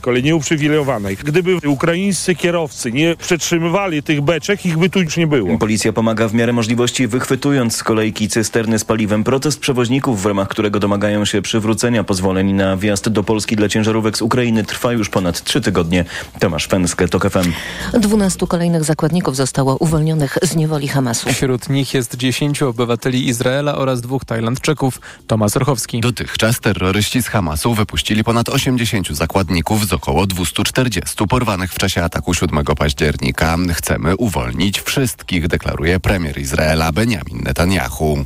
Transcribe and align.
kolei 0.00 0.22
nieuprzywilejowanej. 0.22 1.16
Gdyby 1.24 1.56
ukraińscy 1.68 2.34
kierowcy 2.34 2.92
nie 2.92 3.16
przetrzymywali 3.16 4.02
tych 4.02 4.20
beczek, 4.20 4.66
ich 4.66 4.78
by 4.78 4.90
tu 4.90 5.02
już 5.02 5.16
nie 5.16 5.26
było. 5.26 5.58
Policja 5.58 5.92
pomaga 5.92 6.28
w 6.28 6.34
miarę 6.34 6.52
możliwości, 6.52 7.06
wychwytując 7.06 7.76
z 7.76 7.84
kolejki 7.84 8.28
cysterny 8.28 8.78
z 8.78 8.84
paliwem. 8.84 9.24
Protest 9.24 9.60
przewoźników, 9.60 10.22
w 10.22 10.26
ramach 10.26 10.48
którego 10.48 10.80
domagają 10.80 11.24
się 11.24 11.42
przywrócenia 11.42 12.04
pozwoleń 12.04 12.52
na 12.52 12.76
wjazd 12.76 13.08
do 13.08 13.24
Polski 13.24 13.56
dla 13.56 13.68
ciężarówek 13.68 14.18
z 14.18 14.22
Ukrainy, 14.22 14.64
trwa 14.64 14.92
już 14.92 15.08
ponad 15.08 15.44
trzy 15.44 15.60
tygodnie. 15.60 16.04
Tomasz 16.38 16.66
Fęskę, 16.66 17.08
TOK 17.08 17.30
FM. 17.30 17.52
12 18.00 18.46
kolejnych 18.46 18.84
zakładników 18.84 19.36
zostało 19.36 19.76
uwolnionych 19.76 20.38
z 20.42 20.56
niewoli 20.56 20.88
Hamasu. 20.88 21.32
Wśród 21.32 21.68
nich 21.68 21.94
jest 21.94 22.16
10 22.16 22.62
obywateli 22.62 23.28
Izraela 23.28 23.74
oraz 23.74 24.00
dwóch 24.00 24.24
Tajlandczyków. 24.24 25.00
Tomasz 25.26 25.54
Rochowski. 25.54 26.00
Dotychczas 26.00 26.60
terroryści 26.60 27.22
z 27.22 27.28
Hamasu 27.28 27.74
wypuścili 27.74 28.24
ponad 28.24 28.48
80 28.48 29.08
zakładników 29.08 29.87
z 29.88 29.92
około 29.92 30.26
240 30.26 31.26
porwanych 31.28 31.72
w 31.72 31.78
czasie 31.78 32.02
ataku 32.02 32.34
7 32.34 32.64
października. 32.64 33.56
Chcemy 33.72 34.16
uwolnić 34.16 34.80
wszystkich, 34.80 35.48
deklaruje 35.48 36.00
premier 36.00 36.38
Izraela 36.38 36.92
Benjamin 36.92 37.42
Netanyahu. 37.44 38.24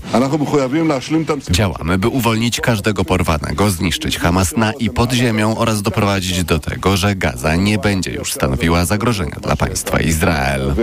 Działamy, 1.50 1.98
by 1.98 2.08
uwolnić 2.08 2.60
każdego 2.60 3.04
porwanego, 3.04 3.70
zniszczyć 3.70 4.18
Hamas 4.18 4.56
na 4.56 4.72
i 4.72 4.90
pod 4.90 5.12
ziemią 5.12 5.56
oraz 5.56 5.82
doprowadzić 5.82 6.44
do 6.44 6.58
tego, 6.58 6.96
że 6.96 7.16
Gaza 7.16 7.56
nie 7.56 7.78
będzie 7.78 8.10
już 8.10 8.32
stanowiła 8.32 8.84
zagrożenia 8.84 9.36
dla 9.42 9.56
państwa 9.56 10.00
Izrael. 10.00 10.74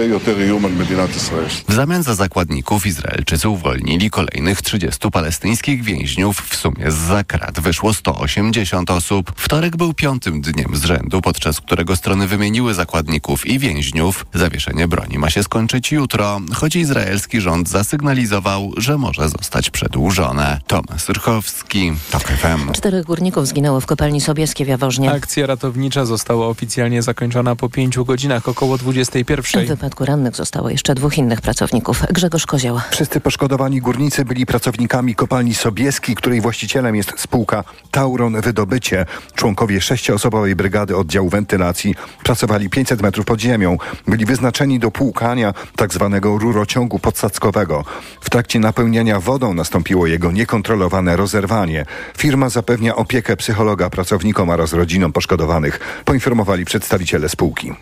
W 1.67 1.73
zamian 1.73 2.03
za 2.03 2.15
zakładników 2.15 2.85
Izraelczycy 2.85 3.49
uwolnili 3.49 4.09
kolejnych 4.09 4.61
30 4.61 5.11
palestyńskich 5.11 5.83
więźniów. 5.83 6.37
W 6.49 6.55
sumie 6.55 6.91
z 6.91 6.95
zakrat 6.95 7.59
wyszło 7.59 7.93
180 7.93 8.91
osób. 8.91 9.31
Wtorek 9.35 9.77
był 9.77 9.93
piątym 9.93 10.41
dniem 10.41 10.68
z 10.75 10.85
rzędu, 10.85 11.21
podczas 11.21 11.61
którego 11.61 11.95
strony 11.95 12.27
wymieniły 12.27 12.73
zakładników 12.73 13.47
i 13.47 13.59
więźniów. 13.59 14.25
Zawieszenie 14.33 14.87
broni 14.87 15.17
ma 15.17 15.29
się 15.29 15.43
skończyć 15.43 15.91
jutro, 15.91 16.39
choć 16.53 16.75
izraelski 16.75 17.41
rząd 17.41 17.69
zasygnalizował, 17.69 18.71
że 18.77 18.97
może 18.97 19.29
zostać 19.29 19.69
przedłużone. 19.69 20.61
Tomasz 20.67 21.09
Rchowski, 21.09 21.91
TOK 22.11 22.23
FM. 22.23 22.71
Czterech 22.71 23.05
górników 23.05 23.47
zginęło 23.47 23.81
w 23.81 23.85
kopalni 23.85 24.21
Sobieskiej 24.21 24.65
w 24.65 24.69
Jaworznie. 24.69 25.11
Akcja 25.11 25.47
ratownicza 25.47 26.05
została 26.05 26.47
oficjalnie 26.47 27.01
zakończona 27.01 27.55
po 27.55 27.69
pięciu 27.69 28.05
godzinach, 28.05 28.47
około 28.47 28.77
21. 28.77 29.65
W 29.65 29.67
wypadku 29.67 30.05
rannych 30.05 30.35
zostało 30.35 30.69
jeszcze 30.69 30.95
dwóch 30.95 31.17
innych 31.17 31.41
pracowników. 31.41 32.03
Grzegorz 32.13 32.45
Kozioł. 32.45 32.79
Wszyscy 32.91 33.19
poszkodowani 33.19 33.81
górnicy 33.81 34.25
byli 34.25 34.45
pracownikami 34.45 35.15
kopalni 35.15 35.55
Sobieskiej, 35.55 36.15
której 36.15 36.41
właścicielem 36.41 36.95
jest 36.95 37.13
spółka 37.17 37.63
Tauron 37.91 38.41
Wydobycie. 38.41 39.05
Członkowie 39.35 39.81
sześcioosobowej 39.81 40.55
brygady 40.59 40.97
oddziału 40.97 41.29
wentylacji 41.29 41.95
pracowali 42.23 42.69
500 42.69 43.01
metrów 43.01 43.25
pod 43.25 43.39
ziemią. 43.39 43.77
Byli 44.07 44.25
wyznaczeni 44.25 44.79
do 44.79 44.91
płukania 44.91 45.53
tak 45.75 45.93
zwanego 45.93 46.37
rurociągu 46.37 46.99
podsadzkowego. 46.99 47.85
W 48.21 48.29
trakcie 48.29 48.59
napełniania 48.59 49.19
wodą 49.19 49.53
nastąpiło 49.53 50.07
jego 50.07 50.31
niekontrolowane 50.31 51.15
rozerwanie. 51.17 51.85
Firma 52.17 52.49
zapewnia 52.49 52.95
opiekę 52.95 53.37
psychologa 53.37 53.89
pracownikom 53.89 54.49
oraz 54.49 54.73
rodzinom 54.73 55.11
poszkodowanych, 55.13 55.79
poinformowali 56.05 56.65
przedstawiciele 56.65 57.29
spółki. 57.29 57.73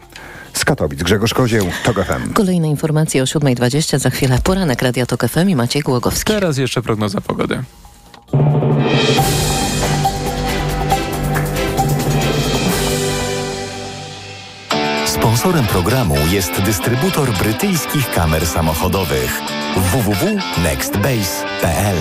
Z 0.53 0.65
Katowic 0.65 1.03
Grzegorz 1.03 1.33
Kozieł, 1.33 1.65
TOG 1.83 1.95
FM. 2.05 2.33
Kolejne 2.33 2.67
informacje 2.69 3.21
o 3.21 3.25
7.20. 3.25 3.99
Za 3.99 4.09
chwilę 4.09 4.39
poranek 4.43 4.81
Radia 4.81 5.05
TOK 5.05 5.27
FM 5.27 5.49
i 5.49 5.55
Maciej 5.55 5.81
Głogowski. 5.81 6.33
Teraz 6.33 6.57
jeszcze 6.57 6.81
prognoza 6.81 7.21
pogody. 7.21 7.63
Sponsorem 15.37 15.65
programu 15.65 16.15
jest 16.31 16.61
dystrybutor 16.61 17.31
brytyjskich 17.31 18.11
kamer 18.11 18.47
samochodowych 18.47 19.41
www.nextbase.pl 19.75 21.97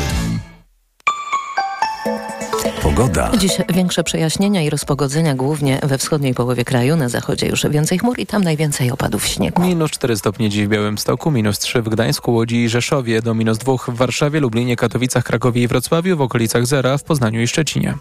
Pogoda. 2.83 3.31
Dziś 3.39 3.53
większe 3.69 4.05
przejaśnienia 4.05 4.63
i 4.63 4.71
rozpogodzenia 4.71 5.35
głównie 5.35 5.81
we 5.83 5.99
wschodniej 5.99 6.35
połowie 6.35 6.65
kraju. 6.65 6.97
Na 6.97 7.09
zachodzie 7.09 7.47
już 7.47 7.67
więcej 7.71 7.99
chmur 7.99 8.19
i 8.19 8.27
tam 8.27 8.45
najwięcej 8.45 8.91
opadów 8.91 9.27
śniegu. 9.27 9.63
Minus 9.63 9.91
4 9.91 10.17
stopnie 10.17 10.51
dziś 10.51 10.67
w 10.67 10.69
Białymstoku, 10.69 11.31
minus 11.31 11.59
3 11.59 11.83
w 11.83 11.89
Gdańsku, 11.89 12.35
Łodzi 12.35 12.57
i 12.57 12.69
Rzeszowie, 12.69 13.23
do 13.23 13.35
minus 13.35 13.59
2 13.59 13.73
w 13.89 13.97
Warszawie, 13.97 14.41
Lublinie, 14.41 14.77
Katowicach, 14.77 15.25
Krakowie 15.25 15.63
i 15.63 15.69
Wrocławiu, 15.69 16.17
w 16.17 16.21
okolicach 16.21 16.67
zera 16.67 16.99
w 16.99 17.05
Poznaniu 17.05 17.43
i 17.43 17.47
Szczecinie. 17.47 17.95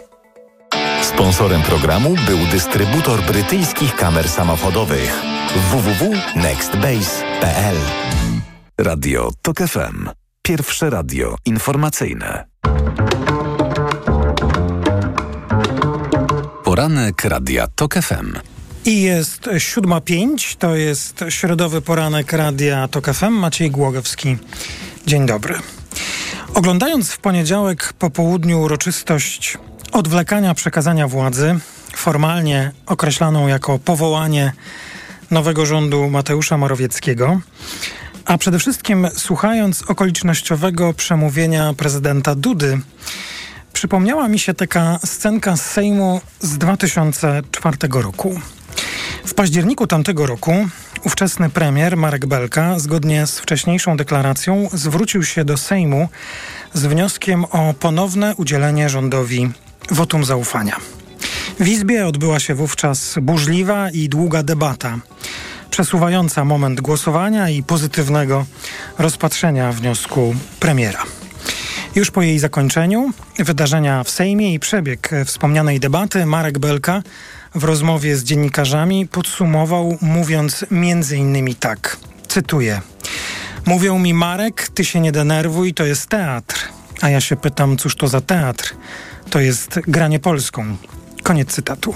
Sponsorem 1.16 1.62
programu 1.62 2.16
był 2.28 2.38
dystrybutor 2.52 3.22
brytyjskich 3.22 3.96
kamer 3.96 4.30
samochodowych 4.30 5.22
www.nextbase.pl 5.72 7.76
Radio 8.78 9.32
TOK 9.42 9.58
FM. 9.58 10.10
Pierwsze 10.42 10.90
radio 10.90 11.36
informacyjne. 11.46 12.46
Poranek 16.64 17.24
Radia 17.24 17.68
TOK 17.76 17.94
FM. 17.94 18.34
I 18.86 19.02
jest 19.02 19.42
7.05, 19.42 20.58
to 20.58 20.76
jest 20.76 21.24
środowy 21.30 21.82
poranek 21.82 22.34
Radia 22.34 22.88
TOK 22.88 23.14
FM. 23.14 23.34
Maciej 23.34 23.72
Głogowski. 23.72 24.38
Dzień 25.08 25.26
dobry. 25.26 25.56
Oglądając 26.54 27.12
w 27.12 27.18
poniedziałek 27.18 27.94
po 28.00 28.10
południu 28.10 28.62
uroczystość 28.62 29.58
odwlekania 29.96 30.54
przekazania 30.54 31.08
władzy, 31.08 31.60
formalnie 31.96 32.72
określaną 32.86 33.48
jako 33.48 33.80
powołanie 33.80 34.54
nowego 35.32 35.66
rządu 35.66 36.10
Mateusza 36.10 36.58
Morawieckiego, 36.58 37.40
a 38.26 38.38
przede 38.38 38.60
wszystkim 38.60 39.08
słuchając 39.16 39.82
okolicznościowego 39.82 40.94
przemówienia 40.94 41.74
prezydenta 41.74 42.36
Dudy, 42.36 42.80
przypomniała 43.74 44.28
mi 44.28 44.40
się 44.40 44.54
taka 44.54 45.00
scenka 45.06 45.58
z 45.58 45.66
Sejmu 45.66 46.22
z 46.40 46.58
2004 46.58 47.78
roku. 47.92 48.40
W 49.26 49.34
październiku 49.34 49.88
tamtego 49.88 50.26
roku 50.26 50.54
ówczesny 51.06 51.50
premier 51.50 51.98
Marek 51.98 52.26
Belka, 52.26 52.80
zgodnie 52.80 53.28
z 53.28 53.40
wcześniejszą 53.40 53.98
deklaracją, 53.98 54.70
zwrócił 54.74 55.24
się 55.24 55.46
do 55.46 55.58
Sejmu 55.58 56.10
z 56.74 56.86
wnioskiem 56.86 57.46
o 57.46 57.74
ponowne 57.80 58.36
udzielenie 58.36 58.90
rządowi 58.90 59.52
wotum 59.92 60.26
zaufania. 60.26 60.78
W 61.60 61.68
Izbie 61.68 62.08
odbyła 62.08 62.40
się 62.40 62.56
wówczas 62.56 63.16
burzliwa 63.22 63.90
i 63.90 64.10
długa 64.10 64.44
debata, 64.44 65.00
przesuwająca 65.70 66.46
moment 66.46 66.82
głosowania 66.82 67.50
i 67.50 67.64
pozytywnego 67.64 68.46
rozpatrzenia 68.98 69.72
wniosku 69.72 70.36
premiera. 70.60 71.04
Już 71.96 72.12
po 72.12 72.22
jej 72.22 72.40
zakończeniu 72.40 73.12
wydarzenia 73.40 74.04
w 74.04 74.10
Sejmie 74.10 74.54
i 74.54 74.60
przebieg 74.60 75.12
wspomnianej 75.26 75.80
debaty 75.80 76.26
Marek 76.26 76.60
Belka 76.60 77.04
w 77.56 77.64
rozmowie 77.64 78.16
z 78.18 78.24
dziennikarzami 78.24 79.08
podsumował, 79.08 79.98
mówiąc 80.02 80.66
między 80.72 81.18
innymi 81.18 81.56
tak, 81.56 81.98
cytuję. 82.28 82.82
Mówią 83.66 84.00
mi 84.00 84.14
Marek, 84.14 84.70
ty 84.74 84.86
się 84.86 85.00
nie 85.00 85.12
denerwuj, 85.12 85.74
to 85.74 85.86
jest 85.86 86.08
teatr. 86.08 86.70
A 87.02 87.10
ja 87.10 87.22
się 87.22 87.36
pytam, 87.36 87.78
cóż 87.78 87.96
to 87.96 88.08
za 88.08 88.22
teatr? 88.22 88.76
To 89.30 89.40
jest 89.40 89.80
granie 89.88 90.20
polską. 90.20 90.78
Koniec 91.24 91.52
cytatu. 91.52 91.96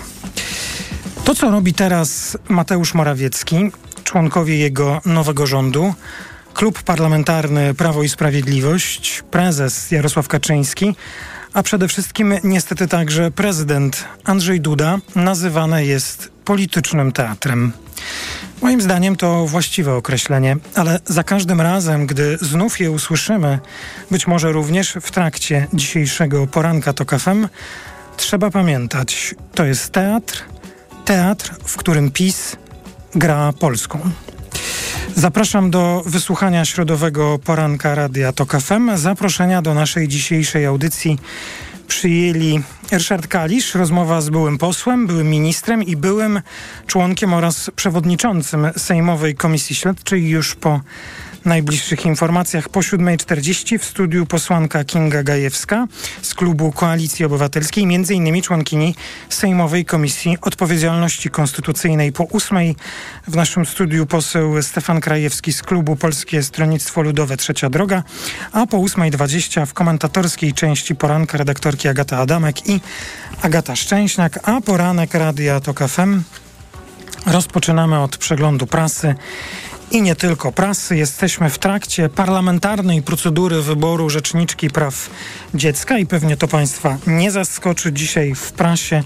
To, 1.24 1.36
co 1.36 1.52
robi 1.52 1.74
teraz 1.74 2.38
Mateusz 2.50 2.94
Morawiecki, 2.94 3.72
członkowie 4.04 4.58
jego 4.58 5.02
nowego 5.06 5.48
rządu, 5.48 5.94
klub 6.54 6.84
parlamentarny 6.84 7.74
Prawo 7.74 8.04
i 8.04 8.10
Sprawiedliwość, 8.10 9.24
prezes 9.32 9.92
Jarosław 9.92 10.28
Kaczyński, 10.28 10.96
a 11.54 11.64
przede 11.64 11.88
wszystkim 11.88 12.34
niestety 12.44 12.88
także 12.88 13.32
prezydent 13.32 14.06
Andrzej 14.24 14.62
Duda, 14.62 14.98
nazywane 15.16 15.86
jest 15.86 16.32
politycznym 16.46 17.12
teatrem. 17.12 17.72
Moim 18.62 18.82
zdaniem 18.82 19.16
to 19.16 19.46
właściwe 19.46 19.96
określenie, 19.96 20.58
ale 20.76 21.00
za 21.06 21.24
każdym 21.24 21.62
razem, 21.62 22.08
gdy 22.08 22.38
znów 22.42 22.80
je 22.80 22.92
usłyszymy, 22.92 23.60
być 24.12 24.28
może 24.28 24.52
również 24.52 24.98
w 25.02 25.12
trakcie 25.12 25.68
dzisiejszego 25.74 26.48
poranka 26.48 26.94
to 26.94 27.20
FM, 27.20 27.48
trzeba 28.18 28.50
pamiętać, 28.50 29.36
to 29.56 29.66
jest 29.66 29.92
teatr, 29.92 30.44
teatr, 31.06 31.56
w 31.64 31.78
którym 31.78 32.12
PiS 32.12 32.56
gra 33.16 33.54
Polską. 33.60 34.00
Zapraszam 35.16 35.72
do 35.72 36.04
wysłuchania 36.06 36.66
środowego 36.66 37.40
poranka 37.40 37.96
Radia 37.96 38.34
TOK 38.34 38.62
FM. 38.62 38.98
Zaproszenia 38.98 39.62
do 39.62 39.74
naszej 39.74 40.08
dzisiejszej 40.08 40.66
audycji 40.66 41.20
przyjęli 41.90 42.62
Ryszard 42.92 43.28
Kalisz, 43.28 43.76
rozmowa 43.76 44.22
z 44.22 44.30
byłym 44.30 44.58
posłem, 44.58 45.08
byłym 45.08 45.30
ministrem 45.30 45.84
i 45.84 45.96
byłym 45.96 46.42
członkiem 46.88 47.34
oraz 47.34 47.72
przewodniczącym 47.76 48.68
Sejmowej 48.78 49.36
Komisji 49.36 49.76
Śledczej 49.76 50.30
już 50.30 50.56
po 50.56 50.82
najbliższych 51.46 52.06
informacjach 52.06 52.70
po 52.70 52.80
7.40 52.80 53.78
w 53.78 53.86
studiu 53.86 54.26
posłanka 54.26 54.84
Kinga 54.84 55.24
Gajewska 55.24 55.88
z 56.22 56.34
klubu 56.34 56.72
Koalicji 56.72 57.26
Obywatelskiej, 57.26 57.86
między 57.86 58.14
innymi 58.14 58.42
członkini 58.42 58.96
Sejmowej 59.30 59.86
Komisji 59.86 60.38
Odpowiedzialności 60.42 61.30
Konstytucyjnej. 61.30 62.12
Po 62.12 62.24
8.00 62.24 62.76
w 63.28 63.36
naszym 63.36 63.66
studiu 63.66 64.06
poseł 64.06 64.64
Stefan 64.64 65.02
Krajewski 65.02 65.54
z 65.54 65.64
klubu 65.64 65.96
Polskie 65.96 66.44
Stronnictwo 66.44 67.02
Ludowe 67.02 67.38
Trzecia 67.38 67.70
Droga, 67.70 68.04
a 68.52 68.68
po 68.68 68.78
8.20 68.78 69.66
w 69.66 69.74
komentatorskiej 69.74 70.54
części 70.54 70.96
poranka 70.96 71.38
redaktorki 71.38 71.88
Agata 71.88 72.18
Adamek 72.18 72.70
i 72.70 72.82
Agata 73.42 73.76
Szczęśniak, 73.76 74.50
a 74.50 74.62
poranek 74.62 75.14
Radia 75.14 75.60
TOK 75.60 75.80
FM 75.80 76.22
rozpoczynamy 77.26 78.00
od 78.00 78.18
przeglądu 78.18 78.68
prasy 78.68 79.16
i 79.92 80.02
nie 80.02 80.16
tylko 80.16 80.52
prasy. 80.52 80.98
Jesteśmy 80.98 81.50
w 81.50 81.60
trakcie 81.60 82.10
parlamentarnej 82.10 83.02
procedury 83.02 83.62
wyboru 83.62 84.10
Rzeczniczki 84.10 84.70
Praw 84.70 85.10
Dziecka 85.54 85.98
i 85.98 86.06
pewnie 86.06 86.38
to 86.38 86.48
Państwa 86.48 86.98
nie 87.08 87.32
zaskoczy. 87.32 87.94
Dzisiaj 87.94 88.36
w 88.36 88.52
prasie 88.52 89.04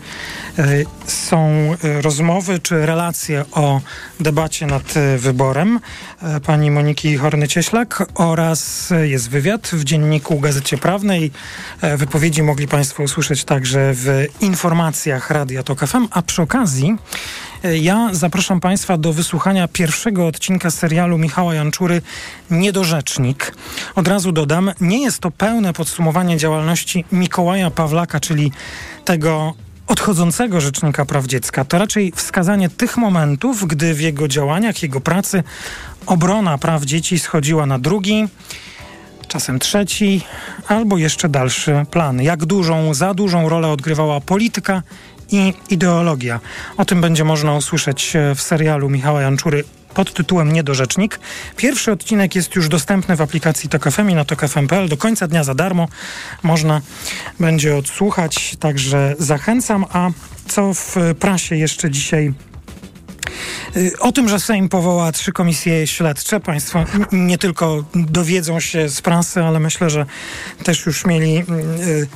y, 0.60 0.86
są 1.08 1.70
y, 1.84 2.02
rozmowy 2.02 2.60
czy 2.60 2.86
relacje 2.86 3.46
o 3.52 3.82
debacie 4.20 4.66
nad 4.66 4.98
y, 4.98 5.18
wyborem 5.18 5.80
pani 6.46 6.72
Moniki 6.72 7.18
Horny-Cieślak 7.18 8.06
oraz 8.16 8.94
jest 9.04 9.30
wywiad 9.30 9.68
w 9.68 9.84
dzienniku 9.84 10.40
Gazecie 10.40 10.78
Prawnej. 10.78 11.32
Wypowiedzi 11.98 12.44
mogli 12.44 12.68
Państwo 12.68 13.04
usłyszeć 13.04 13.44
także 13.44 13.94
w 13.94 14.26
informacjach 14.42 15.32
Radia 15.32 15.64
TOK 15.64 15.80
FM, 15.80 16.08
a 16.12 16.22
przy 16.22 16.42
okazji 16.42 16.98
ja 17.64 18.10
zapraszam 18.12 18.60
Państwa 18.60 18.98
do 18.98 19.14
wysłuchania 19.14 19.68
pierwszego 19.68 20.28
odcinka 20.28 20.72
serialu 20.72 21.18
Michała 21.18 21.56
Janczury 21.56 22.02
Niedorzecznik. 22.52 23.56
Od 23.96 24.08
razu 24.08 24.32
dodam, 24.32 24.72
nie 24.82 25.02
jest 25.02 25.20
to 25.20 25.32
pełne 25.32 25.74
podsumowanie 25.74 26.38
działalności 26.38 27.06
Mikołaja 27.12 27.72
Pawlaka, 27.72 28.20
czyli 28.20 28.52
tego 29.06 29.54
odchodzącego 29.88 30.62
Rzecznika 30.62 31.06
Praw 31.06 31.26
Dziecka. 31.26 31.66
To 31.66 31.80
raczej 31.80 32.12
wskazanie 32.16 32.70
tych 32.70 32.98
momentów, 32.98 33.68
gdy 33.68 33.94
w 33.94 34.02
jego 34.02 34.28
działaniach, 34.28 34.84
jego 34.84 35.02
pracy 35.02 35.44
obrona 36.06 36.58
praw 36.58 36.84
dzieci 36.84 37.20
schodziła 37.20 37.66
na 37.66 37.80
drugi, 37.80 38.28
czasem 39.28 39.60
trzeci, 39.60 40.22
albo 40.68 40.98
jeszcze 40.98 41.30
dalszy 41.30 41.86
plan. 41.92 42.22
Jak 42.22 42.46
dużą, 42.46 42.94
za 42.94 43.14
dużą 43.14 43.50
rolę 43.50 43.68
odgrywała 43.68 44.22
polityka 44.22 44.84
i 45.32 45.54
ideologia. 45.70 46.40
O 46.78 46.86
tym 46.86 47.02
będzie 47.02 47.24
można 47.24 47.56
usłyszeć 47.56 48.14
w 48.36 48.42
serialu 48.42 48.90
Michała 48.90 49.22
Janczury 49.22 49.64
pod 49.94 50.14
tytułem 50.14 50.54
Niedorzecznik. 50.54 51.20
Pierwszy 51.58 51.92
odcinek 51.92 52.36
jest 52.36 52.56
już 52.56 52.70
dostępny 52.70 53.16
w 53.16 53.22
aplikacji 53.22 53.70
TokFM 53.70 54.10
i 54.10 54.16
na 54.16 54.26
tokfm.pl. 54.26 54.90
Do 54.90 54.98
końca 54.98 55.28
dnia 55.28 55.44
za 55.44 55.56
darmo 55.56 55.88
można 56.44 56.82
będzie 57.40 57.78
odsłuchać, 57.78 58.56
także 58.60 59.16
zachęcam. 59.20 59.86
A 59.94 60.10
co 60.48 60.74
w 60.74 60.96
prasie 61.20 61.56
jeszcze 61.56 61.92
dzisiaj 61.92 62.34
o 64.00 64.12
tym, 64.12 64.30
że 64.30 64.40
Sejm 64.40 64.70
powoła 64.70 65.12
trzy 65.12 65.32
komisje 65.32 65.88
śledcze, 65.88 66.40
Państwo 66.40 66.86
nie 67.12 67.38
tylko 67.38 67.84
dowiedzą 67.96 68.60
się 68.60 68.90
z 68.90 69.02
prasy, 69.02 69.44
ale 69.44 69.60
myślę, 69.60 69.90
że 69.90 70.06
też 70.64 70.86
już 70.86 71.06
mieli 71.06 71.38
y, 71.38 71.44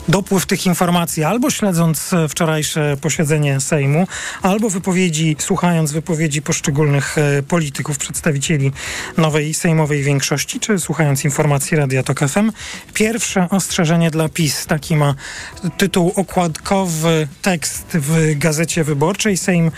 dopływ 0.07 0.45
tych 0.45 0.65
informacji, 0.65 1.23
albo 1.23 1.49
śledząc 1.49 2.11
wczorajsze 2.29 2.97
posiedzenie 3.01 3.59
Sejmu, 3.59 4.07
albo 4.41 4.69
wypowiedzi, 4.69 5.35
słuchając 5.39 5.91
wypowiedzi 5.91 6.41
poszczególnych 6.41 7.17
y, 7.17 7.43
polityków, 7.43 7.97
przedstawicieli 7.97 8.71
nowej 9.17 9.53
sejmowej 9.53 10.03
większości, 10.03 10.59
czy 10.59 10.79
słuchając 10.79 11.25
informacji 11.25 11.77
Radia 11.77 12.03
Tok 12.03 12.19
FM. 12.19 12.51
Pierwsze 12.93 13.49
ostrzeżenie 13.49 14.11
dla 14.11 14.29
PiS, 14.29 14.65
taki 14.65 14.95
ma 14.95 15.15
tytuł 15.77 16.13
okładkowy 16.15 17.27
tekst 17.41 17.85
w 17.93 18.37
Gazecie 18.37 18.83
Wyborczej. 18.83 19.37
Sejm 19.37 19.71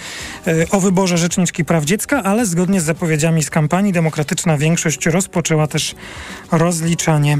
o 0.72 0.80
wyborze 0.80 1.18
Rzeczniczki 1.30 1.66
Praw 1.66 1.86
Dziecka, 1.86 2.24
ale 2.24 2.46
zgodnie 2.46 2.82
z 2.82 2.84
zapowiedziami 2.84 3.44
z 3.44 3.50
kampanii 3.50 3.94
demokratyczna 3.94 4.58
większość 4.58 5.06
rozpoczęła 5.06 5.68
też 5.68 5.96
rozliczanie 6.52 7.38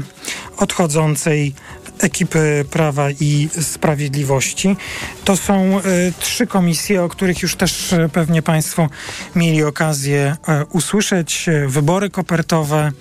odchodzącej 0.56 1.54
ekipy 2.00 2.64
Prawa 2.70 3.10
i 3.10 3.48
Sprawiedliwości. 3.60 4.76
To 5.24 5.36
są 5.36 5.78
y, 5.78 5.82
trzy 6.20 6.46
komisje, 6.46 7.02
o 7.02 7.08
których 7.08 7.42
już 7.42 7.56
też 7.56 7.92
y, 7.92 8.08
pewnie 8.12 8.42
Państwo 8.42 8.88
mieli 9.36 9.62
okazję 9.62 10.36
y, 10.62 10.66
usłyszeć. 10.66 11.46
Wybory 11.66 12.10
kopertowe, 12.10 12.92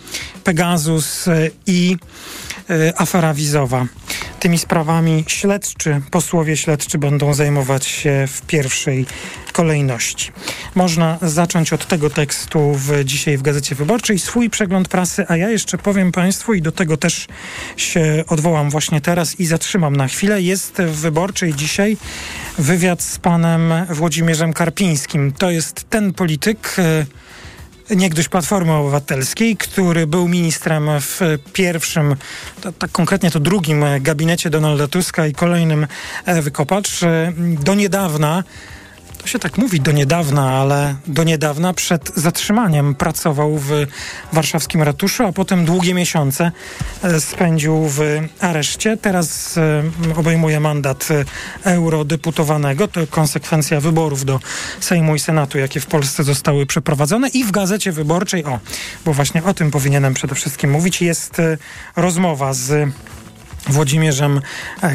Pegasus 0.44 1.26
i 1.66 1.98
afera 2.98 3.34
wizowa. 3.34 3.86
Tymi 4.40 4.58
sprawami 4.58 5.24
śledczy, 5.28 6.02
posłowie 6.12 6.58
śledczy 6.58 6.98
będą 6.98 7.34
zajmować 7.34 7.86
się 7.86 8.26
w 8.28 8.42
pierwszej 8.42 9.06
kolejności. 9.54 10.32
Można 10.76 11.18
zacząć 11.22 11.74
od 11.74 11.88
tego 11.88 12.10
tekstu 12.10 12.74
w, 12.74 13.04
dzisiaj 13.06 13.38
w 13.38 13.42
Gazecie 13.42 13.76
Wyborczej, 13.76 14.20
swój 14.20 14.50
przegląd 14.50 14.88
prasy, 14.88 15.26
a 15.28 15.38
ja 15.38 15.50
jeszcze 15.50 15.78
powiem 15.78 16.12
Państwu 16.12 16.54
i 16.54 16.62
do 16.62 16.72
tego 16.72 16.98
też 16.98 17.28
się 17.78 18.24
odwołam 18.28 18.70
właśnie 18.70 18.89
teraz 19.02 19.40
i 19.40 19.46
zatrzymam 19.46 19.96
na 19.96 20.08
chwilę. 20.08 20.42
Jest 20.42 20.74
w 20.82 20.96
Wyborczej 20.96 21.54
dzisiaj 21.54 21.98
wywiad 22.58 23.02
z 23.02 23.20
panem 23.20 23.74
Włodzimierzem 23.90 24.54
Karpińskim. 24.54 25.32
To 25.32 25.52
jest 25.52 25.90
ten 25.90 26.14
polityk, 26.14 26.76
e, 27.90 27.96
niegdyś 27.96 28.30
Platformy 28.30 28.74
Obywatelskiej, 28.74 29.58
który 29.58 30.08
był 30.08 30.28
ministrem 30.28 30.90
w 31.00 31.20
pierwszym, 31.54 32.16
tak 32.80 32.92
konkretnie 32.92 33.32
to 33.32 33.40
drugim 33.40 33.86
gabinecie 34.02 34.50
Donalda 34.50 34.88
Tuska 34.88 35.28
i 35.28 35.34
kolejnym 35.34 35.88
e, 36.26 36.42
wykopacz. 36.42 37.04
E, 37.04 37.34
do 37.38 37.76
niedawna 37.76 38.44
to 39.20 39.28
się 39.28 39.40
tak 39.40 39.58
mówi 39.58 39.82
do 39.82 39.92
niedawna, 39.92 40.52
ale 40.52 40.96
do 41.08 41.24
niedawna 41.24 41.74
przed 41.74 42.12
zatrzymaniem 42.16 42.96
pracował 42.96 43.58
w 43.58 43.72
warszawskim 44.34 44.84
ratuszu, 44.84 45.24
a 45.24 45.32
potem 45.32 45.66
długie 45.66 45.94
miesiące 45.94 46.52
e, 47.04 47.22
spędził 47.22 47.88
w 47.88 48.00
areszcie. 48.40 48.98
Teraz 48.98 49.58
e, 49.58 49.84
obejmuje 50.16 50.60
mandat 50.60 51.08
e, 51.12 51.26
eurodeputowanego. 51.72 52.88
To 52.88 53.08
konsekwencja 53.08 53.82
wyborów 53.82 54.26
do 54.26 54.40
Sejmu 54.80 55.16
i 55.16 55.20
Senatu, 55.20 55.58
jakie 55.58 55.80
w 55.80 55.86
Polsce 55.86 56.24
zostały 56.24 56.66
przeprowadzone. 56.66 57.28
I 57.30 57.44
w 57.44 57.52
Gazecie 57.52 57.92
Wyborczej, 57.92 58.46
o, 58.46 58.60
bo 59.06 59.14
właśnie 59.14 59.44
o 59.44 59.54
tym 59.54 59.72
powinienem 59.72 60.14
przede 60.14 60.36
wszystkim 60.36 60.72
mówić, 60.72 61.02
jest 61.02 61.42
rozmowa 61.96 62.54
z 62.54 62.90
Włodzimierzem 63.68 64.42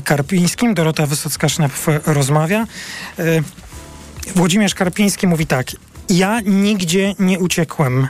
Karpińskim. 0.04 0.74
Dorota 0.74 1.06
Wysocka-Sznep 1.06 1.70
rozmawia. 2.06 2.66
Włodzimierz 4.36 4.74
Karpiński 4.74 5.26
mówi 5.26 5.46
tak. 5.46 5.66
Ja 6.08 6.40
nigdzie 6.40 7.14
nie 7.18 7.38
uciekłem. 7.38 8.08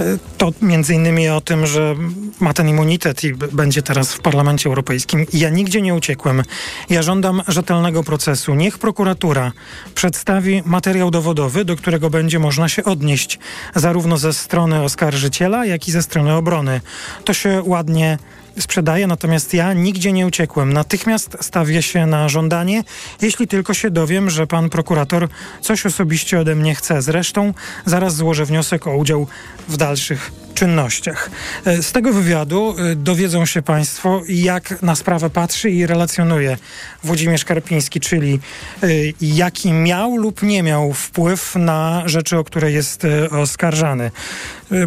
E, 0.00 0.18
to 0.38 0.52
między 0.62 0.94
innymi 0.94 1.28
o 1.28 1.40
tym, 1.40 1.66
że 1.66 1.94
ma 2.40 2.54
ten 2.54 2.68
immunitet 2.68 3.24
i 3.24 3.34
będzie 3.34 3.82
teraz 3.82 4.12
w 4.12 4.20
Parlamencie 4.20 4.68
Europejskim. 4.68 5.26
Ja 5.32 5.50
nigdzie 5.50 5.82
nie 5.82 5.94
uciekłem. 5.94 6.42
Ja 6.90 7.02
żądam 7.02 7.42
rzetelnego 7.48 8.04
procesu. 8.04 8.54
Niech 8.54 8.78
prokuratura 8.78 9.52
przedstawi 9.94 10.62
materiał 10.64 11.10
dowodowy, 11.10 11.64
do 11.64 11.76
którego 11.76 12.10
będzie 12.10 12.38
można 12.38 12.68
się 12.68 12.84
odnieść, 12.84 13.38
zarówno 13.74 14.16
ze 14.18 14.32
strony 14.32 14.82
oskarżyciela, 14.82 15.64
jak 15.64 15.88
i 15.88 15.92
ze 15.92 16.02
strony 16.02 16.34
obrony. 16.34 16.80
To 17.24 17.32
się 17.34 17.62
ładnie 17.64 18.18
sprzedaje, 18.60 19.06
natomiast 19.06 19.54
ja 19.54 19.72
nigdzie 19.72 20.12
nie 20.12 20.26
uciekłem. 20.26 20.72
Natychmiast 20.72 21.36
stawię 21.40 21.82
się 21.82 22.06
na 22.06 22.28
żądanie, 22.28 22.84
jeśli 23.22 23.48
tylko 23.48 23.74
się 23.74 23.90
dowiem, 23.90 24.30
że 24.30 24.46
pan 24.46 24.70
prokurator 24.70 25.28
coś 25.60 25.86
osobiście 25.86 26.40
ode 26.40 26.54
mnie 26.54 26.74
chce. 26.74 27.02
Zresztą 27.02 27.54
zaraz 27.84 28.14
złożę 28.14 28.44
wniosek 28.44 28.86
o 28.86 28.96
udział 28.96 29.26
w 29.68 29.76
dalszych 29.76 30.30
czynnościach. 30.58 31.30
E, 31.64 31.82
z 31.82 31.92
tego 31.92 32.12
wywiadu 32.12 32.74
e, 32.78 32.96
dowiedzą 32.96 33.46
się 33.46 33.62
Państwo, 33.62 34.22
jak 34.28 34.82
na 34.82 34.94
sprawę 34.94 35.30
patrzy 35.30 35.70
i 35.70 35.86
relacjonuje 35.86 36.56
Włodzimierz 37.04 37.44
Karpiński, 37.44 38.00
czyli 38.00 38.40
e, 38.82 38.86
jaki 39.20 39.72
miał 39.72 40.16
lub 40.16 40.42
nie 40.42 40.62
miał 40.62 40.92
wpływ 40.92 41.56
na 41.56 42.02
rzeczy, 42.06 42.38
o 42.38 42.44
które 42.44 42.72
jest 42.72 43.06
oskarżany. 43.30 44.10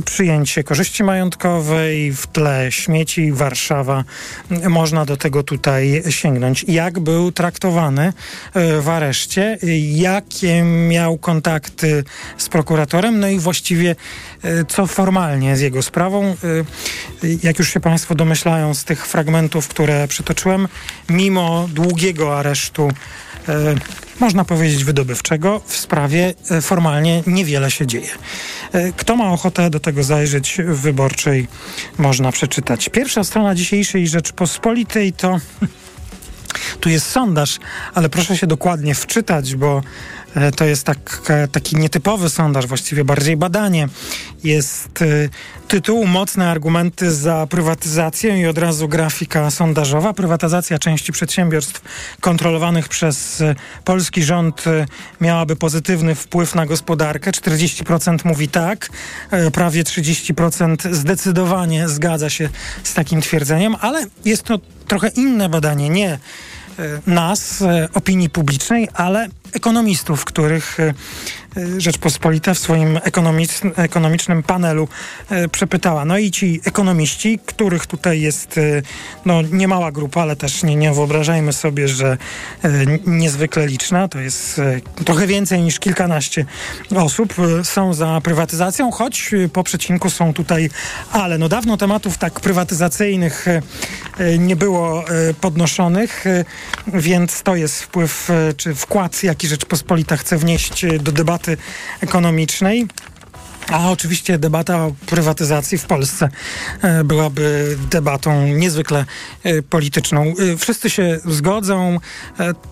Przyjęcie 0.06 0.64
korzyści 0.64 1.04
majątkowej, 1.04 2.14
w 2.14 2.28
tle 2.28 2.72
śmieci, 2.72 3.32
Warszawa. 3.32 4.04
Można 4.70 5.06
do 5.06 5.18
tego 5.18 5.44
tutaj 5.44 6.04
sięgnąć. 6.10 6.66
Jak 6.68 7.00
był 7.00 7.32
traktowany 7.32 8.14
w 8.82 8.90
areszcie, 8.90 9.58
jakie 9.92 10.64
miał 10.64 11.18
kontakty 11.18 12.04
z 12.38 12.50
prokuratorem, 12.50 13.20
no 13.20 13.28
i 13.28 13.40
właściwie 13.40 13.96
co 14.68 14.88
formalnie 14.88 15.58
z 15.62 15.64
jego 15.64 15.82
sprawą. 15.82 16.36
Y, 17.24 17.38
jak 17.44 17.60
już 17.60 17.74
się 17.74 17.80
Państwo 17.80 18.16
domyślają 18.16 18.74
z 18.74 18.84
tych 18.84 19.08
fragmentów, 19.08 19.68
które 19.68 20.08
przytoczyłem, 20.08 20.68
mimo 21.10 21.70
długiego 21.74 22.38
aresztu 22.38 22.90
można 24.20 24.46
powiedzieć, 24.46 24.84
wydobywczego. 24.84 25.62
W 25.66 25.78
sprawie 25.78 26.34
formalnie 26.62 27.24
niewiele 27.28 27.72
się 27.72 27.88
dzieje. 27.88 28.10
Kto 28.98 29.16
ma 29.16 29.32
ochotę 29.32 29.70
do 29.70 29.80
tego 29.80 30.04
zajrzeć 30.04 30.58
w 30.68 30.82
wyborczej, 30.82 31.48
można 31.98 32.32
przeczytać. 32.32 32.90
Pierwsza 32.90 33.24
strona 33.24 33.56
dzisiejszej 33.56 34.08
Rzeczpospolitej 34.08 35.14
to. 35.14 35.40
Tu 36.80 36.90
jest 36.90 37.10
sondaż, 37.10 37.60
ale 37.94 38.10
proszę 38.10 38.38
się 38.38 38.48
dokładnie 38.48 38.96
wczytać, 38.96 39.56
bo 39.56 39.82
to 40.56 40.66
jest 40.66 40.84
tak, 40.84 41.22
e, 41.30 41.48
taki 41.48 41.76
nietypowy 41.76 42.30
sondaż, 42.30 42.68
właściwie 42.68 43.06
bardziej 43.06 43.38
badanie. 43.38 43.88
Jest 44.44 45.02
e, 45.02 45.06
tytuł 45.68 46.08
Mocne 46.08 46.50
argumenty 46.50 47.12
za 47.12 47.48
prywatyzację 47.50 48.42
i 48.42 48.48
od 48.48 48.58
razu 48.58 48.88
grafika 48.88 49.52
sondażowa. 49.52 50.14
Prywatyzacja 50.14 50.80
części 50.80 51.12
przedsiębiorstw 51.12 51.82
kontrolowanych 52.22 52.90
przez 52.90 53.44
polski 53.84 54.24
rząd 54.24 54.64
miałaby 55.22 55.56
pozytywny 55.56 56.16
wpływ 56.16 56.56
na 56.56 56.66
gospodarkę. 56.66 57.32
40% 57.32 58.26
mówi 58.26 58.48
tak, 58.48 58.90
prawie 59.54 59.84
30% 59.84 60.94
zdecydowanie 60.94 61.90
zgadza 61.90 62.30
się 62.30 62.50
z 62.84 62.94
takim 62.94 63.22
twierdzeniem, 63.22 63.76
ale 63.82 64.06
jest 64.26 64.44
to 64.44 64.60
trochę 64.88 65.08
inne 65.08 65.50
badanie, 65.50 65.90
nie 65.90 66.20
nas, 67.08 67.64
opinii 67.94 68.30
publicznej, 68.30 68.88
ale 68.94 69.28
ekonomistów, 69.54 70.26
których 70.26 70.80
e, 70.80 70.84
e, 70.84 70.94
Rzeczpospolita 71.78 72.54
w 72.54 72.60
swoim 72.60 73.00
ekonomicznym 73.76 74.44
panelu 74.44 74.88
e, 75.30 75.48
przepytała. 75.48 76.06
No 76.06 76.18
i 76.18 76.32
ci 76.32 76.62
ekonomiści, 76.66 77.40
których 77.46 77.88
tutaj 77.88 78.22
jest 78.22 78.60
no, 79.26 79.42
niemała 79.42 79.92
grupa, 79.92 80.22
ale 80.22 80.36
też 80.36 80.64
nie, 80.64 80.76
nie 80.76 80.94
wyobrażajmy 80.94 81.54
sobie, 81.54 81.88
że 81.88 82.18
niezwykle 83.06 83.68
liczna, 83.68 84.08
to 84.08 84.20
jest 84.20 84.62
trochę 85.06 85.28
więcej 85.28 85.62
niż 85.62 85.80
kilkanaście 85.80 86.46
osób, 86.96 87.34
są 87.64 87.94
za 87.94 88.22
prywatyzacją, 88.24 88.92
choć 88.92 89.32
po 89.54 89.64
przecinku 89.64 90.10
są 90.10 90.34
tutaj 90.34 90.70
ale. 91.12 91.38
No 91.38 91.50
dawno 91.50 91.78
tematów 91.78 92.18
tak 92.18 92.40
prywatyzacyjnych 92.40 93.46
nie 94.40 94.56
było 94.56 95.04
podnoszonych, 95.42 96.26
więc 96.88 97.44
to 97.44 97.56
jest 97.56 97.84
wpływ 97.84 98.30
czy 98.58 98.76
wkład, 98.76 99.24
jaki 99.24 99.48
Rzeczpospolita 99.48 100.18
chce 100.18 100.38
wnieść 100.38 100.86
do 101.00 101.12
debaty 101.12 101.41
ekonomicznej. 102.02 102.88
A 103.72 103.92
oczywiście 103.92 104.38
debata 104.38 104.86
o 104.86 104.94
prywatyzacji 105.06 105.78
w 105.78 105.86
Polsce 105.86 106.30
e, 106.82 107.04
byłaby 107.04 107.78
debatą 107.92 108.48
niezwykle 108.48 109.06
e, 109.44 109.62
polityczną. 109.62 110.34
E, 110.54 110.58
wszyscy 110.58 110.90
się 110.90 111.20
zgodzą. 111.26 112.00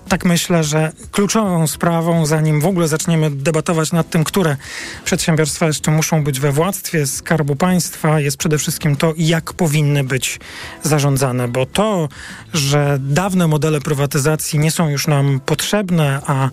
Tak 0.09 0.25
myślę, 0.25 0.63
że 0.63 0.91
kluczową 1.11 1.67
sprawą, 1.67 2.25
zanim 2.25 2.61
w 2.61 2.65
ogóle 2.65 2.87
zaczniemy 2.87 3.31
debatować 3.31 3.91
nad 3.91 4.09
tym, 4.09 4.23
które 4.23 4.57
przedsiębiorstwa 5.05 5.67
jeszcze 5.67 5.91
muszą 5.91 6.23
być 6.23 6.39
we 6.39 6.51
władztwie 6.51 7.07
Skarbu 7.07 7.55
Państwa, 7.55 8.19
jest 8.19 8.37
przede 8.37 8.57
wszystkim 8.57 8.95
to, 8.95 9.13
jak 9.17 9.53
powinny 9.53 10.03
być 10.03 10.39
zarządzane. 10.83 11.47
Bo 11.47 11.65
to, 11.65 12.09
że 12.53 12.97
dawne 13.01 13.47
modele 13.47 13.81
prywatyzacji 13.81 14.59
nie 14.59 14.71
są 14.71 14.89
już 14.89 15.07
nam 15.07 15.39
potrzebne, 15.45 16.21
a 16.25 16.49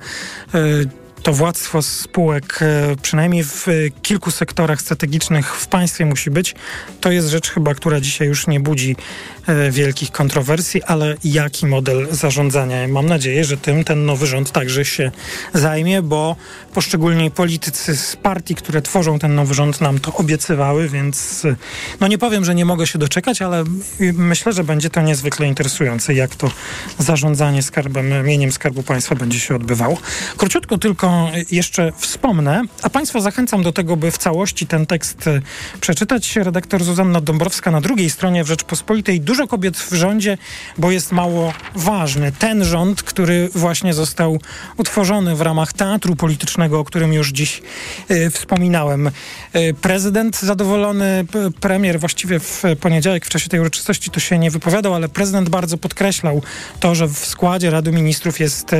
to 1.27 1.33
władztwo 1.33 1.83
spółek, 1.83 2.59
e, 2.63 2.97
przynajmniej 3.03 3.45
w 3.45 3.67
kilku 4.03 4.31
sektorach 4.31 4.81
strategicznych 4.81 5.57
w 5.57 5.67
państwie 5.67 6.07
musi 6.07 6.31
być. 6.31 6.55
To 7.01 7.11
jest 7.11 7.29
rzecz 7.29 7.51
chyba, 7.51 7.75
która 7.75 8.01
dzisiaj 8.01 8.29
już 8.29 8.47
nie 8.47 8.61
budzi 8.61 8.97
e, 8.97 9.36
wielkich 9.71 10.11
kontrowersji, 10.11 10.83
ale 10.83 11.17
jaki 11.25 11.67
model 11.67 12.07
zarządzania? 12.11 12.89
Mam 12.89 13.07
nadzieję, 13.07 13.45
że 13.45 13.57
tym 13.57 13.85
ten 13.85 14.07
nowy 14.07 14.27
rząd 14.27 14.53
także 14.53 14.85
się 14.85 15.11
zajmie, 15.55 16.03
bo 16.03 16.37
poszczególni 16.75 17.31
politycy 17.31 17.97
z 17.97 18.17
partii, 18.17 18.55
które 18.55 18.83
tworzą 18.83 19.19
ten 19.19 19.35
nowy 19.35 19.55
rząd 19.55 19.81
nam 19.81 19.99
to 19.99 20.13
obiecywały, 20.13 20.89
więc 20.89 21.45
e, 21.45 21.57
no 22.01 22.09
nie 22.09 22.19
powiem, 22.19 22.45
że 22.45 22.55
nie 22.55 22.65
mogę 22.65 22.87
się 22.87 22.99
doczekać, 22.99 23.43
ale 23.43 23.65
myślę, 24.01 24.53
że 24.53 24.65
będzie 24.65 24.91
to 24.91 25.01
niezwykle 25.03 25.47
interesujące, 25.47 26.15
jak 26.15 26.37
to 26.37 26.51
zarządzanie 26.99 27.63
skarbem, 27.63 28.25
mieniem 28.25 28.53
Skarbu 28.53 28.83
Państwa 28.83 29.15
będzie 29.15 29.41
się 29.41 29.57
odbywało. 29.57 29.99
Króciutko 30.37 30.79
tylko 30.79 31.31
jeszcze 31.51 31.93
wspomnę, 31.97 32.63
a 32.83 32.91
Państwa 32.91 33.21
zachęcam 33.21 33.63
do 33.63 33.73
tego, 33.73 33.97
by 33.97 34.11
w 34.11 34.19
całości 34.19 34.67
ten 34.67 34.87
tekst 34.87 35.27
e, 35.27 35.41
przeczytać. 35.81 36.37
Redaktor 36.37 36.85
Zuzanna 36.85 37.21
Dąbrowska 37.21 37.71
na 37.71 37.81
drugiej 37.81 38.11
stronie 38.11 38.45
w 38.45 38.49
Rzeczpospolitej. 38.49 39.21
Dużo 39.21 39.36
kobiet 39.47 39.77
w 39.77 39.93
rządzie, 39.93 40.39
bo 40.79 40.91
jest 40.91 41.13
mało 41.13 41.53
ważny. 41.75 42.33
Ten 42.33 42.65
rząd, 42.65 43.03
który 43.03 43.49
właśnie 43.55 43.95
został 43.95 44.41
utworzony 44.77 45.37
w 45.37 45.41
ramach 45.41 45.73
teatru 45.73 46.17
politycznego, 46.17 46.81
o 46.81 46.85
którym 46.85 47.13
już 47.13 47.31
dziś 47.31 47.63
y, 48.11 48.31
wspominałem. 48.31 49.07
Y, 49.07 49.75
prezydent 49.81 50.41
zadowolony, 50.41 51.25
premier 51.61 52.01
właściwie 52.01 52.41
w 52.41 52.63
poniedziałek 52.81 53.27
w 53.27 53.29
czasie 53.29 53.49
tej 53.49 53.61
uroczystości 53.61 54.11
to 54.11 54.21
się 54.21 54.39
nie 54.39 54.51
wypowiadał, 54.51 54.95
ale 54.95 55.09
prezydent 55.09 55.49
bardzo 55.49 55.79
podkreślał 55.79 56.43
to, 56.81 56.95
że 56.95 57.09
w 57.09 57.19
składzie 57.19 57.71
Rady 57.71 57.93
Ministrów 57.93 58.41
jest 58.41 58.71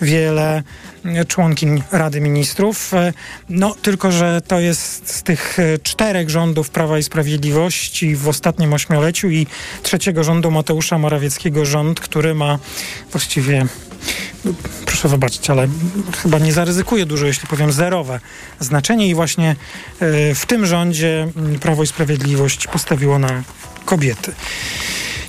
wiele 0.00 0.62
członkiń 1.28 1.82
Rady 1.92 2.20
Ministrów. 2.20 2.94
E, 2.94 3.12
no, 3.48 3.74
tylko, 3.82 4.12
że 4.12 4.40
to 4.46 4.60
jest 4.60 5.16
z 5.16 5.22
tych 5.22 5.58
e, 5.58 5.78
czterech 5.78 6.30
rządów 6.30 6.70
Prawa 6.70 6.98
i 6.98 7.02
Sprawiedliwości 7.02 8.16
w 8.16 8.28
ostatnim 8.28 8.72
ośmioleciu 8.72 9.30
i 9.30 9.46
trzeciego 9.82 10.24
rządu 10.24 10.50
Mateusza 10.50 10.98
Morawieckiego 10.98 11.64
rząd, 11.64 12.00
który 12.00 12.34
ma 12.34 12.58
właściwie 13.10 13.66
no, 14.44 14.52
proszę 14.86 15.08
wybaczyć, 15.08 15.50
ale 15.50 15.68
chyba 16.22 16.38
nie 16.38 16.52
zaryzykuję 16.52 17.06
dużo, 17.06 17.26
jeśli 17.26 17.48
powiem 17.48 17.72
zerowe 17.72 18.20
znaczenie 18.60 19.08
i 19.08 19.14
właśnie 19.14 19.56
e, 20.00 20.34
w 20.34 20.46
tym 20.46 20.66
rządzie 20.66 21.28
Prawo 21.60 21.82
i 21.82 21.86
Sprawiedliwość 21.86 22.66
postawiło 22.66 23.18
na 23.18 23.42
kobiety. 23.84 24.32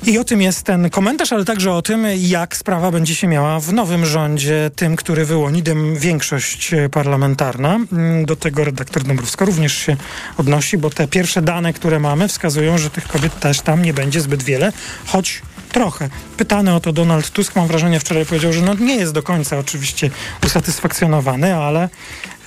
I 0.05 0.17
o 0.17 0.23
tym 0.23 0.41
jest 0.41 0.63
ten 0.63 0.89
komentarz, 0.89 1.33
ale 1.33 1.45
także 1.45 1.71
o 1.71 1.81
tym, 1.81 2.07
jak 2.17 2.57
sprawa 2.57 2.91
będzie 2.91 3.15
się 3.15 3.27
miała 3.27 3.59
w 3.59 3.73
nowym 3.73 4.05
rządzie, 4.05 4.71
tym, 4.75 4.95
który 4.95 5.25
wyłoni 5.25 5.63
tym 5.63 5.95
większość 5.95 6.71
parlamentarna. 6.91 7.79
Mm, 7.91 8.25
do 8.25 8.35
tego 8.35 8.63
redaktor 8.63 9.03
Dąbrowska 9.03 9.45
również 9.45 9.77
się 9.77 9.97
odnosi, 10.37 10.77
bo 10.77 10.89
te 10.89 11.07
pierwsze 11.07 11.41
dane, 11.41 11.73
które 11.73 11.99
mamy, 11.99 12.27
wskazują, 12.27 12.77
że 12.77 12.89
tych 12.89 13.07
kobiet 13.07 13.39
też 13.39 13.61
tam 13.61 13.81
nie 13.81 13.93
będzie 13.93 14.21
zbyt 14.21 14.43
wiele, 14.43 14.73
choć 15.05 15.41
trochę. 15.71 16.09
Pytany 16.37 16.73
o 16.75 16.79
to 16.79 16.93
Donald 16.93 17.29
Tusk, 17.29 17.55
mam 17.55 17.67
wrażenie, 17.67 17.99
wczoraj 17.99 18.25
powiedział, 18.25 18.53
że 18.53 18.61
no 18.61 18.73
nie 18.73 18.95
jest 18.95 19.13
do 19.13 19.23
końca 19.23 19.57
oczywiście 19.57 20.09
usatysfakcjonowany, 20.45 21.55
ale, 21.55 21.89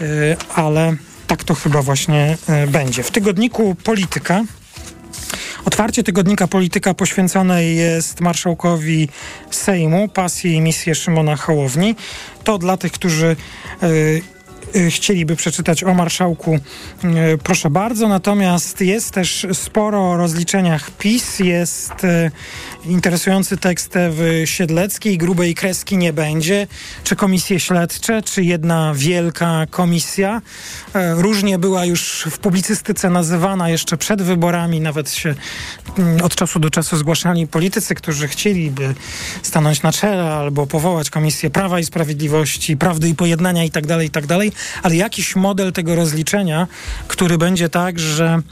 yy, 0.01 0.07
ale 0.55 0.97
tak 1.27 1.45
to 1.45 1.55
chyba 1.55 1.83
właśnie 1.83 2.37
yy, 2.49 2.67
będzie. 2.67 3.03
W 3.03 3.11
tygodniku 3.11 3.75
Polityka 3.75 4.45
Otwarcie 5.67 6.03
tygodnika 6.03 6.47
Polityka 6.47 6.95
poświęcone 6.95 7.65
jest 7.65 8.21
marszałkowi 8.21 9.09
Sejmu, 9.51 10.09
pasji 10.09 10.55
i 10.55 10.61
misji 10.61 10.95
Szymona 10.95 11.37
Hołowni. 11.37 11.97
To 12.45 12.59
dla 12.59 12.77
tych, 12.77 12.93
którzy 12.93 13.37
y, 13.83 14.23
y, 14.77 14.91
chcieliby 14.91 15.37
przeczytać 15.37 15.85
o 15.85 15.95
marszałku, 15.95 16.55
y, 16.55 17.39
proszę 17.43 17.71
bardzo. 17.71 18.09
Natomiast 18.09 18.81
jest 18.81 19.11
też 19.11 19.47
sporo 19.53 20.11
o 20.11 20.17
rozliczeniach 20.17 20.91
PiS, 20.91 21.39
jest 21.39 21.93
interesujący 22.89 23.57
tekst 23.57 23.95
w 23.95 24.43
Siedleckiej, 24.45 25.19
grubej 25.19 25.55
kreski 25.55 25.97
nie 25.97 26.13
będzie. 26.13 26.67
Czy 27.05 27.17
komisje 27.17 27.61
śledcze, 27.61 28.23
czy 28.23 28.45
jedna 28.45 28.93
wielka 28.95 29.67
komisja. 29.71 30.43
E, 30.95 31.15
różnie 31.15 31.59
była 31.59 31.85
już 31.85 32.27
w 32.31 32.39
publicystyce 32.39 33.11
nazywana 33.11 33.69
jeszcze 33.69 33.97
przed 33.97 34.23
wyborami, 34.23 34.81
nawet 34.81 35.11
się 35.11 35.35
mm, 35.99 36.23
od 36.23 36.35
czasu 36.35 36.59
do 36.59 36.71
czasu 36.71 36.97
zgłaszali 36.97 37.47
politycy, 37.47 37.95
którzy 37.95 38.29
chcieliby 38.29 38.95
stanąć 39.43 39.83
na 39.83 39.93
czele 39.93 40.35
albo 40.35 40.67
powołać 40.67 41.11
Komisję 41.11 41.51
Prawa 41.51 41.81
i 41.81 41.85
Sprawiedliwości, 41.85 42.77
Prawdy 42.77 43.09
i 43.09 43.15
Pojednania 43.15 43.65
itd., 43.65 43.89
tak 43.89 44.03
itd., 44.03 44.39
tak 44.39 44.59
ale 44.83 44.97
jakiś 44.97 45.37
model 45.37 45.73
tego 45.73 45.95
rozliczenia, 45.95 46.67
który 47.09 47.39
będzie 47.39 47.69
tak, 47.69 47.99
że 47.99 48.43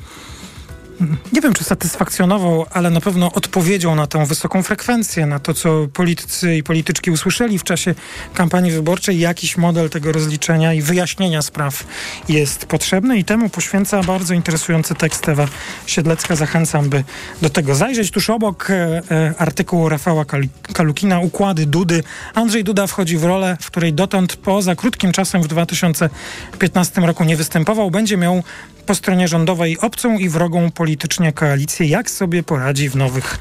nie 1.32 1.40
wiem, 1.40 1.54
czy 1.54 1.64
satysfakcjonował, 1.64 2.66
ale 2.70 2.90
na 2.90 3.00
pewno 3.00 3.32
odpowiedzią 3.32 3.94
na 3.94 4.06
tę 4.06 4.26
wysoką 4.26 4.62
frekwencję, 4.62 5.26
na 5.26 5.38
to, 5.38 5.54
co 5.54 5.88
politycy 5.92 6.56
i 6.56 6.62
polityczki 6.62 7.10
usłyszeli 7.10 7.58
w 7.58 7.64
czasie 7.64 7.94
kampanii 8.34 8.72
wyborczej. 8.72 9.18
Jakiś 9.18 9.56
model 9.56 9.90
tego 9.90 10.12
rozliczenia 10.12 10.74
i 10.74 10.82
wyjaśnienia 10.82 11.42
spraw 11.42 11.84
jest 12.28 12.66
potrzebny 12.66 13.18
i 13.18 13.24
temu 13.24 13.48
poświęca 13.48 14.02
bardzo 14.02 14.34
interesujący 14.34 14.94
tekst 14.94 15.28
Ewa 15.28 15.48
Siedlecka. 15.86 16.36
Zachęcam, 16.36 16.88
by 16.88 17.04
do 17.42 17.50
tego 17.50 17.74
zajrzeć. 17.74 18.10
Tuż 18.10 18.30
obok 18.30 18.70
e, 18.70 19.02
e, 19.10 19.34
artykułu 19.38 19.88
Rafała 19.88 20.24
Kalukina 20.72 21.20
Układy 21.20 21.66
Dudy. 21.66 22.02
Andrzej 22.34 22.64
Duda 22.64 22.86
wchodzi 22.86 23.18
w 23.18 23.24
rolę, 23.24 23.56
w 23.60 23.66
której 23.66 23.92
dotąd 23.92 24.36
poza 24.36 24.74
krótkim 24.74 25.12
czasem 25.12 25.42
w 25.42 25.48
2015 25.48 27.00
roku 27.00 27.24
nie 27.24 27.36
występował. 27.36 27.90
Będzie 27.90 28.16
miał 28.16 28.42
po 28.86 28.94
stronie 28.94 29.28
rządowej 29.28 29.78
obcą 29.78 30.18
i 30.18 30.28
wrogą 30.28 30.70
politycznie 30.70 31.32
koalicję. 31.32 31.86
Jak 31.86 32.10
sobie 32.10 32.42
poradzi 32.42 32.88
w 32.88 32.96
nowych 32.96 33.38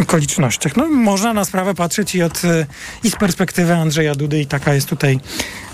okolicznościach. 0.00 0.76
No, 0.76 0.86
można 0.86 1.34
na 1.34 1.44
sprawę 1.44 1.74
patrzeć 1.74 2.14
i, 2.14 2.22
od, 2.22 2.42
i 3.04 3.10
z 3.10 3.16
perspektywy 3.16 3.74
Andrzeja 3.74 4.14
Dudy 4.14 4.40
i 4.40 4.46
taka 4.46 4.74
jest 4.74 4.88
tutaj 4.88 5.20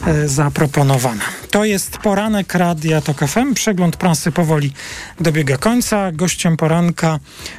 e, 0.07 0.29
zaproponowana. 0.29 1.25
To 1.51 1.65
jest 1.65 1.99
poranek 1.99 2.55
Radia 2.55 3.01
TOK 3.01 3.19
FM. 3.19 3.55
Przegląd 3.55 3.97
prasy 3.97 4.33
powoli 4.33 4.73
dobiega 5.21 5.57
końca. 5.57 6.13
Gościem 6.13 6.57
poranka 6.57 7.19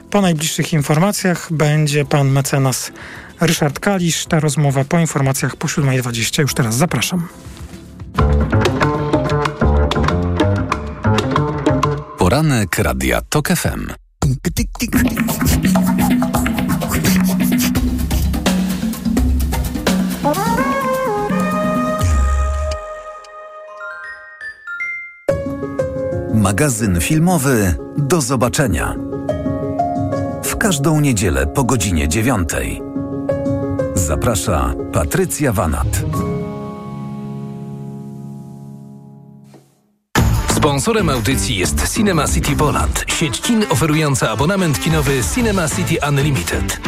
po 0.09 0.21
najbliższych 0.21 0.73
informacjach 0.73 1.47
będzie 1.51 2.05
pan 2.05 2.29
mecenas 2.29 2.91
Ryszard 3.41 3.79
Kalisz. 3.79 4.25
Ta 4.25 4.39
rozmowa 4.39 4.83
po 4.83 4.99
informacjach 4.99 5.55
po 5.55 5.67
7.20. 5.67 6.41
Już 6.41 6.53
teraz 6.53 6.75
zapraszam. 6.75 7.27
Poranek 12.29 12.79
Radia 12.79 13.21
TOK 13.21 13.47
FM. 13.47 13.89
Magazyn 26.33 27.01
filmowy 27.01 27.75
Do 27.97 28.21
zobaczenia. 28.21 28.95
W 30.43 30.57
każdą 30.57 30.99
niedzielę 30.99 31.47
po 31.47 31.63
godzinie 31.63 32.07
dziewiątej. 32.07 32.81
Zaprasza 33.95 34.73
Patrycja 34.93 35.51
Wanat. 35.51 36.01
Sponsorem 40.59 41.09
audycji 41.09 41.57
jest 41.57 41.95
Cinema 41.95 42.27
City 42.27 42.55
Poland, 42.55 43.05
sieć 43.07 43.41
kin 43.41 43.65
oferująca 43.69 44.29
abonament 44.31 44.79
kinowy 44.79 45.21
Cinema 45.35 45.69
City 45.69 45.97
Unlimited. 46.09 46.79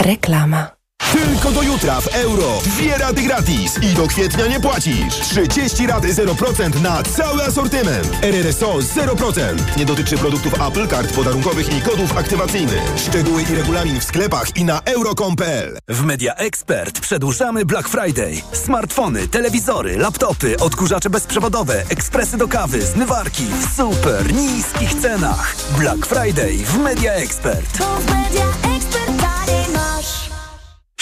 Reklama. 0.00 0.77
Tylko 1.24 1.50
do 1.50 1.62
jutra 1.62 2.00
w 2.00 2.06
euro. 2.14 2.60
Dwie 2.64 2.98
raty 2.98 3.22
gratis 3.22 3.78
i 3.82 3.94
do 3.94 4.06
kwietnia 4.06 4.46
nie 4.46 4.60
płacisz. 4.60 5.14
30 5.48 5.86
raty 5.86 6.08
0% 6.08 6.82
na 6.82 7.02
cały 7.02 7.42
asortyment. 7.42 8.08
RRSO 8.22 8.74
0%. 8.74 9.56
Nie 9.76 9.86
dotyczy 9.86 10.18
produktów 10.18 10.54
Apple, 10.68 10.88
kart 10.88 11.14
podarunkowych 11.14 11.76
i 11.78 11.80
kodów 11.80 12.16
aktywacyjnych. 12.16 12.82
Szczegóły 12.96 13.42
i 13.42 13.54
regulamin 13.54 14.00
w 14.00 14.04
sklepach 14.04 14.56
i 14.56 14.64
na 14.64 14.80
euro.com.pl. 14.84 15.78
W 15.88 16.04
Media 16.04 16.34
Expert 16.34 17.00
przedłużamy 17.00 17.64
Black 17.64 17.88
Friday. 17.88 18.42
Smartfony, 18.52 19.28
telewizory, 19.28 19.96
laptopy, 19.96 20.56
odkurzacze 20.56 21.10
bezprzewodowe, 21.10 21.84
ekspresy 21.88 22.36
do 22.36 22.48
kawy, 22.48 22.82
zmywarki 22.82 23.44
w 23.44 23.76
super 23.76 24.34
niskich 24.34 24.94
cenach. 24.94 25.56
Black 25.78 26.06
Friday 26.06 26.58
w 26.58 26.78
Media 26.78 27.12
Expert. 27.12 27.78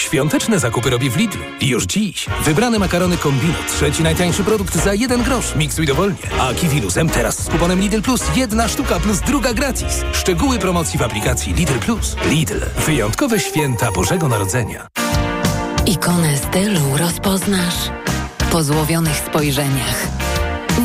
Świąteczne 0.07 0.59
zakupy 0.59 0.89
robi 0.89 1.09
w 1.09 1.17
Lidlu. 1.17 1.41
Już 1.61 1.85
dziś. 1.85 2.25
Wybrane 2.43 2.79
makarony 2.79 3.17
Kombinut. 3.17 3.67
Trzeci 3.67 4.03
najtańszy 4.03 4.43
produkt 4.43 4.75
za 4.75 4.93
jeden 4.93 5.23
grosz. 5.23 5.55
Miksuj 5.55 5.85
dowolnie. 5.85 6.17
A 6.39 6.53
kiwi 6.53 6.81
luzem 6.81 7.09
teraz 7.09 7.43
z 7.43 7.49
kuponem 7.49 7.79
Lidl 7.79 8.01
Plus. 8.01 8.21
Jedna 8.35 8.67
sztuka 8.67 8.99
plus 8.99 9.19
druga 9.19 9.53
gratis. 9.53 10.03
Szczegóły 10.13 10.59
promocji 10.59 10.99
w 10.99 11.01
aplikacji 11.01 11.53
Lidl 11.53 11.79
Plus. 11.79 12.15
Lidl. 12.29 12.59
Wyjątkowe 12.85 13.39
święta 13.39 13.91
Bożego 13.91 14.27
Narodzenia. 14.27 14.87
Ikonę 15.85 16.37
stylu 16.37 16.97
rozpoznasz 16.97 17.89
po 18.51 18.63
złowionych 18.63 19.17
spojrzeniach. 19.17 20.07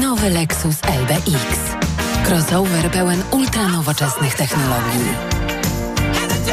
Nowy 0.01 0.31
Lexus 0.31 0.77
LBX. 1.01 1.59
Crossover 2.27 2.91
pełen 2.91 3.23
ultranowoczesnych 3.31 4.35
technologii. 4.35 5.32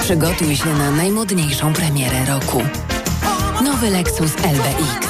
Przygotuj 0.01 0.55
się 0.55 0.73
na 0.73 0.91
najmodniejszą 0.91 1.73
premierę 1.73 2.25
roku. 2.25 2.61
Nowy 3.63 3.89
Lexus 3.89 4.31
LBX. 4.35 5.07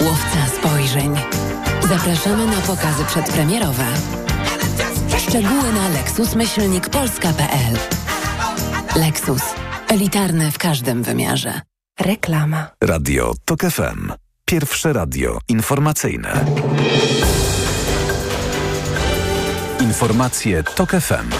Łowca 0.00 0.46
spojrzeń. 0.58 1.14
Zapraszamy 1.88 2.46
na 2.46 2.60
pokazy 2.60 3.04
przedpremierowe. 3.04 3.84
Szczegóły 5.18 5.72
na 5.72 5.88
lexusmyślnikpolska.pl 5.88 7.76
Lexus. 8.96 9.42
Elitarny 9.88 10.50
w 10.52 10.58
każdym 10.58 11.02
wymiarze. 11.02 11.60
Reklama. 12.00 12.70
Radio 12.84 13.34
TOK 13.44 13.60
FM. 13.60 14.12
Pierwsze 14.44 14.92
radio 14.92 15.38
informacyjne. 15.48 16.44
Informacje 19.80 20.62
TOK 20.62 20.90
FM. 20.90 21.30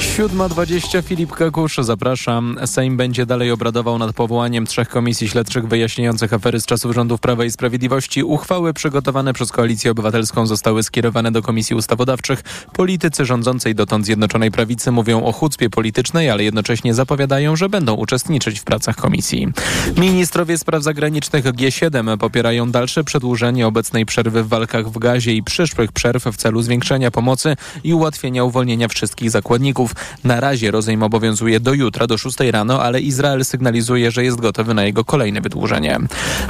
7.20 0.00 1.02
Filip 1.02 1.32
Kakusz, 1.32 1.76
zapraszam. 1.80 2.58
Sejm 2.66 2.96
będzie 2.96 3.26
dalej 3.26 3.50
obradował 3.50 3.98
nad 3.98 4.12
powołaniem 4.12 4.66
trzech 4.66 4.88
komisji 4.88 5.28
śledczych 5.28 5.68
wyjaśniających 5.68 6.32
afery 6.32 6.60
z 6.60 6.66
czasów 6.66 6.94
rządów 6.94 7.20
Prawa 7.20 7.44
i 7.44 7.50
Sprawiedliwości. 7.50 8.24
Uchwały 8.24 8.74
przygotowane 8.74 9.32
przez 9.32 9.52
Koalicję 9.52 9.90
Obywatelską 9.90 10.46
zostały 10.46 10.82
skierowane 10.82 11.32
do 11.32 11.42
Komisji 11.42 11.76
Ustawodawczych. 11.76 12.42
Politycy 12.72 13.24
rządzącej 13.24 13.74
dotąd 13.74 14.04
Zjednoczonej 14.04 14.50
Prawicy 14.50 14.92
mówią 14.92 15.24
o 15.24 15.32
chucpie 15.32 15.70
politycznej, 15.70 16.30
ale 16.30 16.44
jednocześnie 16.44 16.94
zapowiadają, 16.94 17.56
że 17.56 17.68
będą 17.68 17.94
uczestniczyć 17.94 18.60
w 18.60 18.64
pracach 18.64 18.96
komisji. 18.96 19.48
Ministrowie 19.96 20.58
spraw 20.58 20.82
zagranicznych 20.82 21.44
G7 21.44 22.18
popierają 22.18 22.70
dalsze 22.70 23.04
przedłużenie 23.04 23.66
obecnej 23.66 24.06
przerwy 24.06 24.42
w 24.42 24.48
walkach 24.48 24.90
w 24.90 24.98
gazie 24.98 25.34
i 25.34 25.42
przyszłych 25.42 25.92
przerw 25.92 26.24
w 26.24 26.36
celu 26.36 26.62
zwiększenia 26.62 27.10
pomocy 27.10 27.56
i 27.84 27.94
ułatwienia 27.94 28.44
uwolnienia 28.44 28.88
wszystkich 28.88 29.30
zakładników. 29.30 29.89
Na 30.24 30.40
razie 30.40 30.70
rozejm 30.70 31.02
obowiązuje 31.02 31.60
do 31.60 31.74
jutra, 31.74 32.06
do 32.06 32.18
6 32.18 32.36
rano, 32.50 32.82
ale 32.82 33.00
Izrael 33.00 33.44
sygnalizuje, 33.44 34.10
że 34.10 34.24
jest 34.24 34.40
gotowy 34.40 34.74
na 34.74 34.84
jego 34.84 35.04
kolejne 35.04 35.40
wydłużenie. 35.40 35.98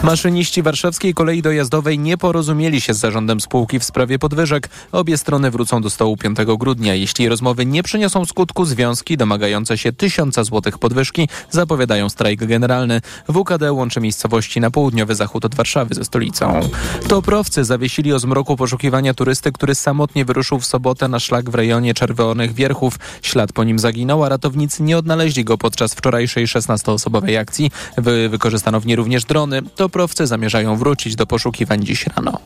Maszyniści 0.03 0.62
warszawskiej 0.62 1.14
kolei 1.14 1.42
dojazdowej 1.42 1.98
nie 1.98 2.18
porozumieli 2.18 2.81
się 2.81 2.94
z 2.94 2.98
zarządem 2.98 3.40
spółki 3.40 3.79
w 3.79 3.85
sprawie 3.85 4.18
podwyżek. 4.18 4.68
Obie 4.92 5.18
strony 5.18 5.50
wrócą 5.50 5.83
do 5.83 5.90
stołu 5.90 6.16
5 6.16 6.38
grudnia. 6.59 6.94
Jeśli 6.94 7.29
rozmowy 7.29 7.66
nie 7.66 7.83
przyniosą 7.83 8.24
skutku, 8.24 8.64
związki 8.64 9.16
domagające 9.16 9.79
się 9.79 9.92
tysiąca 9.92 10.44
złotych 10.44 10.79
podwyżki 10.79 11.29
zapowiadają 11.50 12.09
strajk 12.09 12.44
generalny. 12.44 13.00
WKD 13.29 13.72
łączy 13.72 14.00
miejscowości 14.00 14.61
na 14.61 14.70
południowy 14.70 15.14
zachód 15.14 15.44
od 15.44 15.55
Warszawy 15.55 15.94
ze 15.94 16.05
stolicą. 16.05 16.61
Toprowcy 17.09 17.64
zawiesili 17.64 18.12
o 18.12 18.18
zmroku 18.18 18.57
poszukiwania 18.57 19.14
turysty, 19.14 19.53
który 19.53 19.74
samotnie 19.74 20.24
wyruszył 20.24 20.61
w 20.61 20.66
sobotę 20.66 21.09
na 21.09 21.20
szlak 21.20 21.50
w 21.50 21.55
rejonie 21.55 21.94
Czerwonych 21.94 22.55
Wierchów. 22.55 22.98
Ślad 23.31 23.53
po 23.53 23.64
nim 23.64 23.79
zaginął, 23.79 24.25
a 24.25 24.29
ratownicy 24.29 24.83
nie 24.83 24.99
odnaleźli 24.99 25.45
go 25.45 25.59
podczas 25.59 25.95
wczorajszej 25.95 26.47
16-osobowej 26.47 27.37
akcji. 27.37 27.71
Wy 27.97 28.29
wykorzystano 28.29 28.81
w 28.81 28.87
niej 28.87 28.97
również 28.97 29.25
drony. 29.25 29.62
Toprowcy 29.62 30.27
zamierzają 30.27 30.77
wrócić 30.77 31.16
do 31.16 31.27
poszukiwań 31.27 31.85
dziś 31.85 32.07
rano. 32.07 32.38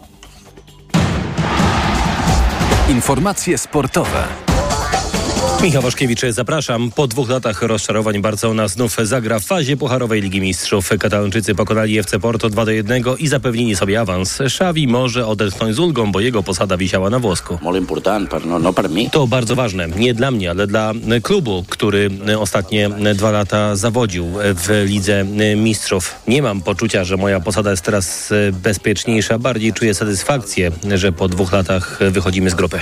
Informacje 2.89 3.59
sportowe. 3.59 4.25
Michał 5.65 5.83
Waszkiewicz, 5.83 6.21
zapraszam. 6.31 6.91
Po 6.91 7.07
dwóch 7.07 7.29
latach 7.29 7.63
rozczarowań 7.63 8.21
Barcelona 8.21 8.69
znów 8.69 8.97
zagra 9.03 9.39
w 9.39 9.45
fazie 9.45 9.77
Pucharowej 9.77 10.23
Ligi 10.23 10.41
Mistrzów. 10.41 10.89
Katalończycy 10.99 11.55
pokonali 11.55 11.99
FC 11.99 12.19
Porto 12.19 12.51
2 12.51 12.65
do 12.65 12.71
1 12.71 13.05
i 13.19 13.29
zapewnili 13.29 13.77
sobie 13.77 14.01
awans. 14.01 14.41
Xavi 14.41 14.89
może 14.89 15.27
odetchnąć 15.27 15.77
z 15.77 15.79
ulgą, 15.79 16.13
bo 16.13 16.21
jego 16.21 16.43
posada 16.43 16.77
wisiała 16.77 17.11
na 17.11 17.19
włosku. 17.19 17.59
To 19.13 19.27
bardzo 19.27 19.57
ważne. 19.57 19.89
Nie 19.89 20.15
dla 20.15 20.31
mnie, 20.31 20.51
ale 20.51 20.67
dla 20.67 20.93
klubu, 21.23 21.65
który 21.69 22.11
ostatnie 22.39 22.91
dwa 23.15 23.31
lata 23.31 23.77
zawodził 23.77 24.27
w 24.39 24.85
Lidze 24.87 25.25
Mistrzów. 25.57 26.15
Nie 26.29 26.43
mam 26.43 26.63
poczucia, 26.63 27.05
że 27.05 27.17
moja 27.17 27.41
posada 27.41 27.71
jest 27.71 27.83
teraz 27.83 28.33
bezpieczniejsza. 28.53 29.39
Bardziej 29.39 29.73
czuję 29.73 29.95
satysfakcję, 29.95 30.71
że 30.95 31.13
po 31.13 31.29
dwóch 31.29 31.53
latach 31.53 31.99
wychodzimy 32.11 32.51
z 32.51 32.55
grupy. 32.55 32.81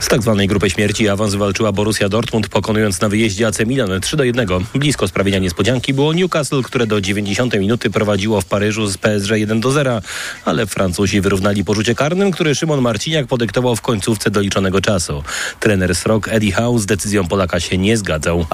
Z 0.00 0.08
tak 0.08 0.22
zwanej 0.22 0.48
grupy 0.48 0.70
śmierci 0.70 1.08
awans 1.08 1.34
walczyła 1.48 1.72
Borussia 1.72 2.08
Dortmund, 2.08 2.48
pokonując 2.48 3.00
na 3.00 3.08
wyjeździe 3.08 3.46
AC 3.46 3.58
Milan 3.66 4.00
3 4.00 4.16
do 4.16 4.24
1. 4.24 4.48
Blisko 4.74 5.08
sprawienia 5.08 5.38
niespodzianki 5.38 5.94
było 5.94 6.12
Newcastle, 6.12 6.62
które 6.62 6.86
do 6.86 7.00
90 7.00 7.58
minuty 7.58 7.90
prowadziło 7.90 8.40
w 8.40 8.44
Paryżu 8.44 8.86
z 8.86 8.98
PSG 8.98 9.30
1 9.30 9.60
do 9.60 9.70
0, 9.70 10.00
ale 10.44 10.66
Francuzi 10.66 11.20
wyrównali 11.20 11.64
po 11.64 11.74
rzucie 11.74 11.94
karnym, 11.94 12.30
który 12.30 12.54
Szymon 12.54 12.80
Marciniak 12.80 13.26
podyktował 13.26 13.76
w 13.76 13.80
końcówce 13.80 14.30
doliczonego 14.30 14.80
czasu. 14.80 15.22
Trener 15.60 15.96
Srok 15.96 16.28
Eddie 16.28 16.52
Howe 16.52 16.78
z 16.78 16.86
decyzją 16.86 17.28
Polaka 17.28 17.60
się 17.60 17.78
nie 17.78 17.96
zgadzał. 17.96 18.46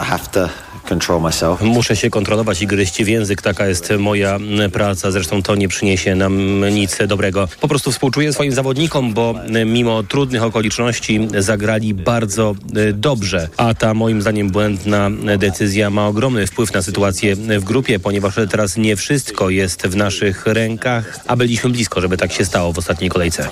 Muszę 1.61 1.97
się 1.97 2.11
kontrolować 2.11 2.63
i 2.63 2.67
gryźć 2.67 3.05
w 3.05 3.09
język. 3.09 3.43
Taka 3.43 3.67
jest 3.67 3.93
moja 3.99 4.39
praca. 4.73 5.11
Zresztą 5.11 5.43
to 5.43 5.55
nie 5.55 5.69
przyniesie 5.69 6.15
nam 6.15 6.65
nic 6.75 6.99
dobrego. 7.09 7.49
Po 7.61 7.69
prostu 7.69 7.93
współczuję 7.93 8.33
swoim 8.33 8.53
zawodnikom, 8.53 9.15
bo 9.15 9.35
mimo 9.67 10.03
trudnych 10.03 10.43
okoliczności 10.43 11.29
zagrali 11.39 11.95
bardzo 11.95 12.55
dobrze. 12.93 13.49
A 13.57 13.75
ta 13.75 13.95
moim 13.95 14.23
zdaniem 14.23 14.51
błędna 14.51 15.11
decyzja 15.39 15.91
ma 15.91 16.07
ogromny 16.07 16.47
wpływ 16.47 16.73
na 16.73 16.83
sytuację 16.83 17.37
w 17.37 17.65
grupie, 17.65 17.99
ponieważ 17.99 18.35
teraz 18.51 18.77
nie 18.77 18.97
wszystko 18.97 19.51
jest 19.51 19.87
w 19.87 19.97
naszych 19.97 20.47
rękach, 20.47 21.21
a 21.27 21.37
byliśmy 21.37 21.71
blisko, 21.71 22.01
żeby 22.01 22.17
tak 22.17 22.33
się 22.33 22.45
stało 22.45 22.73
w 22.73 22.79
ostatniej 22.79 23.11
kolejce. 23.11 23.49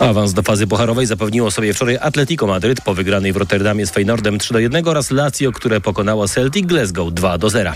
Awans 0.00 0.32
do 0.32 0.42
fazy 0.42 0.66
pucharowej 0.66 1.06
zapewniło 1.06 1.50
sobie 1.50 1.74
wczoraj 1.74 1.98
Atletico 2.00 2.46
Madryt 2.46 2.80
po 2.80 2.94
wygranej 2.94 3.32
w 3.32 3.36
Rotterdamie 3.36 3.86
z 3.86 3.90
Feynordem 3.90 4.38
3 4.38 4.52
do 4.52 4.58
1 4.58 4.88
oraz 4.88 5.10
Lazio, 5.10 5.52
które 5.52 5.80
pokonało 5.80 6.28
Celtic 6.28 6.66
Glasgow 6.66 7.14
2 7.14 7.38
do 7.38 7.50
0. 7.50 7.72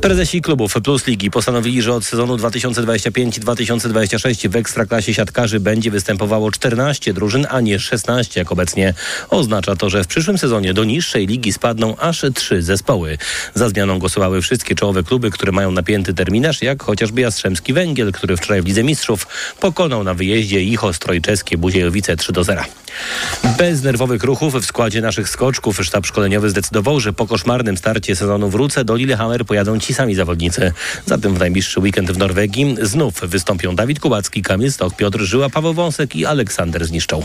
Prezesi 0.00 0.42
klubów 0.42 0.74
Plus 0.84 1.06
Ligi 1.06 1.30
postanowili, 1.30 1.82
że 1.82 1.94
od 1.94 2.04
sezonu 2.04 2.36
2025-2026 2.36 4.48
w 4.48 4.56
Ekstraklasie 4.56 5.14
siatkarzy 5.14 5.60
będzie 5.60 5.90
występowało 5.90 6.50
14 6.50 7.12
drużyn, 7.12 7.46
a 7.50 7.60
nie 7.60 7.78
16 7.78 8.40
jak 8.40 8.52
obecnie. 8.52 8.94
Oznacza 9.30 9.76
to, 9.76 9.90
że 9.90 10.04
w 10.04 10.06
przyszłym 10.06 10.38
sezonie 10.38 10.74
do 10.74 10.84
niższej 10.84 11.26
ligi 11.26 11.52
spadną 11.52 11.96
aż 11.96 12.24
trzy 12.34 12.62
zespoły. 12.62 13.18
Za 13.54 13.68
zmianą 13.68 13.98
głosowały 13.98 14.42
wszystkie 14.42 14.74
czołowe 14.74 15.02
kluby, 15.02 15.30
które 15.30 15.52
mają 15.52 15.70
napięty 15.70 16.14
terminarz, 16.14 16.62
jak 16.62 16.82
chociażby 16.82 17.20
Jastrzębski 17.20 17.72
Węgiel, 17.72 18.12
który 18.12 18.36
wczoraj 18.36 18.62
w 18.62 18.66
Lidze 18.66 18.84
Mistrzów 18.84 19.26
pokonał 19.60 20.04
na 20.04 20.14
wyjeździe 20.14 20.62
ich 20.62 20.84
Ostrojczeskie 21.46 21.58
Buziejowice 21.58 22.16
3 22.16 22.32
do 22.32 22.44
0. 22.44 22.62
Bez 23.58 23.82
nerwowych 23.82 24.24
ruchów 24.24 24.54
w 24.54 24.64
składzie 24.64 25.00
naszych 25.00 25.28
skoczków 25.28 25.80
sztab 25.84 26.06
szkoleniowy 26.06 26.50
zdecydował, 26.50 27.00
że 27.00 27.12
po 27.12 27.26
koszmarnym 27.26 27.76
starcie 27.76 28.16
sezonu 28.16 28.48
wrócę 28.48 28.84
do 28.84 28.96
Lillehammer 28.96 29.44
pojadą 29.44 29.78
ci 29.78 29.94
sami 29.94 30.14
zawodnicy. 30.14 30.72
Zatem 31.06 31.34
w 31.34 31.38
najbliższy 31.38 31.80
weekend 31.80 32.10
w 32.10 32.18
Norwegii 32.18 32.76
znów 32.82 33.20
wystąpią 33.20 33.76
Dawid 33.76 34.00
Kubacki, 34.00 34.42
Kamil 34.42 34.72
Stok, 34.72 34.96
Piotr 34.96 35.20
Żyła, 35.20 35.50
Paweł 35.50 35.74
Wąsek 35.74 36.16
i 36.16 36.26
Aleksander 36.26 36.86
Zniszczą. 36.86 37.22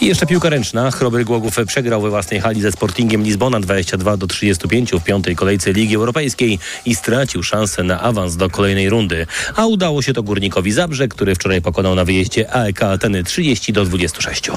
I 0.00 0.06
jeszcze 0.06 0.26
piłka 0.26 0.48
ręczna. 0.48 0.90
Chrobry 0.90 1.24
Głogów 1.24 1.56
przegrał 1.66 2.02
we 2.02 2.10
własnej 2.10 2.40
hali 2.40 2.60
ze 2.60 2.72
Sportingiem 2.72 3.22
Lizbona 3.22 3.60
22 3.60 4.16
do 4.16 4.26
35 4.26 4.90
w 4.90 5.04
piątej 5.04 5.36
kolejce 5.36 5.72
Ligi 5.72 5.94
Europejskiej 5.94 6.58
i 6.84 6.94
stracił 6.94 7.42
szansę 7.42 7.82
na 7.82 8.00
awans 8.00 8.36
do 8.36 8.50
kolejnej 8.50 8.90
rundy. 8.90 9.26
A 9.56 9.66
udało 9.66 10.02
się 10.02 10.12
to 10.12 10.22
Górnikowi 10.22 10.72
Zabrze, 10.72 11.08
który 11.08 11.34
wczoraj 11.34 11.62
pokonał 11.62 11.94
na 11.94 12.04
wyjeździe 12.04 12.54
AEK 12.54 12.82
Ateny 12.82 13.24
30 13.24 13.47
do 13.72 13.84
26. 13.84 14.50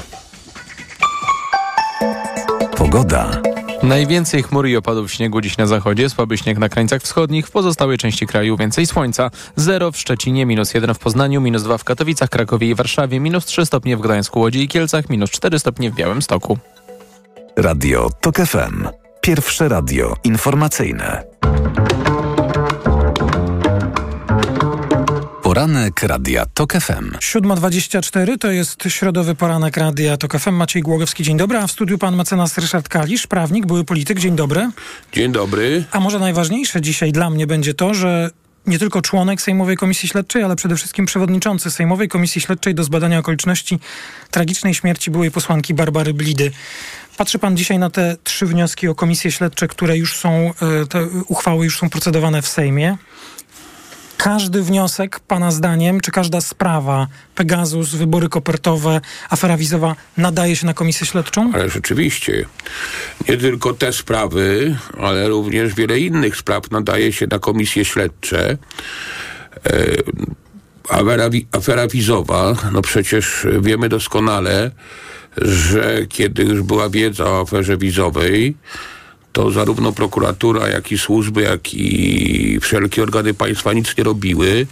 Pogoda. 2.76 3.42
Najwięcej 3.82 4.42
chmur 4.42 4.66
i 4.66 4.76
opadów 4.76 5.12
śniegu 5.12 5.40
dziś 5.40 5.56
na 5.56 5.66
zachodzie, 5.66 6.10
słaby 6.10 6.38
śnieg 6.38 6.58
na 6.58 6.68
krańcach 6.68 7.02
wschodnich, 7.02 7.46
w 7.46 7.50
pozostałej 7.50 7.98
części 7.98 8.26
kraju 8.26 8.56
więcej 8.56 8.86
słońca. 8.86 9.30
0 9.56 9.92
w 9.92 9.96
Szczecinie, 9.96 10.46
minus 10.46 10.74
1 10.74 10.94
w 10.94 10.98
Poznaniu, 10.98 11.40
minus 11.40 11.62
2 11.62 11.78
w 11.78 11.84
Katowicach, 11.84 12.30
Krakowie 12.30 12.68
i 12.68 12.74
Warszawie, 12.74 13.20
minus 13.20 13.44
3 13.44 13.66
stopnie 13.66 13.96
w 13.96 14.00
Gdańsku, 14.00 14.40
Łodzi 14.40 14.62
i 14.62 14.68
Kielcach, 14.68 15.08
minus 15.08 15.30
4 15.30 15.58
stopnie 15.58 15.90
w 15.90 15.94
Białymstoku. 15.94 16.58
Radio 17.56 18.10
TOK 18.20 18.36
FM. 18.36 18.88
Pierwsze 19.20 19.68
radio 19.68 20.16
informacyjne. 20.24 21.22
Poranek 25.62 26.02
Radia 26.02 26.46
TOK 26.46 26.72
FM. 26.72 27.10
7.24 27.10 28.38
to 28.38 28.50
jest 28.50 28.84
środowy 28.88 29.34
poranek 29.34 29.76
Radia 29.76 30.16
TOK 30.16 30.38
FM. 30.38 30.54
Maciej 30.54 30.82
Głogowski, 30.82 31.22
dzień 31.22 31.36
dobry. 31.36 31.58
A 31.58 31.66
w 31.66 31.72
studiu 31.72 31.98
pan 31.98 32.16
mecenas 32.16 32.58
Ryszard 32.58 32.88
Kalisz, 32.88 33.26
prawnik, 33.26 33.66
były 33.66 33.84
polityk. 33.84 34.18
Dzień 34.18 34.36
dobry. 34.36 34.70
Dzień 35.12 35.32
dobry. 35.32 35.84
A 35.90 36.00
może 36.00 36.18
najważniejsze 36.18 36.80
dzisiaj 36.80 37.12
dla 37.12 37.30
mnie 37.30 37.46
będzie 37.46 37.74
to, 37.74 37.94
że 37.94 38.30
nie 38.66 38.78
tylko 38.78 39.02
członek 39.02 39.42
Sejmowej 39.42 39.76
Komisji 39.76 40.08
Śledczej, 40.08 40.42
ale 40.42 40.56
przede 40.56 40.76
wszystkim 40.76 41.06
przewodniczący 41.06 41.70
Sejmowej 41.70 42.08
Komisji 42.08 42.40
Śledczej 42.40 42.74
do 42.74 42.84
zbadania 42.84 43.18
okoliczności 43.18 43.78
tragicznej 44.30 44.74
śmierci 44.74 45.10
byłej 45.10 45.30
posłanki 45.30 45.74
Barbary 45.74 46.14
Blidy. 46.14 46.50
Patrzy 47.16 47.38
pan 47.38 47.56
dzisiaj 47.56 47.78
na 47.78 47.90
te 47.90 48.16
trzy 48.24 48.46
wnioski 48.46 48.88
o 48.88 48.94
komisje 48.94 49.32
śledcze, 49.32 49.68
które 49.68 49.96
już 49.96 50.16
są, 50.16 50.30
e, 50.30 50.86
te 50.86 51.06
uchwały 51.28 51.64
już 51.64 51.78
są 51.78 51.90
procedowane 51.90 52.42
w 52.42 52.48
Sejmie. 52.48 52.96
Każdy 54.22 54.62
wniosek, 54.62 55.20
pana 55.20 55.50
zdaniem, 55.50 56.00
czy 56.00 56.10
każda 56.10 56.40
sprawa, 56.40 57.06
Pegasus, 57.34 57.94
wybory 57.94 58.28
kopertowe, 58.28 59.00
afera 59.30 59.56
wizowa, 59.56 59.96
nadaje 60.16 60.56
się 60.56 60.66
na 60.66 60.74
komisję 60.74 61.06
śledczą? 61.06 61.50
Ale 61.54 61.68
rzeczywiście, 61.68 62.44
nie 63.28 63.36
tylko 63.36 63.74
te 63.74 63.92
sprawy, 63.92 64.76
ale 64.98 65.28
również 65.28 65.74
wiele 65.74 66.00
innych 66.00 66.36
spraw 66.36 66.70
nadaje 66.70 67.12
się 67.12 67.26
na 67.30 67.38
komisje 67.38 67.84
śledcze. 67.84 68.50
E, 68.50 68.58
afera, 70.88 71.30
afera 71.52 71.88
wizowa, 71.88 72.54
no 72.72 72.82
przecież 72.82 73.46
wiemy 73.60 73.88
doskonale, 73.88 74.70
że 75.36 76.06
kiedy 76.08 76.42
już 76.42 76.62
była 76.62 76.88
wiedza 76.88 77.24
o 77.24 77.40
aferze 77.40 77.76
wizowej, 77.76 78.56
to 79.32 79.50
zarówno 79.50 79.92
prokuratura, 79.92 80.68
jak 80.68 80.92
i 80.92 80.98
służby, 80.98 81.42
jak 81.42 81.74
i 81.74 82.58
wszelkie 82.60 83.02
organy 83.02 83.34
państwa 83.34 83.72
nic 83.72 83.96
nie 83.98 84.04
robiły, 84.04 84.66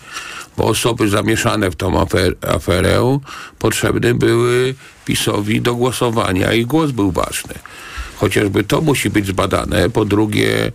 bo 0.57 0.64
osoby 0.64 1.09
zamieszane 1.09 1.70
w 1.70 1.77
tą 1.77 2.01
afer 2.01 2.35
aferę 2.40 3.20
potrzebne 3.59 4.14
były 4.14 4.75
PiSowi 5.05 5.61
do 5.61 5.75
głosowania 5.75 6.53
i 6.53 6.66
głos 6.66 6.90
był 6.90 7.11
ważny. 7.11 7.55
Chociażby 8.16 8.64
to 8.64 8.81
musi 8.81 9.11
być 9.11 9.27
zbadane. 9.27 9.90
Po 9.90 10.05
drugie, 10.05 10.73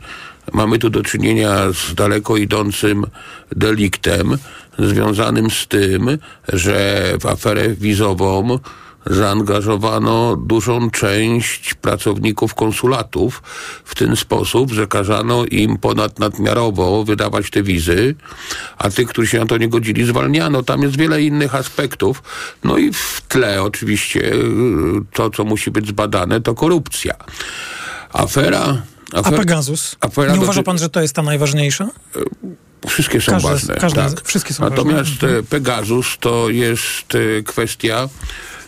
mamy 0.54 0.80
tu 0.80 0.90
do 0.90 1.04
czynienia 1.04 1.72
z 1.72 1.96
daleko 1.96 2.38
idącym 2.38 3.06
deliktem 3.56 4.38
związanym 4.80 5.52
z 5.52 5.68
tym, 5.68 6.18
że 6.54 7.04
w 7.22 7.26
aferę 7.26 7.70
wizową 7.70 8.60
zaangażowano 9.06 10.36
dużą 10.36 10.90
część 10.92 11.74
pracowników 11.74 12.56
konsulatów 12.56 13.44
w 13.86 13.96
ten 13.96 14.16
sposób, 14.16 14.72
że 14.72 14.88
kazano 14.88 15.46
im 15.46 15.78
ponadnadmiarowo 15.78 17.04
wydawać 17.04 17.50
te 17.50 17.64
wizy, 17.64 18.16
a 18.78 18.90
tych, 18.90 19.08
którzy 19.08 19.28
się 19.28 19.40
na 19.40 19.46
to 19.46 19.58
nie 19.58 19.68
godzili, 19.68 20.06
zwalniano. 20.06 20.64
Tam 20.64 20.82
jest 20.82 20.98
wiele 20.98 21.22
innych 21.22 21.56
aspektów. 21.56 22.24
No 22.64 22.78
i 22.78 22.94
w 22.94 23.22
tle 23.28 23.64
oczywiście 23.64 24.34
y, 24.34 24.44
to, 25.14 25.30
co 25.30 25.44
musi 25.44 25.72
być 25.72 25.88
zbadane, 25.88 26.42
to 26.42 26.56
korupcja. 26.56 27.16
Afera... 28.14 28.82
A 29.14 29.32
Pegasus? 29.32 29.96
afera 30.02 30.34
nie 30.36 30.42
uważa 30.42 30.64
pan, 30.64 30.78
że 30.78 30.90
to 30.90 31.02
jest 31.02 31.14
ta 31.14 31.22
najważniejsza? 31.22 31.88
Wszystkie 32.88 33.22
są 33.22 33.32
Każde- 33.32 33.50
ważne. 33.50 33.76
każde- 33.76 34.16
tak. 34.16 34.28
wszystkie 34.28 34.54
są 34.54 34.64
Natomiast 34.70 35.10
ważne. 35.22 35.38
e, 35.38 35.44
Pegasus 35.44 36.18
to 36.20 36.50
jest 36.50 37.16
e, 37.16 37.44
kwestia 37.44 38.10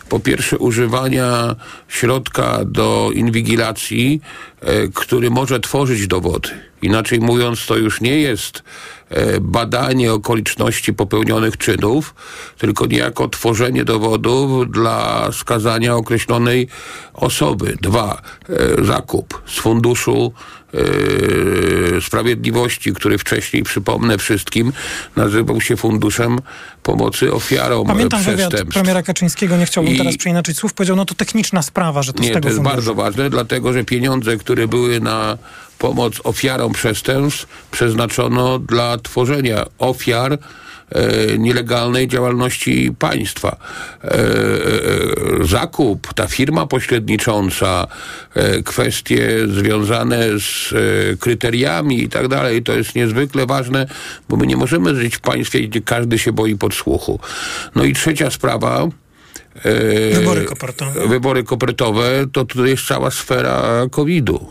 po 0.08 0.20
pierwsze 0.20 0.58
używania 0.58 1.56
środka 1.88 2.64
do 2.64 3.10
inwigilacji, 3.14 4.20
e, 4.60 4.88
który 4.88 5.30
może 5.30 5.60
tworzyć 5.60 6.06
dowody. 6.06 6.48
Inaczej 6.82 7.20
mówiąc, 7.20 7.66
to 7.66 7.76
już 7.76 8.00
nie 8.00 8.20
jest 8.20 8.62
e, 9.10 9.40
badanie 9.40 10.12
okoliczności 10.12 10.94
popełnionych 10.94 11.56
czynów, 11.56 12.14
tylko 12.58 12.86
niejako 12.86 13.28
tworzenie 13.28 13.84
dowodów 13.84 14.70
dla 14.70 15.28
skazania 15.32 15.96
określonej 15.96 16.68
osoby. 17.14 17.76
Dwa, 17.82 18.22
e, 18.48 18.84
zakup 18.84 19.42
z 19.46 19.58
funduszu 19.58 20.32
Sprawiedliwości, 22.06 22.92
który 22.92 23.18
wcześniej, 23.18 23.62
przypomnę 23.62 24.18
wszystkim, 24.18 24.72
nazywał 25.16 25.60
się 25.60 25.76
Funduszem 25.76 26.38
Pomocy 26.82 27.32
Ofiarom 27.32 27.86
Pamiętam 27.86 28.22
wywiad 28.22 28.36
Przestępstw. 28.48 28.74
premiera 28.74 29.02
Kaczyńskiego, 29.02 29.56
nie 29.56 29.66
chciałbym 29.66 29.94
I- 29.94 29.98
teraz 29.98 30.16
przeinaczyć 30.16 30.58
słów, 30.58 30.74
powiedział, 30.74 30.96
no 30.96 31.04
to 31.04 31.14
techniczna 31.14 31.62
sprawa, 31.62 32.02
że 32.02 32.12
to 32.12 32.18
z 32.18 32.26
Nie, 32.26 32.28
tego 32.28 32.40
to 32.40 32.48
jest 32.48 32.56
funduszu. 32.56 32.74
bardzo 32.76 32.94
ważne, 32.94 33.30
dlatego 33.30 33.72
że 33.72 33.84
pieniądze, 33.84 34.36
które 34.36 34.68
były 34.68 35.00
na 35.00 35.38
pomoc 35.78 36.14
ofiarom 36.24 36.72
przestępstw, 36.72 37.46
przeznaczono 37.70 38.58
dla 38.58 38.98
tworzenia 38.98 39.64
ofiar 39.78 40.32
e, 40.32 40.38
nielegalnej 41.38 42.08
działalności 42.08 42.90
państwa. 42.98 43.56
E, 44.04 44.08
e, 44.08 44.14
e, 44.14 45.46
zakup, 45.46 46.14
ta 46.14 46.26
firma 46.26 46.66
pośrednicząca, 46.66 47.86
e, 48.34 48.62
kwestie 48.62 49.38
związane 49.48 50.24
z 50.38 50.72
e, 50.72 51.16
kryteriami 51.16 52.02
i 52.02 52.08
tak 52.08 52.28
dalej, 52.28 52.62
to 52.62 52.72
jest 52.72 52.94
niezwykle 52.94 53.46
ważne, 53.46 53.86
bo 54.28 54.36
my 54.36 54.46
nie 54.46 54.56
możemy 54.56 54.94
żyć 54.96 55.16
w 55.16 55.20
państwie, 55.20 55.60
gdzie 55.68 55.80
każdy 55.80 56.18
się 56.18 56.32
boi 56.32 56.56
podsłuchu. 56.56 57.20
No 57.74 57.84
i 57.84 57.92
trzecia 57.92 58.30
sprawa, 58.30 58.88
e, 59.64 60.14
Wybory 60.14 60.44
kopertowe. 60.44 61.08
wybory 61.08 61.44
kopertowe, 61.44 62.26
to 62.32 62.44
tutaj 62.44 62.70
jest 62.70 62.86
cała 62.86 63.10
sfera 63.10 63.62
COVID-u. 63.90 64.46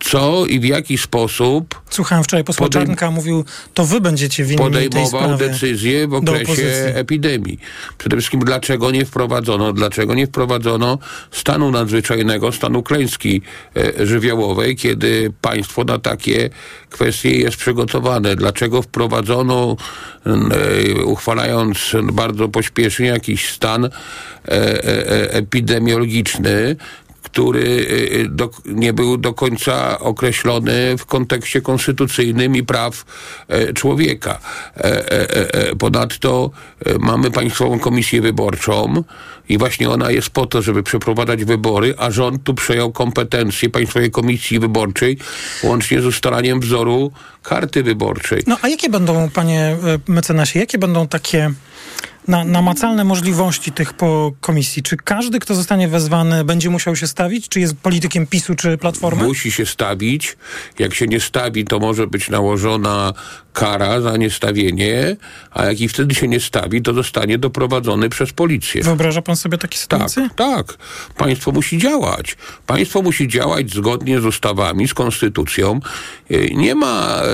Co 0.00 0.46
i 0.46 0.60
w 0.60 0.64
jaki 0.64 0.98
sposób 0.98 1.82
Słuchałem 1.90 2.24
wczoraj 2.24 2.44
posła 2.44 2.66
Podejm- 2.66 2.72
Czarnka, 2.72 3.10
mówił, 3.10 3.44
to 3.74 3.84
wy 3.84 4.00
będziecie 4.00 4.44
winni 4.44 4.58
podejmował 4.58 5.36
decyzje 5.36 6.08
w 6.08 6.14
okresie 6.14 6.92
epidemii. 6.94 7.58
Przede 7.98 8.16
wszystkim 8.16 8.40
dlaczego 8.40 8.90
nie 8.90 9.04
wprowadzono, 9.04 9.72
dlaczego 9.72 10.14
nie 10.14 10.26
wprowadzono 10.26 10.98
stanu 11.30 11.70
nadzwyczajnego, 11.70 12.52
stanu 12.52 12.82
klęski 12.82 13.42
e, 13.76 14.06
żywiołowej, 14.06 14.76
kiedy 14.76 15.32
państwo 15.40 15.84
na 15.84 15.98
takie 15.98 16.50
kwestie 16.90 17.30
jest 17.30 17.56
przygotowane. 17.56 18.36
Dlaczego 18.36 18.82
wprowadzono, 18.82 19.76
e, 20.26 21.04
uchwalając 21.04 21.78
bardzo 22.12 22.48
pośpiesznie 22.48 23.06
jakiś 23.06 23.50
stan 23.50 23.84
e, 23.84 23.90
e, 24.48 24.84
e, 24.84 25.32
epidemiologiczny, 25.32 26.76
który 27.32 27.60
y, 27.60 28.26
do, 28.30 28.50
nie 28.64 28.92
był 28.92 29.16
do 29.16 29.34
końca 29.34 29.98
określony 29.98 30.98
w 30.98 31.06
kontekście 31.06 31.60
konstytucyjnym 31.60 32.56
i 32.56 32.62
praw 32.62 33.04
e, 33.48 33.72
człowieka. 33.72 34.38
E, 34.76 34.82
e, 35.70 35.76
ponadto 35.76 36.50
mamy 36.98 37.30
Państwową 37.30 37.78
Komisję 37.78 38.20
Wyborczą 38.20 39.04
i 39.48 39.58
właśnie 39.58 39.90
ona 39.90 40.10
jest 40.10 40.30
po 40.30 40.46
to, 40.46 40.62
żeby 40.62 40.82
przeprowadzać 40.82 41.44
wybory, 41.44 41.94
a 41.98 42.10
rząd 42.10 42.42
tu 42.42 42.54
przejął 42.54 42.92
kompetencje 42.92 43.70
Państwowej 43.70 44.10
Komisji 44.10 44.58
Wyborczej 44.58 45.18
łącznie 45.62 46.00
z 46.00 46.06
ustalaniem 46.06 46.60
wzoru 46.60 47.12
karty 47.42 47.82
wyborczej. 47.82 48.42
No 48.46 48.56
a 48.62 48.68
jakie 48.68 48.88
będą, 48.88 49.30
panie 49.30 49.76
mecenasie, 50.08 50.58
jakie 50.58 50.78
będą 50.78 51.08
takie 51.08 51.52
na, 52.28 52.44
namacalne 52.44 53.04
możliwości 53.04 53.72
tych 53.72 53.92
po 53.92 54.32
komisji? 54.40 54.82
Czy 54.82 54.96
każdy, 54.96 55.38
kto 55.38 55.54
zostanie 55.54 55.88
wezwany, 55.88 56.44
będzie 56.44 56.70
musiał 56.70 56.96
się 56.96 57.06
stawić? 57.06 57.48
Czy 57.48 57.60
jest 57.60 57.76
politykiem 57.76 58.26
PiSu 58.26 58.54
czy 58.54 58.78
Platformy? 58.78 59.24
Musi 59.24 59.50
się 59.52 59.66
stawić. 59.66 60.36
Jak 60.78 60.94
się 60.94 61.06
nie 61.06 61.20
stawi, 61.20 61.64
to 61.64 61.78
może 61.78 62.06
być 62.06 62.30
nałożona 62.30 63.12
kara 63.52 64.00
za 64.00 64.16
niestawienie, 64.16 65.16
a 65.50 65.64
jak 65.64 65.80
i 65.80 65.88
wtedy 65.88 66.14
się 66.14 66.28
nie 66.28 66.40
stawi, 66.40 66.82
to 66.82 66.94
zostanie 66.94 67.38
doprowadzony 67.38 68.08
przez 68.08 68.32
policję. 68.32 68.82
Wyobraża 68.82 69.22
pan 69.22 69.36
sobie 69.36 69.58
takie 69.58 69.78
sytuacje? 69.78 70.28
Tak, 70.36 70.56
tak. 70.56 70.78
Państwo 71.16 71.52
musi 71.52 71.78
działać. 71.78 72.36
Państwo 72.66 73.02
musi 73.02 73.28
działać 73.28 73.70
zgodnie 73.70 74.20
z 74.20 74.24
ustawami, 74.24 74.88
z 74.88 74.94
konstytucją. 74.94 75.80
E, 76.30 76.38
Nie 76.48 76.74
ma 76.74 77.22
e, 77.22 77.24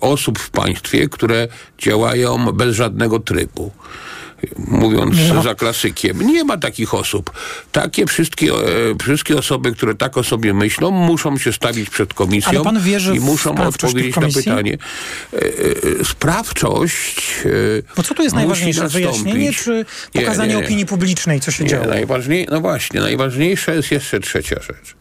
osób 0.00 0.38
w 0.38 0.50
państwie, 0.50 1.08
które 1.08 1.48
działają 1.78 2.52
bez 2.52 2.76
żadnego 2.76 3.20
trybu. 3.20 3.72
Mówiąc 4.58 5.16
No. 5.34 5.42
za 5.42 5.54
klasykiem, 5.54 6.26
nie 6.26 6.44
ma 6.44 6.56
takich 6.56 6.94
osób. 6.94 7.30
Takie 7.72 8.06
wszystkie, 8.06 8.52
e, 8.52 8.54
wszystkie 9.02 9.36
osoby, 9.36 9.72
które 9.72 9.94
tak 9.94 10.16
o 10.16 10.24
sobie 10.24 10.54
myślą, 10.54 10.90
muszą 10.90 11.38
się 11.38 11.52
stawić 11.52 11.90
przed 11.90 12.14
komisją 12.14 12.50
Ale 12.50 12.60
pan 12.62 12.80
wierzy 12.80 13.16
i 13.16 13.20
muszą 13.20 13.54
odpowiedzieć 13.66 14.16
na 14.16 14.28
pytanie. 14.28 14.78
E, 15.32 15.36
e, 16.00 16.04
sprawczość. 16.04 17.32
Bo 17.96 18.02
co 18.02 18.14
tu 18.14 18.22
jest 18.22 18.34
najważniejsze? 18.34 18.82
nastąpić. 18.82 19.10
Wyjaśnienie 19.10 19.52
czy 19.52 19.84
Nie, 20.14 20.20
pokazanie 20.20 20.54
nie, 20.54 20.60
nie. 20.60 20.64
opinii 20.66 20.86
publicznej, 20.86 21.40
co 21.40 21.50
się 21.50 21.64
Nie, 21.64 21.70
działo? 21.70 21.86
najważniej, 21.86 22.46
no 22.50 22.60
właśnie, 22.60 23.00
najważniejsza 23.00 23.74
jest 23.74 23.90
jeszcze 23.90 24.20
trzecia 24.20 24.56
rzecz. 24.62 24.94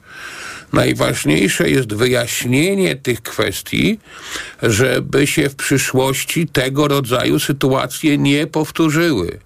Najważniejsze 0.74 1.70
jest 1.70 1.94
wyjaśnienie 1.94 2.96
tych 2.96 3.22
kwestii, 3.22 4.00
żeby 4.62 5.28
się 5.28 5.50
w 5.50 5.56
przyszłości 5.56 6.48
tego 6.48 6.88
rodzaju 6.88 7.40
sytuacje 7.40 8.18
nie 8.18 8.48
powtórzyły. 8.48 9.40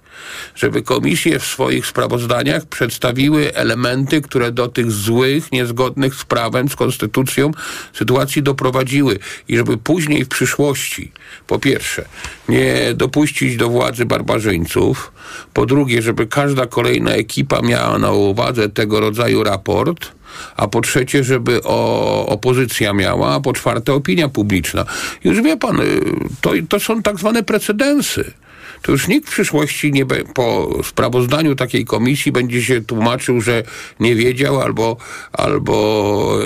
Żeby 0.55 0.81
komisje 0.81 1.39
w 1.39 1.45
swoich 1.45 1.85
sprawozdaniach 1.85 2.65
przedstawiły 2.65 3.55
elementy, 3.55 4.21
które 4.21 4.51
do 4.51 4.67
tych 4.67 4.91
złych, 4.91 5.51
niezgodnych 5.51 6.15
z 6.15 6.25
prawem, 6.25 6.69
z 6.69 6.75
konstytucją 6.75 7.51
sytuacji 7.93 8.43
doprowadziły. 8.43 9.19
I 9.47 9.57
żeby 9.57 9.77
później 9.77 10.25
w 10.25 10.27
przyszłości, 10.27 11.11
po 11.47 11.59
pierwsze, 11.59 12.05
nie 12.49 12.93
dopuścić 12.93 13.57
do 13.57 13.69
władzy 13.69 14.05
barbarzyńców, 14.05 15.11
po 15.53 15.65
drugie, 15.65 16.01
żeby 16.01 16.27
każda 16.27 16.65
kolejna 16.65 17.11
ekipa 17.11 17.61
miała 17.61 17.99
na 17.99 18.11
uwadze 18.11 18.69
tego 18.69 18.99
rodzaju 18.99 19.43
raport, 19.43 20.11
a 20.55 20.67
po 20.67 20.81
trzecie, 20.81 21.23
żeby 21.23 21.63
o, 21.63 22.25
opozycja 22.27 22.93
miała, 22.93 23.35
a 23.35 23.39
po 23.39 23.53
czwarte 23.53 23.93
opinia 23.93 24.29
publiczna. 24.29 24.85
Już 25.23 25.41
wie 25.41 25.57
pan, 25.57 25.79
y, 25.79 26.01
to, 26.41 26.51
to 26.69 26.79
są 26.79 27.01
tak 27.01 27.19
zwane 27.19 27.43
precedensy. 27.43 28.33
To 28.81 28.91
już 28.91 29.07
nikt 29.07 29.27
w 29.27 29.31
przyszłości 29.31 29.91
nie 29.91 30.05
be, 30.05 30.15
po 30.33 30.69
sprawozdaniu 30.83 31.55
takiej 31.55 31.85
komisji 31.85 32.31
będzie 32.31 32.63
się 32.63 32.81
tłumaczył, 32.81 33.41
że 33.41 33.63
nie 33.99 34.15
wiedział 34.15 34.61
albo, 34.61 34.97
albo 35.31 36.37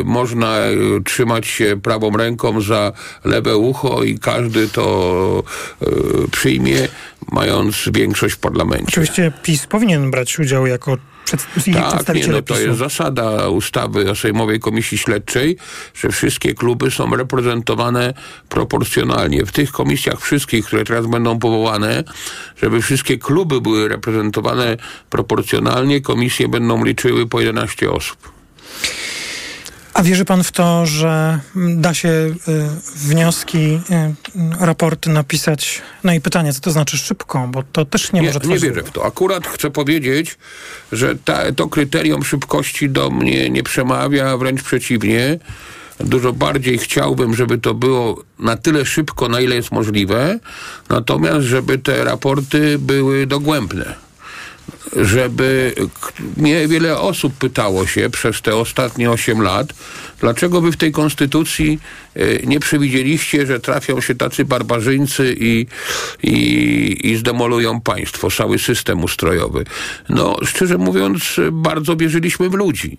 y, 0.00 0.02
można 0.04 0.68
y, 0.68 1.02
trzymać 1.04 1.46
się 1.46 1.80
prawą 1.82 2.16
ręką 2.16 2.60
za 2.60 2.92
lewe 3.24 3.56
ucho 3.56 4.02
i 4.02 4.18
każdy 4.18 4.68
to 4.68 5.42
y, 5.82 5.86
przyjmie, 6.30 6.88
mając 7.32 7.88
większość 7.92 8.34
w 8.34 8.38
parlamencie. 8.38 8.86
Oczywiście 8.88 9.32
PiS 9.42 9.66
powinien 9.66 10.10
brać 10.10 10.38
udział 10.38 10.66
jako 10.66 10.96
przed, 11.24 11.46
Tak, 12.06 12.16
nie, 12.16 12.26
no 12.26 12.42
to 12.42 12.60
jest 12.60 12.78
zasada 12.78 13.48
ustawy 13.48 14.10
o 14.10 14.14
Sejmowej 14.14 14.60
Komisji 14.60 14.98
Śledczej, 14.98 15.56
że 15.94 16.08
wszystkie 16.08 16.54
kluby 16.54 16.90
są 16.90 17.16
reprezentowane 17.16 18.14
proporcjonalnie. 18.48 19.46
W 19.46 19.52
tych 19.52 19.72
komisjach 19.72 20.20
wszystkich, 20.20 20.66
które 20.66 20.84
teraz 20.84 21.06
będą 21.06 21.38
powołane, 21.38 22.04
żeby 22.62 22.82
wszystkie 22.82 23.18
kluby 23.18 23.60
były 23.60 23.88
reprezentowane 23.88 24.76
proporcjonalnie, 25.10 26.00
komisje 26.00 26.48
będą 26.48 26.84
liczyły 26.84 27.26
po 27.26 27.40
11 27.40 27.90
osób. 27.90 28.39
A 29.94 30.02
wierzy 30.02 30.24
pan 30.24 30.44
w 30.44 30.52
to, 30.52 30.86
że 30.86 31.40
da 31.54 31.94
się 31.94 32.08
y, 32.08 32.34
wnioski, 32.96 33.58
y, 33.58 33.80
raporty 34.60 35.10
napisać? 35.10 35.82
No 36.04 36.12
i 36.12 36.20
pytanie, 36.20 36.52
co 36.52 36.60
to 36.60 36.70
znaczy 36.70 36.98
szybko, 36.98 37.48
bo 37.52 37.62
to 37.72 37.84
też 37.84 38.12
nie, 38.12 38.20
Nie, 38.20 38.26
może 38.26 38.38
nie 38.38 38.44
trwać 38.44 38.60
wierzę 38.62 38.82
w 38.82 38.90
to. 38.90 39.06
Akurat 39.06 39.46
chcę 39.46 39.70
powiedzieć, 39.70 40.38
że 40.92 41.14
ta, 41.16 41.52
to 41.52 41.68
kryterium 41.68 42.24
szybkości 42.24 42.90
do 42.90 43.10
mnie 43.10 43.50
nie 43.50 43.62
przemawia, 43.62 44.36
wręcz 44.36 44.62
przeciwnie. 44.62 45.38
Dużo 46.00 46.32
bardziej 46.32 46.78
chciałbym, 46.78 47.34
żeby 47.34 47.58
to 47.58 47.74
było 47.74 48.22
na 48.38 48.56
tyle 48.56 48.86
szybko, 48.86 49.28
na 49.28 49.40
ile 49.40 49.56
jest 49.56 49.72
możliwe, 49.72 50.38
natomiast 50.88 51.46
żeby 51.46 51.78
te 51.78 52.04
raporty 52.04 52.78
były 52.78 53.26
dogłębne 53.26 54.09
żeby 54.96 55.74
mnie 56.36 56.68
wiele 56.68 56.98
osób 56.98 57.34
pytało 57.34 57.86
się 57.86 58.10
przez 58.10 58.42
te 58.42 58.56
ostatnie 58.56 59.10
8 59.10 59.42
lat, 59.42 59.72
dlaczego 60.20 60.60
wy 60.60 60.72
w 60.72 60.76
tej 60.76 60.92
konstytucji 60.92 61.78
e, 62.14 62.46
nie 62.46 62.60
przewidzieliście, 62.60 63.46
że 63.46 63.60
trafią 63.60 64.00
się 64.00 64.14
tacy 64.14 64.44
barbarzyńcy 64.44 65.36
i, 65.40 65.66
i, 66.22 67.10
i 67.10 67.16
zdemolują 67.16 67.80
państwo, 67.80 68.30
cały 68.30 68.58
system 68.58 69.04
ustrojowy. 69.04 69.64
No, 70.08 70.36
szczerze 70.44 70.78
mówiąc, 70.78 71.36
bardzo 71.52 71.96
wierzyliśmy 71.96 72.50
w 72.50 72.54
ludzi. 72.54 72.98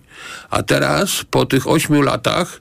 A 0.50 0.62
teraz, 0.62 1.24
po 1.30 1.46
tych 1.46 1.68
8 1.68 2.02
latach, 2.02 2.60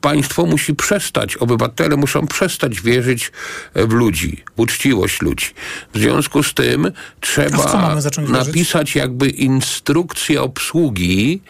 państwo 0.00 0.46
musi 0.46 0.74
przestać, 0.74 1.36
obywatele 1.36 1.96
muszą 1.96 2.26
przestać 2.26 2.80
wierzyć 2.80 3.32
e, 3.74 3.86
w 3.86 3.92
ludzi, 3.92 4.44
w 4.56 4.60
uczciwość 4.60 5.22
ludzi. 5.22 5.46
W 5.94 5.98
związku 5.98 6.42
z 6.42 6.54
tym 6.54 6.92
trzeba 7.20 7.94
wierzyć? 7.94 8.28
napisać 8.28 8.94
jakby 8.94 9.28
instrukcję 9.28 10.42
obsługi 10.42 11.40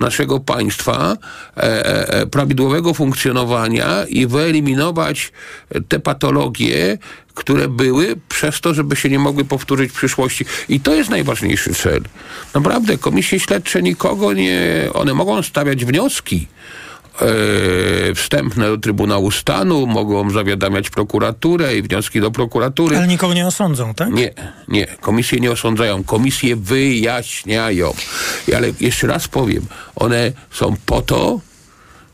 naszego 0.00 0.40
państwa, 0.40 1.16
e, 1.56 1.62
e, 1.62 2.08
e, 2.08 2.26
prawidłowego 2.26 2.94
funkcjonowania 2.94 4.04
i 4.08 4.26
wyeliminować 4.26 5.32
e, 5.70 5.80
te 5.80 6.00
patologie, 6.00 6.98
które 7.34 7.68
były 7.68 8.16
przez 8.28 8.60
to, 8.60 8.74
żeby 8.74 8.96
się 8.96 9.10
nie 9.10 9.18
mogły 9.18 9.44
powtórzyć 9.44 9.90
w 9.90 9.94
przyszłości. 9.94 10.44
I 10.68 10.80
to 10.80 10.94
jest 10.94 11.10
najważniejszy 11.10 11.74
cel. 11.74 12.02
Naprawdę, 12.54 12.98
komisje 12.98 13.40
śledcze 13.40 13.82
nikogo 13.82 14.32
nie... 14.32 14.88
One 14.94 15.14
mogą 15.14 15.42
stawiać 15.42 15.84
wnioski, 15.84 16.46
e, 17.20 18.14
wstępne 18.14 18.68
do 18.68 18.78
Trybunału 18.78 19.30
Stanu, 19.30 19.86
mogą 19.86 20.30
zawiadamiać 20.30 20.90
prokuraturę 20.90 21.76
i 21.76 21.82
wnioski 21.82 22.20
do 22.20 22.30
prokuratury. 22.30 22.96
Ale 22.96 23.06
nikogo 23.06 23.34
nie 23.34 23.46
osądzą, 23.46 23.94
tak? 23.94 24.10
Nie, 24.12 24.30
nie. 24.68 24.86
Komisje 24.86 25.40
nie 25.40 25.50
osądzają. 25.50 26.04
Komisje 26.04 26.56
wyjaśniają. 26.56 27.94
Ale 28.56 28.72
jeszcze 28.80 29.06
raz 29.06 29.28
powiem, 29.28 29.66
one 29.96 30.32
są 30.50 30.76
po 30.86 31.02
to, 31.02 31.40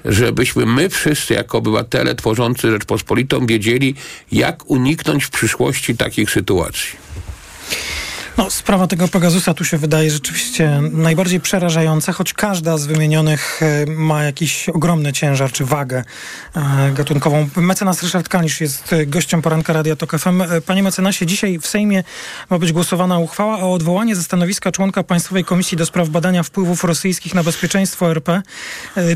żebyśmy 0.05 0.67
my 0.67 0.89
wszyscy 0.89 1.35
jako 1.35 1.59
obywatele 1.59 2.15
tworzący 2.15 2.71
Rzeczpospolitą 2.71 3.47
wiedzieli, 3.47 3.95
jak 4.33 4.71
uniknąć 4.71 5.25
w 5.25 5.31
przyszłości 5.31 5.97
takich 5.97 6.31
sytuacji. 6.31 6.91
No, 8.41 8.51
sprawa 8.51 8.87
tego 8.87 9.09
Pegasusa 9.09 9.55
tu 9.55 9.65
się 9.65 9.79
wydaje 9.79 10.11
rzeczywiście 10.11 10.81
najbardziej 10.93 11.41
przerażająca, 11.41 12.13
choć 12.13 12.35
każda 12.35 12.79
z 12.79 12.87
wymienionych 12.87 13.61
e, 13.63 13.87
ma 13.91 14.23
jakiś 14.25 14.69
ogromny 14.69 15.13
ciężar 15.13 15.53
czy 15.53 15.65
wagę 15.65 16.05
e, 16.57 16.93
gatunkową. 16.95 17.49
Mecenas 17.57 18.03
Ryszard 18.03 18.29
Kalisz 18.29 18.61
jest 18.61 18.93
e, 18.93 19.07
gościem 19.07 19.43
poranka 19.43 19.73
Radia 19.73 19.97
Tok 19.97 20.19
FM. 20.19 20.43
Panie 20.67 20.83
mecenasie, 20.83 21.27
dzisiaj 21.27 21.59
w 21.59 21.67
Sejmie 21.67 22.05
ma 22.51 22.59
być 22.59 22.73
głosowana 22.73 23.19
uchwała 23.19 23.59
o 23.59 23.73
odwołanie 23.73 24.17
ze 24.17 24.23
stanowiska 24.23 24.73
członka 24.73 25.03
Państwowej 25.03 25.45
Komisji 25.45 25.77
do 25.77 25.87
spraw 25.87 26.09
badania 26.09 26.43
wpływów 26.43 26.85
rosyjskich 26.85 27.35
na 27.35 27.43
bezpieczeństwo 27.43 28.11
RP. 28.11 28.43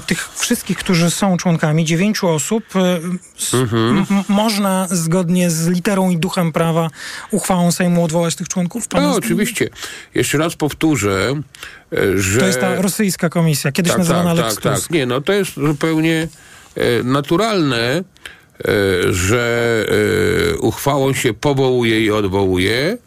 Tych 0.07 0.29
wszystkich, 0.35 0.79
którzy 0.79 1.11
są 1.11 1.37
członkami, 1.37 1.85
dziewięciu 1.85 2.29
osób, 2.29 2.65
e, 2.77 2.81
s- 3.39 3.55
m- 3.55 4.07
m- 4.11 4.25
można 4.29 4.89
zgodnie 4.91 5.51
z 5.51 5.67
literą 5.69 6.11
i 6.11 6.17
duchem 6.19 6.53
prawa 6.53 6.91
uchwałą 7.31 7.73
Sejmu 7.73 8.05
odwołać 8.05 8.35
tych 8.35 8.49
członków? 8.49 8.89
Pan 8.89 9.03
No, 9.03 9.14
jest- 9.15 9.27
oczywiście. 9.27 9.69
Jeszcze 10.15 10.39
raz 10.39 10.57
powtórzę, 10.57 11.41
e, 11.93 12.19
że... 12.19 12.41
To 12.41 12.47
jest 12.47 12.61
ta 12.61 12.83
rosyjska 12.83 13.29
komisja, 13.29 13.73
kiedyś 13.73 13.93
tak, 13.93 13.99
nazywana 13.99 14.35
tak, 14.35 14.45
Lex 14.45 14.55
tak, 14.55 14.81
tak. 14.81 14.91
Nie, 14.91 15.07
no 15.07 15.21
to 15.21 15.33
jest 15.33 15.55
zupełnie 15.55 16.29
e, 16.75 17.03
naturalne, 17.03 17.79
e, 17.89 18.03
że 19.13 19.45
uchwałą 20.61 21.15
się 21.15 21.35
powołuje 21.35 22.01
i 22.01 22.11
odwołuje, 22.11 22.99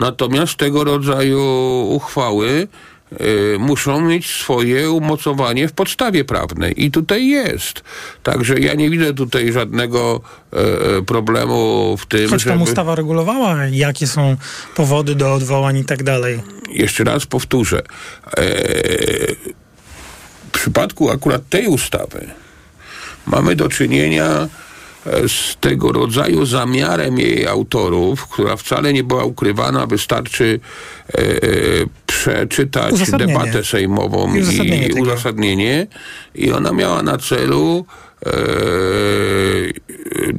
natomiast 0.00 0.56
tego 0.56 0.84
rodzaju 0.84 1.40
uchwały 1.90 2.68
muszą 3.58 4.00
mieć 4.00 4.30
swoje 4.30 4.90
umocowanie 4.90 5.68
w 5.68 5.72
podstawie 5.72 6.24
prawnej 6.24 6.84
i 6.84 6.90
tutaj 6.90 7.28
jest. 7.28 7.82
Także 8.22 8.60
ja 8.60 8.74
nie 8.74 8.90
widzę 8.90 9.14
tutaj 9.14 9.52
żadnego 9.52 10.20
e, 10.52 11.02
problemu 11.02 11.96
w 11.96 12.06
tym, 12.06 12.30
Choć 12.30 12.44
tam 12.44 12.58
żeby... 12.58 12.70
ustawa 12.70 12.94
regulowała, 12.94 13.66
jakie 13.66 14.06
są 14.06 14.36
powody 14.76 15.14
do 15.14 15.34
odwołań 15.34 15.76
i 15.76 15.84
tak 15.84 16.02
dalej. 16.02 16.40
Jeszcze 16.70 17.04
raz 17.04 17.26
powtórzę. 17.26 17.78
E, 17.78 18.42
w 20.52 20.52
przypadku 20.52 21.10
akurat 21.10 21.48
tej 21.48 21.66
ustawy 21.66 22.26
mamy 23.26 23.56
do 23.56 23.68
czynienia 23.68 24.48
e, 25.06 25.28
z 25.28 25.56
tego 25.60 25.92
rodzaju 25.92 26.46
zamiarem 26.46 27.18
jej 27.18 27.46
autorów, 27.46 28.26
która 28.26 28.56
wcale 28.56 28.92
nie 28.92 29.04
była 29.04 29.24
ukrywana, 29.24 29.86
wystarczy 29.86 30.60
e, 31.08 31.22
przeczytać 32.20 33.10
debatę 33.10 33.64
sejmową 33.64 34.34
I 34.34 34.40
uzasadnienie 34.40 34.86
i 34.86 34.92
uzasadnienie. 34.92 35.86
I 36.34 36.52
ona 36.52 36.72
miała 36.72 37.02
na 37.02 37.18
celu 37.18 37.86
e, 38.26 38.30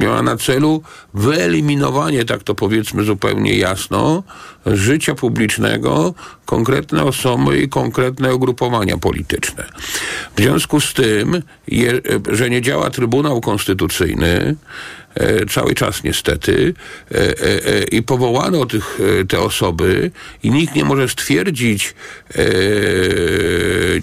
miała 0.01 0.21
na 0.21 0.37
celu 0.37 0.81
wyeliminowanie, 1.13 2.25
tak 2.25 2.43
to 2.43 2.55
powiedzmy 2.55 3.03
zupełnie 3.03 3.57
jasno, 3.57 4.23
życia 4.65 5.15
publicznego 5.15 6.13
konkretne 6.45 7.03
osoby 7.03 7.59
i 7.61 7.69
konkretne 7.69 8.35
ugrupowania 8.35 8.97
polityczne. 8.97 9.65
W 10.35 10.41
związku 10.41 10.79
z 10.79 10.93
tym, 10.93 11.41
je, 11.67 12.01
że 12.31 12.49
nie 12.49 12.61
działa 12.61 12.89
Trybunał 12.89 13.41
Konstytucyjny, 13.41 14.55
cały 15.49 15.75
czas 15.75 16.03
niestety, 16.03 16.73
e, 17.11 17.15
e, 17.15 17.23
e, 17.65 17.83
i 17.83 18.03
powołano 18.03 18.65
tych, 18.65 18.99
e, 19.21 19.25
te 19.25 19.39
osoby 19.39 20.11
i 20.43 20.51
nikt 20.51 20.75
nie 20.75 20.85
może 20.85 21.09
stwierdzić, 21.09 21.93
e, 22.35 22.43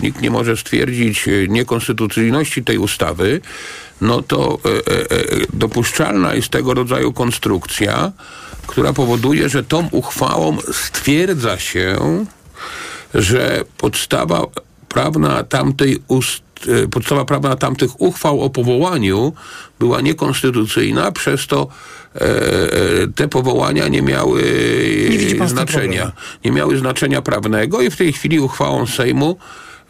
nikt 0.03 0.21
nie 0.21 0.31
może 0.31 0.57
stwierdzić 0.57 1.29
e, 1.29 1.49
niekonstytucyjności 1.49 2.65
tej 2.65 2.79
ustawy, 2.79 3.41
no 4.01 4.23
to 4.23 4.59
e, 4.65 4.69
e, 4.69 5.01
e, 5.01 5.47
dopuszczalna 5.53 6.35
jest 6.35 6.49
tego 6.49 6.75
rodzaju 6.75 7.13
konstrukcja, 7.13 8.13
która 8.67 8.93
powoduje, 8.93 9.49
że 9.49 9.65
tą 9.65 9.89
uchwałą 9.91 10.57
stwierdza 10.73 11.59
się, 11.59 11.97
że 13.15 13.65
podstawa 13.79 14.47
prawna 14.89 15.45
tamtej 15.45 15.99
ust, 16.09 16.43
e, 16.43 16.48
podstawa 16.91 17.25
prawna 17.25 17.57
tamtych 17.57 18.01
uchwał 18.01 18.41
o 18.41 18.51
powołaniu 18.51 19.33
była 19.79 20.01
niekonstytucyjna, 20.01 21.13
przez 21.13 21.47
to 21.47 21.69
e, 22.15 22.21
e, 22.21 22.29
te 23.15 23.29
powołania 23.29 23.89
nie 23.89 24.03
miały 24.03 24.43
Nie 25.39 25.49
znaczenia. 25.49 26.13
Nie 26.45 26.53
miały 26.53 26.79
znaczenia 26.79 27.23
prawnego 27.23 27.81
i 27.81 27.91
w 27.91 27.97
tej 27.97 28.13
chwili 28.13 28.41
uchwałą 28.41 28.87
Sejmu 28.87 29.37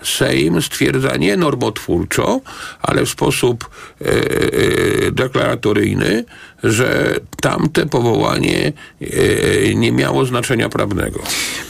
Sejm 0.02 0.62
stwierdza 0.62 1.16
nie 1.16 1.36
normotwórczo, 1.36 2.40
ale 2.82 3.04
w 3.04 3.08
sposób 3.08 3.70
e, 4.00 4.04
e, 4.06 5.10
deklaratoryjny, 5.10 6.24
że 6.64 7.14
tamte 7.40 7.86
powołanie 7.86 8.72
e, 9.00 9.74
nie 9.74 9.92
miało 9.92 10.26
znaczenia 10.26 10.68
prawnego. 10.68 11.20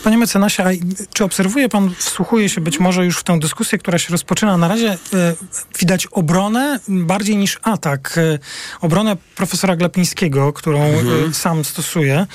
Panie 0.04 0.18
mecenasie, 0.18 0.64
czy 1.12 1.24
obserwuje 1.24 1.68
pan, 1.68 1.94
wsłuchuje 1.98 2.48
się 2.48 2.60
być 2.60 2.80
może 2.80 3.04
już 3.04 3.18
w 3.18 3.24
tę 3.24 3.38
dyskusję, 3.38 3.78
która 3.78 3.98
się 3.98 4.12
rozpoczyna? 4.12 4.56
Na 4.56 4.68
razie 4.68 4.90
e, 5.14 5.34
widać 5.78 6.06
obronę 6.06 6.80
bardziej 6.88 7.36
niż 7.36 7.58
atak. 7.62 8.18
E, 8.18 8.38
obronę 8.80 9.16
profesora 9.36 9.76
Glapińskiego, 9.76 10.52
którą 10.52 10.80
e, 10.80 10.94
sam 11.32 11.64
stosuje. 11.64 12.26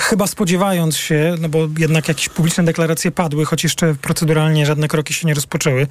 Chyba 0.00 0.26
spodziewając 0.26 0.96
się, 0.96 1.34
no 1.40 1.48
bo 1.48 1.58
jednak 1.78 2.08
jakieś 2.08 2.28
publiczne 2.28 2.64
deklaracje 2.64 3.10
padły, 3.10 3.44
choć 3.44 3.64
jeszcze 3.64 3.94
proceduralnie 3.94 4.66
żadne 4.66 4.88
kroki 4.88 5.14
się 5.14 5.26
nie 5.26 5.34
rozpoczęły, 5.34 5.86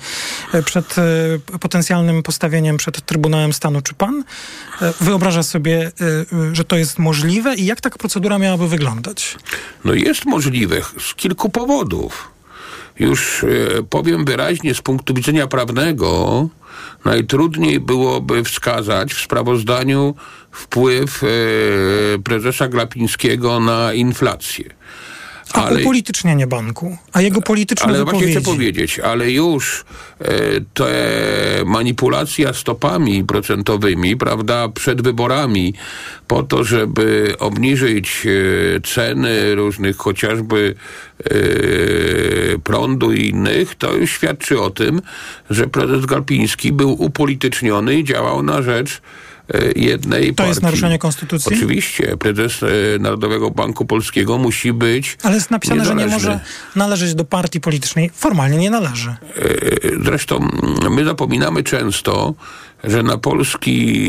przed 0.66 0.96
potencjalnym 1.60 2.24
postawieniem 2.24 2.78
przed 2.78 3.06
Trybunałem 3.06 3.54
Stanu. 3.54 3.82
Czy 3.82 3.94
pan 3.94 4.24
e, 4.82 4.94
wyobraża 5.28 5.44
sobie, 5.44 5.92
e, 6.02 6.06
e, 6.52 6.56
że 6.56 6.64
to 6.64 6.76
jest 6.76 7.00
możliwe 7.00 7.56
i 7.56 7.66
jak 7.66 7.82
taka 7.82 7.98
procedura 7.98 8.40
miałaby 8.40 8.68
wyglądać? 8.68 9.36
No 9.86 9.94
jest 9.94 10.26
możliwe 10.26 10.82
z 11.00 11.16
kilku 11.16 11.50
powodów. 11.50 12.32
Już 13.00 13.44
e, 13.44 13.48
powiem 13.90 14.26
wyraźnie, 14.26 14.74
z 14.74 14.82
punktu 14.82 15.14
widzenia 15.14 15.48
prawnego, 15.48 16.50
najtrudniej 17.06 17.80
byłoby 17.80 18.44
wskazać 18.44 19.14
w 19.14 19.24
sprawozdaniu 19.24 20.16
wpływ 20.52 21.22
prezesa 22.24 22.68
Glapińskiego 22.68 23.60
na 23.60 23.94
inflację. 23.94 24.66
A 25.54 25.70
upolitycznienie 25.70 26.48
banku, 26.48 26.98
a 27.14 27.22
jego 27.22 27.42
polityczne 27.42 27.88
ale 27.88 28.04
właśnie 28.04 28.20
wypowiedzi. 28.20 28.40
chcę 28.42 28.52
powiedzieć, 28.52 29.00
ale 29.00 29.32
już 29.32 29.86
e, 30.20 30.26
te 30.74 30.94
manipulacja 31.66 32.54
stopami 32.54 33.24
procentowymi, 33.24 34.18
prawda, 34.18 34.70
przed 34.70 35.02
wyborami, 35.02 35.74
po 36.28 36.44
to, 36.44 36.64
żeby 36.64 37.36
obniżyć 37.40 38.26
e, 38.26 38.82
ceny 38.82 39.56
różnych 39.56 39.98
chociażby 39.98 40.76
e, 41.20 41.30
prądu 42.64 43.12
i 43.12 43.28
innych, 43.28 43.76
to 43.76 43.94
już 43.94 44.12
świadczy 44.12 44.62
o 44.62 44.70
tym, 44.70 45.02
że 45.50 45.68
prezes 45.68 46.06
Galpiński 46.06 46.72
był 46.72 47.04
upolityczniony 47.04 48.00
i 48.00 48.04
działał 48.04 48.44
na 48.44 48.62
rzecz 48.62 49.02
jednej 49.76 50.28
To 50.30 50.34
partii. 50.36 50.50
jest 50.50 50.62
naruszenie 50.62 51.00
konstytucji? 51.00 51.56
Oczywiście. 51.56 52.18
Prezes 52.18 52.64
e, 52.64 52.68
Narodowego 53.00 53.52
Banku 53.52 53.86
Polskiego 53.86 54.38
musi 54.38 54.74
być 54.74 55.18
Ale 55.24 55.36
jest 55.36 55.52
napisane, 55.52 55.86
że 55.86 55.96
nie 55.96 56.04
niezależny. 56.04 56.30
może 56.30 56.40
należeć 56.76 57.14
do 57.16 57.26
partii 57.26 57.62
politycznej. 57.62 58.12
Formalnie 58.14 58.58
nie 58.58 58.70
należy. 58.70 59.10
E, 59.10 59.18
Zresztą 60.04 60.38
mm, 60.38 60.94
my 60.94 61.06
zapominamy 61.06 61.64
często, 61.64 62.34
że 62.84 63.04
na 63.04 63.18
polski 63.18 64.08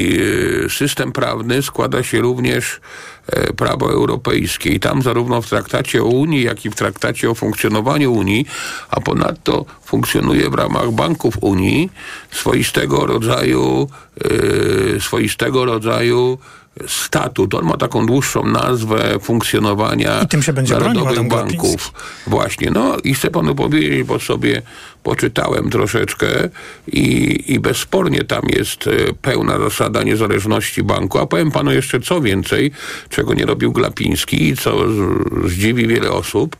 e, 0.67 0.71
system 0.71 1.13
prawny 1.13 1.63
składa 1.63 2.03
się 2.03 2.21
również 2.21 2.75
e, 2.75 2.81
prawo 3.57 3.93
europejskie. 3.93 4.71
I 4.71 4.81
tam 4.81 5.03
zarówno 5.03 5.43
w 5.43 5.49
traktacie 5.49 6.03
o 6.03 6.07
Unii, 6.07 6.43
jak 6.43 6.65
i 6.65 6.71
w 6.71 6.75
traktacie 6.75 7.31
o 7.31 7.35
funkcjonowaniu 7.35 8.13
Unii, 8.13 8.47
a 8.91 9.01
ponadto 9.01 9.65
funkcjonuje 9.85 10.51
w 10.51 10.55
ramach 10.55 10.91
banków 10.91 11.35
Unii 11.41 11.91
swoistego 12.31 13.07
rodzaju 13.07 13.89
e, 14.97 15.01
swoistego 15.01 15.65
rodzaju 15.65 16.39
statut. 16.87 17.55
On 17.55 17.65
ma 17.65 17.77
taką 17.77 18.07
dłuższą 18.07 18.45
nazwę 18.45 19.19
funkcjonowania 19.21 20.23
I 20.23 20.29
tym 20.29 20.43
się 20.43 20.53
będzie 20.53 20.75
bronił 20.75 21.05
narodowych 21.05 21.19
Adam 21.19 21.49
banków. 21.49 21.93
Właśnie, 22.27 22.71
no 22.71 22.97
i 23.05 23.15
chcę 23.15 23.31
panu 23.31 23.55
powiedzieć, 23.55 24.03
bo 24.03 24.21
sobie 24.21 24.63
poczytałem 25.03 25.71
troszeczkę 25.71 26.27
i, 26.87 27.45
i 27.47 27.61
bezspornie 27.61 28.25
tam 28.25 28.43
jest 28.49 28.87
e, 28.87 28.91
pełna 29.23 29.59
zasada 29.59 30.03
niezależności 30.03 30.83
banku, 30.83 31.19
a 31.19 31.27
powiem 31.27 31.51
panu 31.51 31.73
jeszcze 31.73 32.01
co 32.01 32.21
więcej, 32.21 32.71
czego 33.09 33.35
nie 33.35 33.47
robił 33.47 33.73
Glapiński 33.73 34.49
i 34.49 34.57
co 34.57 34.77
zdziwi 35.47 35.87
wiele 35.87 36.11
osób. 36.11 36.57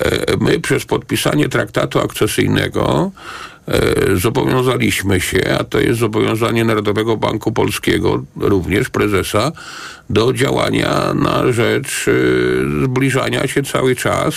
E, 0.00 0.36
My 0.40 0.60
przez 0.60 0.84
podpisanie 0.84 1.48
traktatu 1.48 2.00
akcesyjnego 2.00 3.10
zobowiązaliśmy 4.14 5.20
się, 5.20 5.56
a 5.60 5.64
to 5.64 5.80
jest 5.80 6.00
zobowiązanie 6.00 6.64
Narodowego 6.64 7.16
Banku 7.16 7.52
Polskiego, 7.52 8.24
również 8.36 8.88
prezesa, 8.88 9.52
do 10.10 10.32
działania 10.32 11.14
na 11.14 11.52
rzecz 11.52 12.06
e, 12.08 12.12
zbliżania 12.84 13.48
się 13.48 13.62
cały 13.62 13.96
czas 13.96 14.34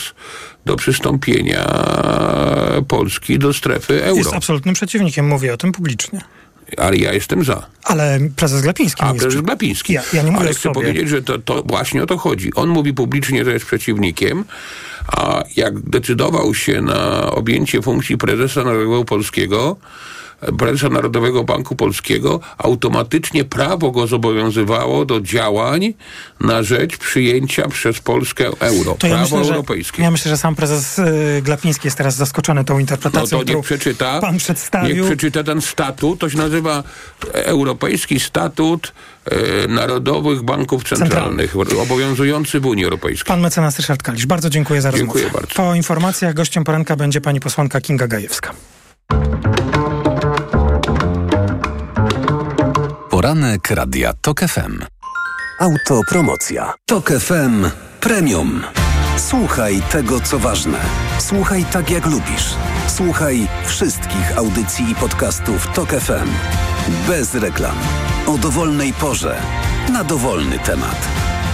do 0.66 0.76
przystąpienia 0.76 1.66
Polski 2.88 3.40
do 3.40 3.54
strefy 3.54 4.04
euro. 4.04 4.18
Jest 4.18 4.34
absolutnym 4.34 4.76
przeciwnikiem, 4.76 5.28
mówię 5.28 5.54
o 5.54 5.58
tym 5.58 5.72
publicznie. 5.72 6.22
Ale 6.78 6.98
ja 6.98 7.14
jestem 7.14 7.44
za. 7.44 7.66
Ale 7.84 8.20
prezes 8.36 8.62
Glapiński 8.62 9.02
A 9.02 9.06
nie 9.06 9.12
jest 9.14 9.24
prezes 9.24 9.36
przy- 9.40 9.44
Glapiński. 9.46 9.94
Ja, 9.94 10.02
ja 10.14 10.22
nie 10.22 10.32
mówię 10.32 10.42
Ale 10.44 10.52
chcę 10.54 10.62
sobie. 10.62 10.74
powiedzieć, 10.74 11.10
że 11.10 11.22
to, 11.22 11.40
to 11.40 11.64
właśnie 11.64 12.04
o 12.04 12.06
to 12.06 12.18
chodzi. 12.18 12.54
On 12.54 12.70
mówi 12.70 12.94
publicznie, 12.94 13.46
że 13.46 13.54
jest 13.54 13.66
przeciwnikiem, 13.66 14.44
a 15.08 15.44
jak 15.56 15.80
decydował 15.80 16.54
się 16.54 16.82
na 16.82 17.32
objęcie 17.32 17.82
funkcji 17.82 18.18
prezesa 18.18 18.64
Narodowego 18.64 19.06
Polskiego, 19.06 19.78
prezesa 20.60 20.90
Narodowego 20.90 21.44
Banku 21.44 21.76
Polskiego, 21.76 22.40
automatycznie 22.58 23.44
prawo 23.44 23.92
go 23.92 24.08
zobowiązywało 24.08 25.06
do 25.06 25.22
działań 25.22 25.94
na 26.40 26.64
rzecz 26.64 26.98
przyjęcia 26.98 27.68
przez 27.68 28.00
Polskę 28.00 28.46
euro. 28.60 28.96
To 29.00 29.08
ja 29.08 29.14
prawo 29.16 29.36
myślę, 29.38 29.46
że, 29.46 29.54
europejskie. 29.54 30.04
ja 30.04 30.12
myślę, 30.12 30.30
że 30.32 30.38
sam 30.38 30.56
prezes 30.56 31.00
y, 31.00 31.42
Glapiński 31.44 31.88
jest 31.88 31.98
teraz 31.98 32.16
zaskoczony 32.16 32.64
tą 32.66 32.74
No 32.74 32.80
interpretacją, 32.80 33.46
to 33.46 33.54
niech 33.54 33.66
przeczyta, 33.66 34.22
pan 34.22 34.38
przedstawił. 34.38 34.96
niech 34.96 35.06
przeczyta 35.06 35.44
ten 35.44 35.62
statut, 35.62 36.20
to 36.20 36.30
się 36.30 36.38
nazywa 36.38 36.84
Europejski 37.34 38.20
Statut 38.20 38.94
e, 39.26 39.68
Narodowych 39.68 40.42
Banków 40.44 40.84
Centralnych, 40.84 41.56
obowiązujący 41.82 42.60
w 42.60 42.66
Unii 42.66 42.84
Europejskiej. 42.84 43.28
Pan 43.28 43.42
mecenas 43.42 43.78
Ryszard 43.78 44.04
Kalisz. 44.04 44.26
Bardzo 44.26 44.50
dziękuję 44.50 44.82
za 44.82 44.92
rozmowę. 44.92 45.20
Dziękuję 45.20 45.42
bardzo. 45.42 45.56
Po 45.56 45.76
informacjach 45.76 46.34
gościem 46.34 46.64
poranka 46.64 46.96
będzie 46.96 47.22
pani 47.22 47.40
posłanka 47.40 47.82
Kinga 47.82 48.08
Gajewska. 48.08 48.52
Poranek 53.16 53.72
Radia 53.72 54.14
TOK 54.22 54.40
FM. 54.40 54.80
Autopromocja. 55.60 56.74
Tok 56.86 57.12
FM 57.12 57.66
Premium. 58.00 58.62
Słuchaj 59.18 59.82
tego, 59.92 60.22
co 60.22 60.40
ważne. 60.40 60.78
Słuchaj 61.20 61.66
tak, 61.72 61.92
jak 61.92 62.06
lubisz. 62.06 62.56
Słuchaj 62.88 63.48
wszystkich 63.66 64.38
audycji 64.38 64.92
i 64.92 64.96
podcastów 64.96 65.68
TOK 65.68 65.90
FM. 65.90 66.30
Bez 67.08 67.36
reklam. 67.36 67.76
O 68.28 68.38
dowolnej 68.38 68.94
porze. 68.94 69.42
Na 69.94 70.04
dowolny 70.04 70.60
temat. 70.60 71.08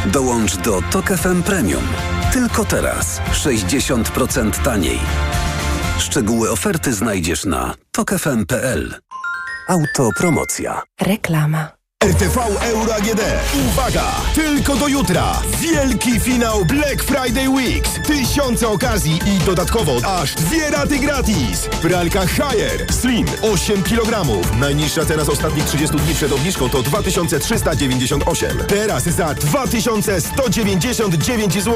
Dołącz 0.05 0.57
do 0.57 0.82
TOK 0.91 1.05
FM 1.05 1.43
Premium. 1.43 1.84
Tylko 2.34 2.66
teraz. 2.66 3.22
60% 3.32 4.64
taniej. 4.64 4.99
Szczegóły 5.99 6.51
oferty 6.51 6.93
znajdziesz 6.93 7.45
na 7.45 7.74
tokefm.pl. 7.91 9.11
Autopromocja. 9.68 10.82
Reklama. 11.01 11.81
RTV 12.06 12.38
Euro 12.62 12.93
AGD. 12.95 13.22
Uwaga! 13.68 14.04
Tylko 14.36 14.76
do 14.76 14.88
jutra. 14.88 15.41
Wielki 15.60 16.20
finał 16.20 16.66
Black 16.66 17.04
Friday 17.04 17.49
Weeks. 17.49 17.89
Tysiące 18.08 18.68
okazji 18.68 19.20
i 19.26 19.38
dodatkowo 19.45 19.97
aż 20.20 20.36
dwie 20.36 20.70
raty 20.70 20.99
gratis. 20.99 21.68
Pralka 21.82 22.28
Haier 22.28 22.93
Slim 22.93 23.26
8 23.41 23.84
kg. 23.84 24.26
Najniższa 24.60 25.06
teraz 25.06 25.30
ostatnich 25.30 25.66
30 25.66 25.97
dni 25.97 26.16
przed 26.16 26.32
obniżką 26.32 26.70
to 26.70 26.84
2398. 26.84 28.58
Teraz 28.68 29.04
za 29.04 29.34
2199 29.34 31.54
zł. 31.54 31.76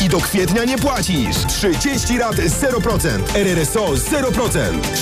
I 0.00 0.08
do 0.08 0.20
kwietnia 0.20 0.64
nie 0.64 0.78
płacisz. 0.78 1.36
30 1.48 2.18
rat 2.18 2.36
0%. 2.36 3.08
RRSO 3.34 3.86
0%. 3.86 4.58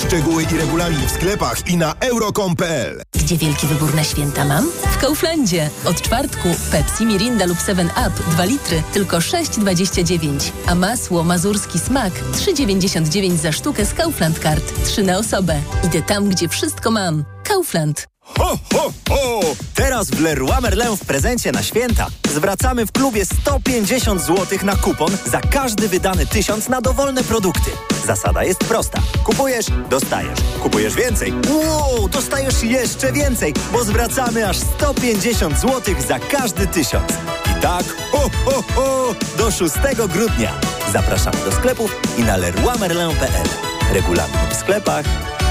Szczegóły 0.07 0.43
i 0.43 0.57
regulamin 0.57 1.07
w 1.07 1.11
sklepach 1.11 1.67
i 1.67 1.77
na 1.77 1.95
euro.com.pl. 1.99 3.01
Gdzie 3.23 3.37
wielki 3.37 3.67
wybór 3.67 3.95
na 3.95 4.03
święta 4.03 4.45
mam? 4.45 4.71
W 4.91 4.97
Kauflandzie. 4.97 5.69
Od 5.85 6.01
czwartku 6.01 6.49
Pepsi, 6.71 7.05
Mirinda 7.05 7.45
lub 7.45 7.57
7up 7.57 8.11
2 8.31 8.45
litry 8.45 8.83
tylko 8.93 9.17
6,29. 9.17 10.51
A 10.67 10.75
masło 10.75 11.23
mazurski 11.23 11.79
smak 11.79 12.13
3,99 12.13 13.35
za 13.35 13.51
sztukę 13.51 13.85
z 13.85 13.93
Kaufland 13.93 14.39
Card. 14.39 14.85
3 14.85 15.03
na 15.03 15.17
osobę. 15.17 15.61
Idę 15.83 16.01
tam, 16.01 16.29
gdzie 16.29 16.47
wszystko 16.47 16.91
mam. 16.91 17.23
Kaufland. 17.43 18.12
Ho, 18.25 18.57
ho, 18.73 18.91
ho! 19.09 19.41
Teraz 19.75 20.09
w 20.09 20.21
Leroy 20.21 20.61
Merlin 20.61 20.97
w 20.97 21.05
prezencie 21.05 21.51
na 21.51 21.63
święta 21.63 22.07
zwracamy 22.29 22.85
w 22.85 22.91
klubie 22.91 23.25
150 23.25 24.21
zł 24.21 24.59
na 24.63 24.75
kupon 24.75 25.11
za 25.25 25.41
każdy 25.41 25.87
wydany 25.87 26.25
tysiąc 26.25 26.69
na 26.69 26.81
dowolne 26.81 27.23
produkty. 27.23 27.71
Zasada 28.05 28.43
jest 28.43 28.59
prosta. 28.59 29.01
Kupujesz, 29.23 29.65
dostajesz. 29.89 30.39
Kupujesz 30.63 30.95
więcej. 30.95 31.33
Wow, 31.49 32.09
dostajesz 32.09 32.63
jeszcze 32.63 33.11
więcej, 33.11 33.53
bo 33.73 33.83
zwracamy 33.83 34.49
aż 34.49 34.57
150 34.57 35.59
zł 35.59 35.95
za 36.07 36.19
każdy 36.19 36.67
tysiąc. 36.67 37.11
I 37.51 37.61
tak, 37.61 37.83
ho, 38.11 38.29
ho, 38.45 38.63
ho, 38.75 39.15
do 39.37 39.51
6 39.51 39.73
grudnia. 40.13 40.51
Zapraszamy 40.93 41.37
do 41.45 41.51
sklepów 41.51 41.95
i 42.17 42.23
na 42.23 42.37
leroymerlin.pl. 42.37 43.47
Regulamin 43.93 44.49
w 44.51 44.55
sklepach. 44.55 45.05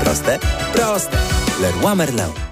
Proste? 0.04 0.38
Proste. 0.72 1.18
Leroy 1.60 1.96
Merlin. 1.96 2.51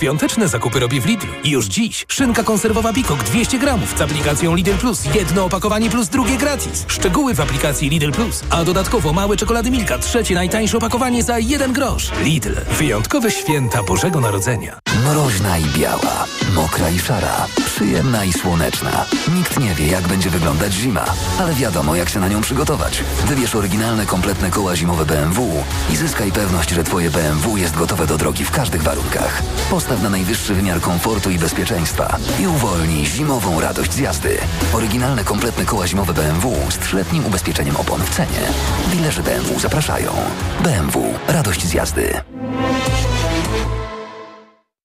Świąteczne 0.00 0.48
zakupy 0.48 0.80
robię 0.80 1.00
w 1.00 1.06
Lidlu. 1.06 1.32
I 1.44 1.50
już 1.50 1.66
dziś 1.66 2.06
szynka 2.08 2.42
konserwowa 2.42 2.92
Bikok 2.92 3.22
200 3.22 3.58
gramów 3.58 3.98
z 3.98 4.00
aplikacją 4.00 4.54
Lidl 4.54 4.74
Plus. 4.74 5.04
Jedno 5.14 5.44
opakowanie 5.44 5.90
plus 5.90 6.08
drugie 6.08 6.36
gratis. 6.36 6.84
Szczegóły 6.88 7.34
w 7.34 7.40
aplikacji 7.40 7.88
Lidl 7.88 8.10
Plus. 8.10 8.42
A 8.50 8.64
dodatkowo 8.64 9.12
małe 9.12 9.36
czekolady 9.36 9.70
Milka. 9.70 9.98
Trzecie 9.98 10.34
najtańsze 10.34 10.76
opakowanie 10.76 11.22
za 11.22 11.38
jeden 11.38 11.72
grosz. 11.72 12.10
Lidl. 12.22 12.54
Wyjątkowe 12.78 13.30
święta 13.30 13.82
Bożego 13.82 14.20
Narodzenia. 14.20 14.78
Mroźna 15.04 15.58
i 15.58 15.64
biała, 15.64 16.26
mokra 16.54 16.90
i 16.90 16.98
szara, 16.98 17.46
przyjemna 17.66 18.24
i 18.24 18.32
słoneczna. 18.32 19.06
Nikt 19.34 19.60
nie 19.60 19.74
wie, 19.74 19.86
jak 19.86 20.08
będzie 20.08 20.30
wyglądać 20.30 20.72
zima, 20.72 21.04
ale 21.38 21.54
wiadomo, 21.54 21.96
jak 21.96 22.08
się 22.08 22.20
na 22.20 22.28
nią 22.28 22.40
przygotować. 22.40 23.04
Wybierz 23.26 23.54
oryginalne, 23.54 24.06
kompletne 24.06 24.50
koła 24.50 24.76
zimowe 24.76 25.06
BMW 25.06 25.64
i 25.92 25.96
zyskaj 25.96 26.32
pewność, 26.32 26.70
że 26.70 26.84
Twoje 26.84 27.10
BMW 27.10 27.56
jest 27.56 27.76
gotowe 27.76 28.06
do 28.06 28.16
drogi 28.18 28.44
w 28.44 28.50
każdych 28.50 28.82
warunkach. 28.82 29.42
Postaw 29.70 30.02
na 30.02 30.10
najwyższy 30.10 30.54
wymiar 30.54 30.80
komfortu 30.80 31.30
i 31.30 31.38
bezpieczeństwa 31.38 32.16
i 32.40 32.46
uwolnij 32.46 33.06
zimową 33.06 33.60
radość 33.60 33.92
z 33.92 33.98
jazdy. 33.98 34.38
Oryginalne, 34.74 35.24
kompletne 35.24 35.64
koła 35.64 35.86
zimowe 35.86 36.14
BMW 36.14 36.54
z 36.68 36.78
trzyletnim 36.78 37.26
ubezpieczeniem 37.26 37.76
opon 37.76 38.00
w 38.00 38.10
cenie. 38.10 38.40
Dilerzy 38.92 39.22
BMW 39.22 39.60
zapraszają. 39.60 40.12
BMW. 40.62 41.02
Radość 41.28 41.66
z 41.66 41.72
jazdy. 41.72 42.29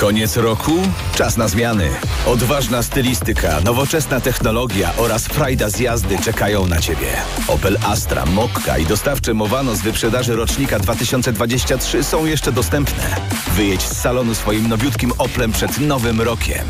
Koniec 0.00 0.36
roku? 0.36 0.72
Czas 1.14 1.36
na 1.36 1.48
zmiany. 1.48 1.90
Odważna 2.26 2.82
stylistyka, 2.82 3.60
nowoczesna 3.64 4.20
technologia 4.20 4.92
oraz 4.96 5.26
frajda 5.26 5.70
z 5.70 5.78
jazdy 5.80 6.18
czekają 6.18 6.66
na 6.66 6.80
Ciebie. 6.80 7.12
Opel 7.48 7.78
Astra, 7.86 8.26
Mokka 8.26 8.78
i 8.78 8.86
dostawcze 8.86 9.34
Mowano 9.34 9.74
z 9.74 9.82
wyprzedaży 9.82 10.36
rocznika 10.36 10.78
2023 10.78 12.04
są 12.04 12.26
jeszcze 12.26 12.52
dostępne. 12.52 13.16
Wyjedź 13.56 13.82
z 13.82 14.00
salonu 14.00 14.34
swoim 14.34 14.68
nowiutkim 14.68 15.12
Oplem 15.18 15.52
przed 15.52 15.78
nowym 15.78 16.20
rokiem. 16.20 16.64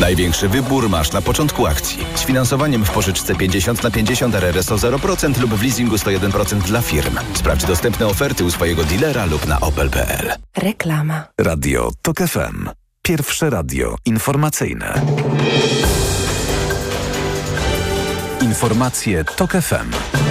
Największy 0.00 0.48
wybór 0.48 0.88
masz 0.88 1.12
na 1.12 1.22
początku 1.22 1.66
akcji. 1.66 2.06
Z 2.14 2.24
finansowaniem 2.24 2.84
w 2.84 2.90
pożyczce 2.90 3.34
50 3.34 3.82
na 3.82 3.90
50 3.90 4.34
RRSO 4.34 4.76
0% 4.76 5.40
lub 5.40 5.54
w 5.54 5.62
leasingu 5.62 5.96
101% 5.96 6.58
dla 6.58 6.82
firm. 6.82 7.18
Sprawdź 7.34 7.64
dostępne 7.64 8.06
oferty 8.06 8.44
u 8.44 8.50
swojego 8.50 8.84
dealera 8.84 9.24
lub 9.26 9.46
na 9.46 9.60
opel.pl. 9.60 10.32
Reklama. 10.56 11.24
Radio 11.40 11.90
TOK 12.02 12.18
FM. 12.18 12.68
Pierwsze 13.02 13.50
radio 13.50 13.96
informacyjne. 14.04 15.02
Informacje 18.40 19.24
TOK 19.24 19.52
FM. 19.52 20.21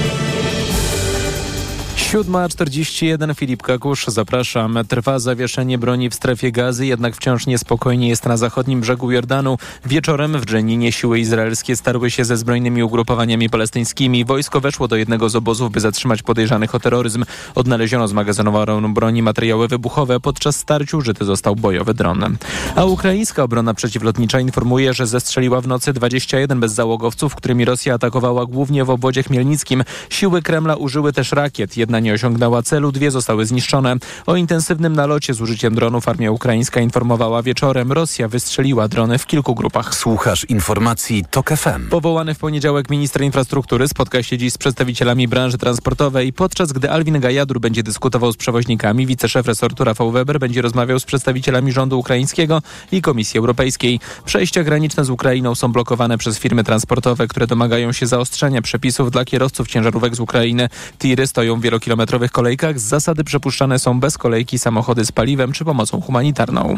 7.41 2.12 3.36
Filip 3.36 3.62
Kakusz, 3.62 4.05
zapraszam. 4.07 4.80
Trwa 4.88 5.20
zawieszenie 5.20 5.78
broni 5.78 6.09
w 6.09 6.16
strefie 6.16 6.51
gazy, 6.51 6.86
jednak 6.86 7.16
wciąż 7.16 7.47
niespokojnie 7.47 8.09
jest 8.09 8.26
na 8.26 8.38
zachodnim 8.38 8.82
brzegu 8.82 9.12
Jordanu. 9.12 9.57
Wieczorem 9.86 10.39
w 10.39 10.45
Dżeninie 10.45 10.91
siły 10.91 11.20
izraelskie 11.20 11.76
starły 11.76 12.12
się 12.12 12.26
ze 12.26 12.38
zbrojnymi 12.38 12.84
ugrupowaniami 12.84 13.49
palestyńskimi. 13.49 14.26
Wojsko 14.26 14.62
weszło 14.62 14.88
do 14.88 14.95
jednego 14.95 15.30
z 15.30 15.36
obozów, 15.36 15.72
by 15.72 15.80
zatrzymać 15.80 16.24
podejrzanych 16.24 16.76
o 16.76 16.80
terroryzm. 16.80 17.26
Odnaleziono 17.55 18.07
zmagazynowaną 18.07 18.93
broni 18.93 19.22
materiały 19.22 19.68
wybuchowe. 19.68 20.20
Podczas 20.20 20.55
starciu 20.55 20.97
użyty 20.97 21.26
został 21.26 21.55
bojowy 21.55 21.93
dron. 21.93 22.38
A 22.76 22.86
ukraińska 22.86 23.43
obrona 23.43 23.74
przeciwlotnicza 23.74 24.39
informuje, 24.39 24.93
że 24.93 25.07
zestrzeliła 25.07 25.62
w 25.62 25.68
nocy 25.68 25.93
21 25.93 26.59
bezzałogowców, 26.59 27.36
którymi 27.36 27.66
Rosja 27.66 27.93
atakowała 27.93 28.45
głównie 28.45 28.86
w 28.86 28.89
obwodzie 28.89 29.24
chmielnickim. 29.24 29.84
Siły 30.09 30.41
Kremla 30.41 30.76
użyły 30.76 31.14
też 31.14 31.32
rakiet. 31.32 31.78
Jedna 31.78 32.00
nie 32.01 32.13
osiągnęła 32.13 32.63
celu, 32.63 32.91
dwie 32.91 33.11
zostały 33.11 33.45
zniszczone. 33.45 33.95
O 34.25 34.35
intensywnym 34.35 34.95
nalocie 34.95 35.33
z 35.33 35.41
użyciem 35.41 35.75
dronów 35.75 36.07
armia 36.07 36.31
ukraińska 36.31 36.81
informowała 36.81 37.43
wieczorem. 37.43 37.91
Rosja 37.91 38.27
wystrzeliła 38.27 38.87
drony 38.87 39.17
w 39.17 39.25
kilku 39.25 39.55
grupach. 39.55 39.95
Słuchasz 39.95 40.45
informacji 40.49 41.25
TOK 41.31 41.49
FM. 41.49 41.89
Powołany 41.89 42.33
w 42.33 42.39
poniedziałek 42.39 42.89
minister 42.89 43.21
infrastruktury 43.21 43.87
spotka 43.87 44.23
się 44.23 44.37
dziś 44.37 44.53
z 44.53 44.57
przedstawicielami 44.57 45.27
branży 45.27 45.57
transportowej. 45.57 46.33
Podczas 46.33 46.71
gdy 46.71 46.91
Alwin 46.91 47.19
Gajadur 47.19 47.59
będzie 47.59 47.83
dyskutował 47.83 48.33
z 48.33 48.37
przewoźnikami, 48.37 49.07
wiceszef 49.07 49.47
resortu 49.47 49.83
Rafał 49.83 50.11
Weber 50.11 50.39
będzie 50.39 50.61
rozmawiał 50.61 50.99
z 50.99 51.05
przedstawicielami 51.05 51.71
rządu 51.71 51.99
ukraińskiego 51.99 52.61
i 52.91 53.01
Komisji 53.01 53.37
Europejskiej. 53.37 53.99
Przejścia 54.25 54.63
graniczne 54.63 55.05
z 55.05 55.09
Ukrainą 55.09 55.55
są 55.55 55.71
blokowane 55.71 56.17
przez 56.17 56.39
firmy 56.39 56.63
transportowe, 56.63 57.27
które 57.27 57.47
domagają 57.47 57.91
się 57.91 58.07
zaostrzenia 58.07 58.61
przepisów 58.61 59.11
dla 59.11 59.25
kierowców 59.25 59.67
ciężarówek 59.67 60.15
z 60.15 60.19
Ukrainy. 60.19 60.69
Tiry 60.99 61.27
stoją 61.27 61.59
w 61.59 61.61
wielokilometrowych 61.91 62.31
kolejkach. 62.31 62.79
Z 62.79 62.83
zasady 62.83 63.23
przepuszczane 63.23 63.79
są 63.79 63.99
bez 63.99 64.17
kolejki 64.17 64.59
samochody 64.59 65.05
z 65.05 65.11
paliwem 65.11 65.51
czy 65.51 65.65
pomocą 65.65 66.01
humanitarną. 66.01 66.77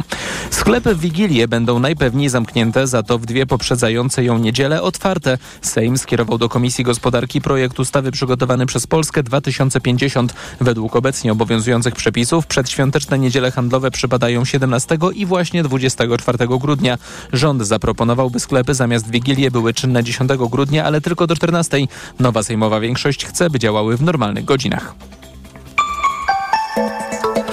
Sklepy 0.49 0.95
w 0.95 0.99
Wigilię 0.99 1.47
będą 1.47 1.79
najpewniej 1.79 2.29
zamknięte, 2.29 2.87
za 2.87 3.03
to 3.03 3.19
w 3.19 3.25
dwie 3.25 3.45
poprzedzające 3.45 4.23
ją 4.23 4.37
niedzielę 4.37 4.81
otwarte. 4.81 5.37
Sejm 5.61 5.97
skierował 5.97 6.37
do 6.37 6.49
Komisji 6.49 6.83
Gospodarki 6.83 7.41
projekt 7.41 7.79
ustawy 7.79 8.11
przygotowany 8.11 8.65
przez 8.65 8.87
Polskę 8.87 9.23
2050. 9.23 10.33
Według 10.61 10.95
obecnie 10.95 11.31
obowiązujących 11.31 11.95
przepisów 11.95 12.47
przedświąteczne 12.47 13.19
niedziele 13.19 13.51
handlowe 13.51 13.91
przypadają 13.91 14.45
17 14.45 14.97
i 15.15 15.25
właśnie 15.25 15.63
24 15.63 16.37
grudnia. 16.47 16.97
Rząd 17.33 17.61
zaproponował, 17.61 18.29
by 18.29 18.39
sklepy 18.39 18.73
zamiast 18.73 19.09
Wigilię 19.09 19.51
były 19.51 19.73
czynne 19.73 20.03
10 20.03 20.31
grudnia, 20.49 20.85
ale 20.85 21.01
tylko 21.01 21.27
do 21.27 21.35
14. 21.35 21.77
Nowa 22.19 22.43
sejmowa 22.43 22.79
większość 22.79 23.25
chce, 23.25 23.49
by 23.49 23.59
działały 23.59 23.97
w 23.97 24.01
normalnych 24.01 24.45
godzinach. 24.45 25.02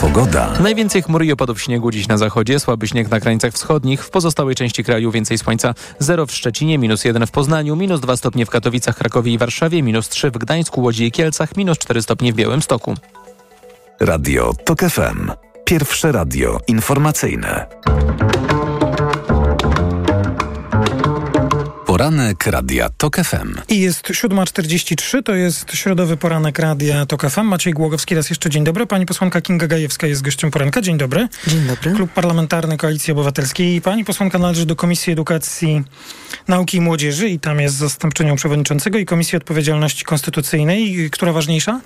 Pogoda. 0.01 0.51
Najwięcej 0.61 1.03
chmur 1.03 1.25
i 1.25 1.33
opadów 1.33 1.63
śniegu 1.63 1.91
dziś 1.91 2.09
na 2.09 2.19
zachodzie, 2.19 2.61
słaby 2.61 2.89
śnieg 2.89 3.11
na 3.11 3.21
krańcach 3.21 3.53
wschodnich, 3.53 4.05
w 4.05 4.11
pozostałej 4.11 4.55
części 4.55 4.85
kraju 4.85 5.11
więcej 5.11 5.39
słońca. 5.39 5.75
0 5.99 6.27
w 6.27 6.33
Szczecinie, 6.33 6.79
minus 6.79 7.05
1 7.05 7.27
w 7.27 7.31
Poznaniu, 7.31 7.77
minus 7.77 8.01
2 8.01 8.17
stopnie 8.17 8.47
w 8.47 8.51
Katowicach, 8.51 8.97
Krakowie 8.97 9.33
i 9.33 9.39
Warszawie, 9.39 9.83
minus 9.83 10.09
3 10.09 10.31
w 10.31 10.39
Gdańsku, 10.39 10.83
Łodzi 10.83 11.05
i 11.05 11.13
Kielcach, 11.13 11.57
minus 11.57 11.79
4 11.79 12.03
stopnie 12.03 12.33
w 12.33 12.37
Białymstoku. 12.37 12.95
Radio 14.01 14.53
TOK 14.65 14.81
FM. 14.81 15.31
Pierwsze 15.65 16.13
radio 16.13 16.59
informacyjne. 16.69 17.67
Poranek 22.01 22.47
Radia 22.47 22.89
TOK 22.97 23.17
FM. 23.17 23.55
I 23.69 23.81
jest 23.81 24.09
7.43, 24.09 25.23
to 25.23 25.35
jest 25.35 25.73
środowy 25.75 26.17
poranek 26.17 26.59
Radia 26.59 27.07
TOK 27.07 27.31
FM. 27.31 27.43
Maciej 27.43 27.73
Głogowski, 27.73 28.15
raz 28.15 28.31
jeszcze 28.31 28.51
dzień 28.51 28.65
dobry. 28.65 28.87
Pani 28.87 29.07
posłanka 29.07 29.41
Kinga 29.41 29.67
Gajewska 29.67 30.07
jest 30.07 30.23
gościem 30.23 30.51
poranka. 30.51 30.83
Dzień 30.83 30.99
dobry. 30.99 31.29
Dzień 31.47 31.61
dobry. 31.67 31.93
Klub 31.93 32.13
Parlamentarny 32.13 32.77
Koalicji 32.77 33.13
Obywatelskiej. 33.13 33.81
Pani 33.81 34.05
posłanka 34.05 34.39
należy 34.39 34.67
do 34.67 34.77
Komisji 34.77 35.13
Edukacji, 35.13 35.83
Nauki 36.49 36.77
i 36.77 36.81
Młodzieży 36.81 37.29
i 37.29 37.41
tam 37.41 37.61
jest 37.61 37.77
zastępczynią 37.77 38.37
przewodniczącego 38.37 38.99
i 38.99 39.07
Komisji 39.07 39.37
Odpowiedzialności 39.37 40.05
Konstytucyjnej. 40.05 41.11
Która 41.11 41.33
ważniejsza? 41.33 41.81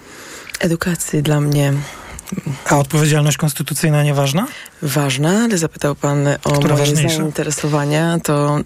Edukacji 0.61 1.23
dla 1.23 1.41
mnie 1.41 1.73
A 2.70 2.79
odpowiedzialność 2.79 3.37
konstytucyjna 3.37 4.03
nieważna? 4.03 4.47
ważna, 4.83 5.31
ale 5.45 5.59
zapytał 5.59 5.95
pan 5.95 6.29
o 6.45 6.53
Która 6.53 6.75
moje 6.75 6.87
ważniejsza? 6.87 7.16
zainteresowania. 7.16 8.18
To 8.22 8.59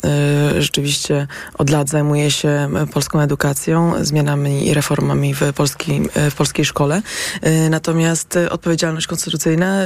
y, 0.56 0.62
rzeczywiście 0.62 1.26
od 1.54 1.70
lat 1.70 1.88
zajmuję 1.88 2.30
się 2.30 2.70
y, 2.82 2.86
polską 2.86 3.20
edukacją, 3.20 4.04
zmianami 4.04 4.66
i 4.66 4.74
reformami 4.74 5.34
w, 5.34 5.40
polskiej 5.54 6.02
y, 6.26 6.30
w 6.30 6.34
polskiej 6.34 6.64
szkole. 6.64 7.02
Y, 7.46 7.70
natomiast 7.70 8.36
y, 8.36 8.50
odpowiedzialność 8.50 9.06
konstytucyjna 9.06 9.84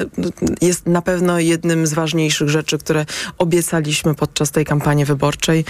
jest 0.61 0.87
na 0.87 1.03
pewno 1.03 1.39
jednym 1.39 1.87
z 1.87 1.93
ważniejszych 1.95 2.49
rzeczy, 2.49 2.79
które 2.79 3.07
obiecaliśmy 3.39 4.15
podczas 4.15 4.51
tej 4.51 4.65
kampanii 4.65 5.05
wyborczej. 5.05 5.65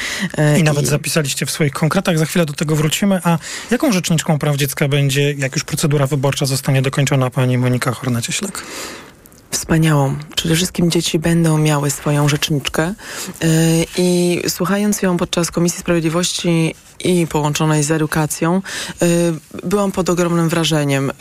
Y, 0.55 0.59
I 0.59 0.62
nawet 0.62 0.86
zapisaliście 0.86 1.46
w 1.46 1.50
swoich 1.50 1.72
konkretach, 1.72 2.18
za 2.18 2.26
chwilę 2.26 2.46
do 2.46 2.53
tego 2.53 2.76
wrócimy. 2.76 3.20
A 3.24 3.38
jaką 3.70 3.92
rzeczniczką 3.92 4.38
praw 4.38 4.57
dziecka 4.57 4.88
będzie, 4.88 5.32
jak 5.32 5.53
już 5.57 5.64
procedura 5.64 6.07
wyborcza 6.07 6.46
zostanie 6.46 6.82
dokończona, 6.82 7.30
pani 7.30 7.59
Monika 7.59 7.91
Horna-Cieślak? 7.95 8.62
Wspaniałą. 9.51 10.16
Przede 10.36 10.55
wszystkim 10.55 10.90
dzieci 10.90 11.18
będą 11.18 11.59
miały 11.59 11.90
swoją 11.90 12.28
rzeczniczkę 12.28 12.95
yy, 13.40 13.49
i 13.99 14.40
słuchając 14.49 15.03
ją 15.03 15.16
podczas 15.16 15.51
Komisji 15.51 15.80
Sprawiedliwości 15.80 16.74
i 17.05 17.26
połączonej 17.26 17.82
z 17.82 17.90
edukacją, 17.90 18.62
yy, 19.01 19.09
byłam 19.64 19.93
pod 19.93 20.11
ogromnym 20.11 20.49
wrażeniem. 20.49 21.12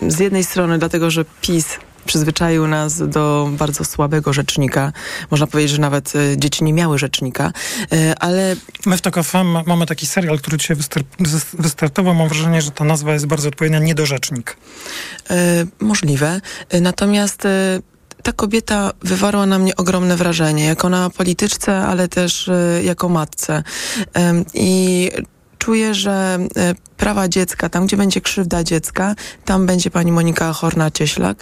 Yy, 0.00 0.10
z 0.10 0.18
jednej 0.18 0.44
strony 0.44 0.78
dlatego, 0.78 1.10
że 1.10 1.24
PiS 1.40 1.66
przyzwyczaił 2.06 2.66
nas 2.66 3.08
do 3.08 3.48
bardzo 3.52 3.84
słabego 3.84 4.32
rzecznika. 4.32 4.92
Można 5.30 5.46
powiedzieć, 5.46 5.70
że 5.72 5.80
nawet 5.80 6.14
y, 6.16 6.36
dzieci 6.38 6.64
nie 6.64 6.72
miały 6.72 6.98
rzecznika, 6.98 7.52
y, 7.92 8.14
ale 8.20 8.56
My 8.86 8.96
w 8.96 9.00
TOK 9.00 9.22
FM 9.22 9.44
ma- 9.46 9.62
mamy 9.66 9.86
taki 9.86 10.06
serial, 10.06 10.38
który 10.38 10.56
dzisiaj 10.58 10.76
wystartował. 11.58 12.14
Mam 12.14 12.28
wrażenie, 12.28 12.62
że 12.62 12.70
ta 12.70 12.84
nazwa 12.84 13.12
jest 13.12 13.26
bardzo 13.26 13.48
odpowiednia. 13.48 13.78
Niedorzecznik. 13.78 14.56
E, 15.30 15.66
możliwe. 15.80 16.40
E, 16.68 16.80
Natomiast 16.80 17.46
e, 17.46 17.80
ta 18.22 18.32
kobieta 18.32 18.92
wywarła 19.02 19.46
na 19.46 19.58
mnie 19.58 19.76
ogromne 19.76 20.16
wrażenie, 20.16 20.64
jako 20.64 20.88
na 20.88 21.10
polityczce, 21.10 21.76
ale 21.78 22.08
też 22.08 22.48
e, 22.48 22.80
jako 22.84 23.08
matce. 23.08 23.62
Em, 24.14 24.44
I 24.54 25.10
czuję, 25.64 25.94
że 25.94 26.38
e, 26.56 26.74
prawa 26.96 27.28
dziecka, 27.28 27.68
tam 27.68 27.86
gdzie 27.86 27.96
będzie 27.96 28.20
krzywda 28.20 28.64
dziecka, 28.64 29.14
tam 29.44 29.66
będzie 29.66 29.90
pani 29.90 30.12
Monika 30.12 30.52
Horna-Cieślak. 30.52 31.34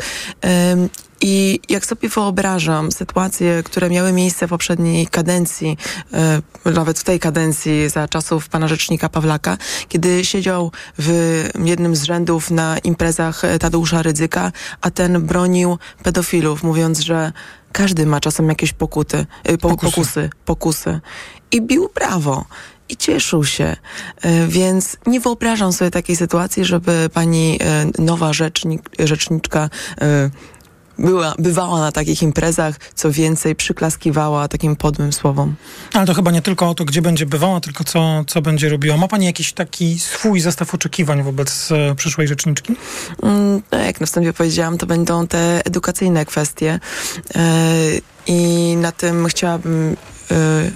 I 1.21 1.61
jak 1.69 1.87
sobie 1.87 2.09
wyobrażam 2.09 2.93
sytuacje, 2.93 3.63
które 3.63 3.91
miały 3.91 4.13
miejsce 4.13 4.47
w 4.47 4.51
poprzedniej 4.51 5.07
kadencji, 5.07 5.79
e, 6.13 6.71
nawet 6.71 6.99
w 6.99 7.05
tej 7.05 7.19
kadencji 7.21 7.89
za 7.89 8.09
czasów 8.09 8.49
pana 8.49 8.69
rzecznika 8.69 9.09
Pawlaka, 9.09 9.59
kiedy 9.89 10.25
siedział 10.25 10.73
w 10.99 11.09
jednym 11.65 11.97
z 11.97 12.03
rzędów 12.03 12.51
na 12.51 12.79
imprezach 12.79 13.43
Tadeusza 13.61 14.03
Rydzyka, 14.03 14.53
a 14.81 14.91
ten 14.91 15.23
bronił 15.23 15.79
pedofilów, 16.03 16.63
mówiąc, 16.63 17.01
że 17.01 17.33
każdy 17.73 18.07
ma 18.07 18.21
czasem 18.21 18.49
jakieś 18.49 18.73
pokuty, 18.73 19.27
e, 19.45 19.59
po, 19.59 19.69
Pokusy. 19.69 19.91
pokusy, 19.91 20.31
pokusy. 20.45 21.01
I 21.53 21.63
bił 21.63 21.91
brawo. 21.95 22.45
I 22.93 22.97
cieszył 22.97 23.45
się. 23.45 23.77
E, 24.23 24.47
Więc 24.47 24.97
nie 25.07 25.21
wyobrażam 25.21 25.73
sobie 25.73 25.91
takiej 25.91 26.17
sytuacji, 26.17 26.65
żeby 26.65 27.11
pani 27.15 27.59
e, 27.61 27.87
nowa 28.03 28.33
rzecznik, 28.33 28.83
rzeczniczka 28.99 29.71
e, 30.01 30.31
była, 30.99 31.35
bywała 31.39 31.81
na 31.81 31.93
takich 31.93 32.23
imprezach, 32.23 32.75
co 32.95 33.13
więcej, 33.13 33.55
przyklaskiwała 33.57 34.49
takim 34.49 34.77
podłym 34.77 35.13
słowom. 35.13 35.55
Ale 35.93 36.07
to 36.07 36.15
chyba 36.15 36.31
nie 36.31 36.43
tylko 36.43 36.71
o 36.71 36.75
to, 36.75 36.85
gdzie 36.85 37.03
będzie 37.03 37.27
bywała, 37.27 37.61
tylko 37.61 37.85
co, 37.85 38.25
co 38.27 38.43
będzie 38.43 38.69
robiła. 38.69 38.97
Ma 38.97 39.09
pani 39.09 39.27
jakiś 39.27 39.53
taki 39.53 39.99
swój 39.99 40.41
zestaw 40.41 40.75
oczekiwań 40.75 41.23
wobec 41.23 41.73
e, 41.73 41.95
przyszłej 41.95 42.29
rzeczniczki? 42.29 42.73
Mm, 43.23 43.63
No, 43.73 43.79
jak 43.79 44.01
na 44.01 44.07
wstępie 44.07 44.33
powiedziałam, 44.33 44.79
to 44.79 44.87
będą 44.87 45.27
te 45.27 45.67
edukacyjne 45.67 46.27
kwestie 46.27 46.81
e, 47.37 47.41
i 48.27 48.77
na 48.77 48.93
tym 48.93 49.27
chciałabym 49.27 49.97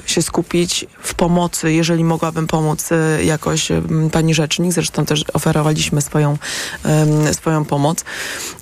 się 0.07 0.23
skupić 0.23 0.87
w 1.03 1.15
pomocy, 1.15 1.73
jeżeli 1.73 2.05
mogłabym 2.05 2.47
pomóc 2.47 2.93
e, 2.93 3.25
jakoś 3.25 3.71
m, 3.71 4.11
pani 4.13 4.35
rzecznik, 4.35 4.73
zresztą 4.73 5.05
też 5.05 5.25
oferowaliśmy 5.33 6.01
swoją, 6.01 6.39
swoją 7.33 7.65
pomoc. 7.65 8.05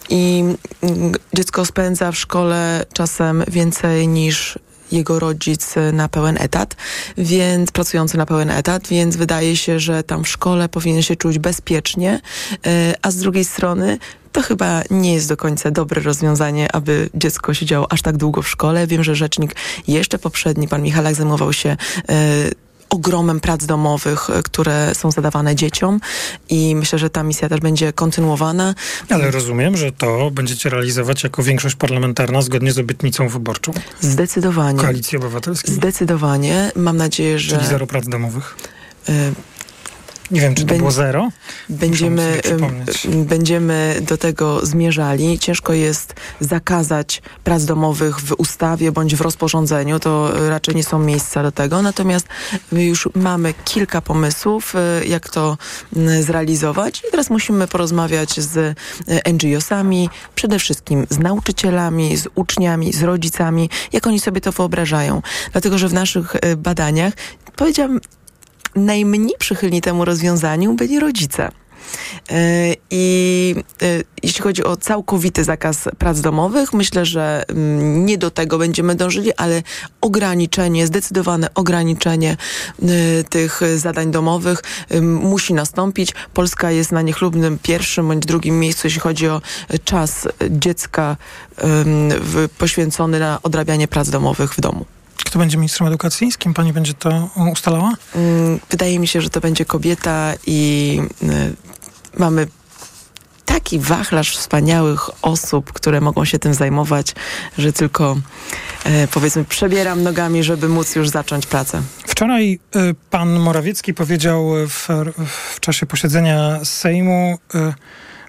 I 0.09 0.45
mm, 0.82 1.12
dziecko 1.34 1.64
spędza 1.64 2.12
w 2.12 2.16
szkole 2.16 2.86
czasem 2.92 3.45
więcej 3.49 4.09
niż 4.09 4.59
jego 4.95 5.18
rodzic 5.18 5.76
e, 5.76 5.92
na 5.92 6.09
pełen 6.09 6.36
etat, 6.40 6.76
więc 7.18 7.70
pracujący 7.70 8.16
na 8.16 8.26
pełen 8.26 8.51
etat, 8.51 8.88
więc 8.88 9.16
wydaje 9.16 9.57
się, 9.57 9.80
że 9.80 10.03
tam 10.03 10.24
w 10.24 10.28
szkole 10.28 10.68
powinien 10.68 11.03
się 11.03 11.16
czuć 11.16 11.38
bezpiecznie, 11.38 12.20
e, 12.66 12.95
a 13.03 13.11
z 13.11 13.16
drugiej 13.16 13.45
strony 13.45 13.99
to 14.32 14.42
chyba 14.42 14.82
nie 14.90 15.14
jest 15.14 15.28
do 15.28 15.36
końca 15.36 15.70
dobre 15.70 16.03
rozwiązanie, 16.03 16.72
aby 16.72 17.11
dziecko 17.14 17.55
siedziało 17.55 17.92
aż 17.92 18.03
tak 18.03 18.16
długo 18.16 18.42
w 18.42 18.49
szkole. 18.49 18.86
Wiem, 18.86 19.05
że 19.05 19.14
rzecznik 19.14 19.55
jeszcze 19.88 20.18
poprzedni, 20.18 20.68
pan 20.68 20.82
Michalak, 20.82 21.14
zajmował 21.14 21.53
się 21.53 21.76
e, 22.09 22.14
ogromem 22.95 23.40
prac 23.40 23.66
domowych, 23.66 24.30
e, 24.30 24.42
które 24.42 24.95
są 24.95 25.11
zadawane 25.11 25.55
dzieciom 25.55 26.01
i 26.49 26.76
myślę, 26.76 26.99
że 26.99 27.11
ta 27.11 27.22
misja 27.22 27.49
też 27.49 27.61
będzie 27.61 27.92
kontynuowana. 27.92 28.74
Ale 29.11 29.30
rozumiem, 29.30 29.76
że 29.76 29.92
to 29.92 30.30
będziecie 30.30 30.70
realizować 30.70 31.24
jako 31.24 31.42
większość 31.42 31.76
parlamentarna 31.76 32.42
zgodnie 32.42 32.72
z 32.72 32.78
obietnicą 32.78 33.28
wyborczą 33.28 33.72
Zdecydowanie. 34.01 34.78
Koalicji 34.78 35.18
Obywatelskiej, 35.18 35.74
Zdecydowanie. 35.74 36.72
Mam 36.76 36.97
nadzieję, 36.97 37.38
że... 37.38 37.57
czyli 37.57 37.68
zero 37.68 37.86
prac 37.86 38.09
domowych. 38.09 38.57
Y, 39.09 39.12
Nie 40.35 40.41
wiem, 40.41 40.55
czy 40.55 40.64
to 40.64 40.74
było 40.74 40.91
zero. 40.91 41.30
Będziemy, 41.68 42.41
będziemy 43.09 43.97
do 44.09 44.16
tego 44.16 44.66
zmierzali. 44.66 45.39
Ciężko 45.39 45.72
jest 45.72 46.14
zakazać 46.41 47.22
prac 47.45 47.64
domowych 47.64 48.20
w 48.20 48.35
ustawie 48.39 48.93
bądź 48.93 49.16
w 49.16 49.20
rozporządzeniu. 49.20 50.01
To 50.01 50.32
raczej 50.49 50.74
nie 50.74 50.85
są 50.85 50.99
miejsca 50.99 51.43
do 51.43 51.53
tego. 51.53 51.82
Natomiast 51.82 52.26
już 52.72 53.09
mamy 53.14 53.55
kilka 53.64 54.01
pomysłów, 54.01 54.74
y, 55.03 55.07
jak 55.07 55.28
to 55.28 55.59
zrealizować. 56.20 57.03
I 57.09 57.11
teraz 57.11 57.30
musimy 57.30 57.68
porozmawiać 57.68 58.41
z 58.41 58.57
y, 58.57 58.74
NGO-sami, 59.32 60.11
przede 60.35 60.59
wszystkim 60.59 61.07
z 61.11 61.18
nauczycielami, 61.18 62.16
z 62.16 62.28
uczniami, 62.35 62.93
z 62.93 63.03
rodzicami, 63.03 63.70
jak 63.93 64.07
oni 64.07 64.20
sobie 64.20 64.41
to 64.41 64.53
wyobrażają. 64.53 65.22
Dlatego, 65.53 65.78
że 65.78 65.89
w 65.89 65.93
naszych 65.93 66.37
badaniach 66.57 67.14
powiedziałam, 67.57 68.01
najmniej 68.77 69.35
przychylni 69.39 69.81
temu 69.81 70.05
rozwiązaniu 70.05 70.75
byli 70.75 71.01
rodzice. 71.01 71.51
E, 72.31 72.75
I 72.91 73.55
e, 73.83 73.87
jeśli 74.22 74.43
chodzi 74.43 74.64
o 74.64 74.77
całkowity 74.77 75.45
zakaz 75.45 75.89
prac 75.99 76.20
domowych, 76.20 76.72
myślę, 76.72 77.07
że 77.07 77.45
mm, 77.49 78.07
nie 78.07 78.18
do 78.18 78.31
tego 78.31 78.59
będziemy 78.59 78.95
dążyli, 78.95 79.35
ale 79.35 79.62
ograniczenie, 80.01 80.87
zdecydowane 80.87 81.55
ograniczenie 81.55 82.37
e, 82.83 82.87
tych 83.25 83.61
zadań 83.77 84.11
domowych 84.11 84.62
musi 85.03 85.55
nastąpić. 85.55 86.14
Polska 86.35 86.70
jest 86.70 86.93
na 86.93 87.03
niechlubnym 87.03 87.59
pierwszym 87.62 88.09
bądź 88.09 88.27
drugim 88.27 88.61
miejscu, 88.61 88.87
jeśli 88.87 89.01
chodzi 89.01 89.29
o 89.29 89.43
czas 89.85 90.29
dziecka 90.51 91.16
poświęcony 92.59 93.20
na 93.20 93.39
odrabianie 93.43 93.89
prac 93.89 94.11
domowych 94.11 94.55
w 94.55 94.61
domu. 94.61 94.85
Kto 95.35 95.39
będzie 95.39 95.57
ministrem 95.57 95.89
edukacji? 95.89 96.32
Z 96.32 96.39
kim 96.39 96.55
pani 96.55 96.72
będzie 96.72 96.95
to 96.95 97.30
ustalała? 97.53 97.93
Mm, 98.14 98.61
wydaje 98.70 98.99
mi 98.99 99.07
się, 99.07 99.20
że 99.20 99.30
to 99.30 99.41
będzie 99.41 99.64
kobieta 99.64 100.32
i 100.47 101.01
y, 101.22 101.55
mamy 102.18 102.47
taki 103.45 103.78
wachlarz 103.78 104.37
wspaniałych 104.37 105.11
osób, 105.22 105.72
które 105.72 106.01
mogą 106.01 106.24
się 106.24 106.39
tym 106.39 106.55
zajmować, 106.55 107.14
że 107.59 107.72
tylko 107.72 108.16
e, 108.85 109.09
powiedzmy 109.09 109.45
przebieram 109.45 110.03
nogami, 110.03 110.43
żeby 110.43 110.68
móc 110.68 110.97
już 110.97 111.09
zacząć 111.09 111.47
pracę. 111.47 111.82
Wczoraj 112.07 112.59
y, 112.76 112.95
pan 113.11 113.41
Morawiecki 113.41 113.95
powiedział 113.95 114.51
w, 114.68 114.89
w 115.55 115.61
czasie 115.61 115.87
posiedzenia 115.87 116.64
Sejmu 116.64 117.39
y, 117.55 117.59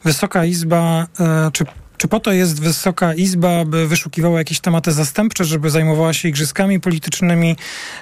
Wysoka 0.06 0.45
Izba, 0.45 1.08
y, 1.47 1.51
czy 1.51 1.66
czy 1.98 2.08
po 2.08 2.20
to 2.20 2.32
jest 2.32 2.62
Wysoka 2.62 3.14
Izba, 3.14 3.66
by 3.66 3.88
wyszukiwała 3.88 4.39
jakieś 4.39 4.60
tematy 4.60 4.91
zastępcze, 4.91 5.46
żeby 5.46 5.70
zajmowała 5.70 6.14
się 6.14 6.30
igrzyskami 6.30 6.80
politycznymi, 6.80 7.56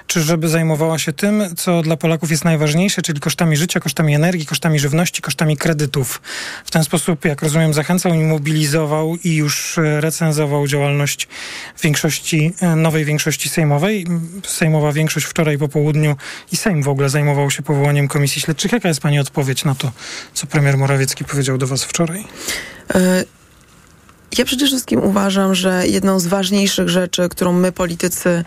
czy 0.06 0.22
żeby 0.22 0.48
zajmowała 0.48 0.98
się 0.98 1.12
tym, 1.12 1.44
co 1.56 1.82
dla 1.82 1.96
Polaków 1.96 2.30
jest 2.30 2.44
najważniejsze, 2.44 3.02
czyli 3.02 3.20
kosztami 3.20 3.56
życia, 3.56 3.80
kosztami 3.80 4.14
energii, 4.14 4.46
kosztami 4.46 4.78
żywności, 4.78 5.22
kosztami 5.22 5.56
kredytów? 5.56 6.22
W 6.64 6.70
ten 6.70 6.84
sposób, 6.84 7.24
jak 7.24 7.42
rozumiem, 7.42 7.74
zachęcał 7.74 8.14
i 8.14 8.18
mobilizował 8.18 9.16
i 9.24 9.34
już 9.34 9.78
recenzował 10.00 10.66
działalność 10.66 11.28
większości, 11.82 12.52
nowej 12.76 13.04
większości 13.04 13.48
sejmowej. 13.48 14.06
Sejmowa 14.46 14.92
większość 14.92 15.26
wczoraj 15.26 15.58
po 15.58 15.68
południu 15.68 16.16
i 16.52 16.56
Sejm 16.56 16.82
w 16.82 16.88
ogóle 16.88 17.08
zajmował 17.08 17.50
się 17.50 17.62
powołaniem 17.62 18.08
komisji 18.08 18.42
śledczych. 18.42 18.72
Jaka 18.72 18.88
jest 18.88 19.00
Pani 19.00 19.18
odpowiedź 19.18 19.64
na 19.64 19.74
to, 19.74 19.92
co 20.34 20.46
premier 20.46 20.78
Morawiecki 20.78 21.24
powiedział 21.24 21.58
do 21.58 21.66
Was 21.66 21.84
wczoraj? 21.84 22.24
Y 22.94 23.43
ja 24.38 24.44
przede 24.44 24.66
wszystkim 24.66 25.02
uważam, 25.02 25.54
że 25.54 25.88
jedną 25.88 26.20
z 26.20 26.26
ważniejszych 26.26 26.88
rzeczy, 26.88 27.28
którą 27.28 27.52
my 27.52 27.72
politycy 27.72 28.44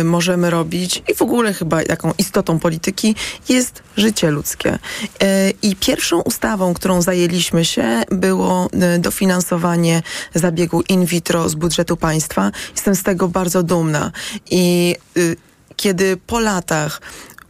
y, 0.00 0.04
możemy 0.04 0.50
robić 0.50 1.02
i 1.08 1.14
w 1.14 1.22
ogóle 1.22 1.52
chyba 1.52 1.82
jaką 1.82 2.12
istotą 2.18 2.58
polityki 2.58 3.14
jest 3.48 3.82
życie 3.96 4.30
ludzkie. 4.30 4.74
Y, 4.74 5.54
I 5.62 5.76
pierwszą 5.76 6.20
ustawą, 6.20 6.74
którą 6.74 7.02
zajęliśmy 7.02 7.64
się 7.64 8.02
było 8.10 8.68
y, 8.96 8.98
dofinansowanie 8.98 10.02
zabiegu 10.34 10.82
in 10.88 11.04
vitro 11.06 11.48
z 11.48 11.54
budżetu 11.54 11.96
państwa. 11.96 12.50
Jestem 12.74 12.94
z 12.94 13.02
tego 13.02 13.28
bardzo 13.28 13.62
dumna. 13.62 14.12
I 14.50 14.96
y, 15.16 15.36
kiedy 15.76 16.16
po 16.16 16.40
latach 16.40 17.00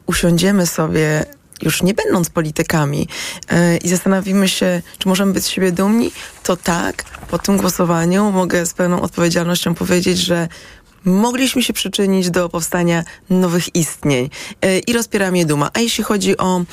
usiądziemy 0.06 0.66
sobie 0.66 1.24
już 1.62 1.82
nie 1.82 1.94
będąc 1.94 2.30
politykami 2.30 3.08
yy, 3.50 3.76
i 3.76 3.88
zastanowimy 3.88 4.48
się, 4.48 4.82
czy 4.98 5.08
możemy 5.08 5.32
być 5.32 5.44
z 5.44 5.48
siebie 5.48 5.72
dumni, 5.72 6.12
to 6.42 6.56
tak, 6.56 7.04
po 7.30 7.38
tym 7.38 7.56
głosowaniu 7.56 8.32
mogę 8.32 8.66
z 8.66 8.74
pełną 8.74 9.00
odpowiedzialnością 9.00 9.74
powiedzieć, 9.74 10.18
że 10.18 10.48
mogliśmy 11.04 11.62
się 11.62 11.72
przyczynić 11.72 12.30
do 12.30 12.48
powstania 12.48 13.04
nowych 13.30 13.76
istnień 13.76 14.30
yy, 14.62 14.78
i 14.78 14.92
rozpieram 14.92 15.36
je 15.36 15.46
duma. 15.46 15.70
A 15.74 15.80
jeśli 15.80 16.04
chodzi 16.04 16.36
o 16.38 16.64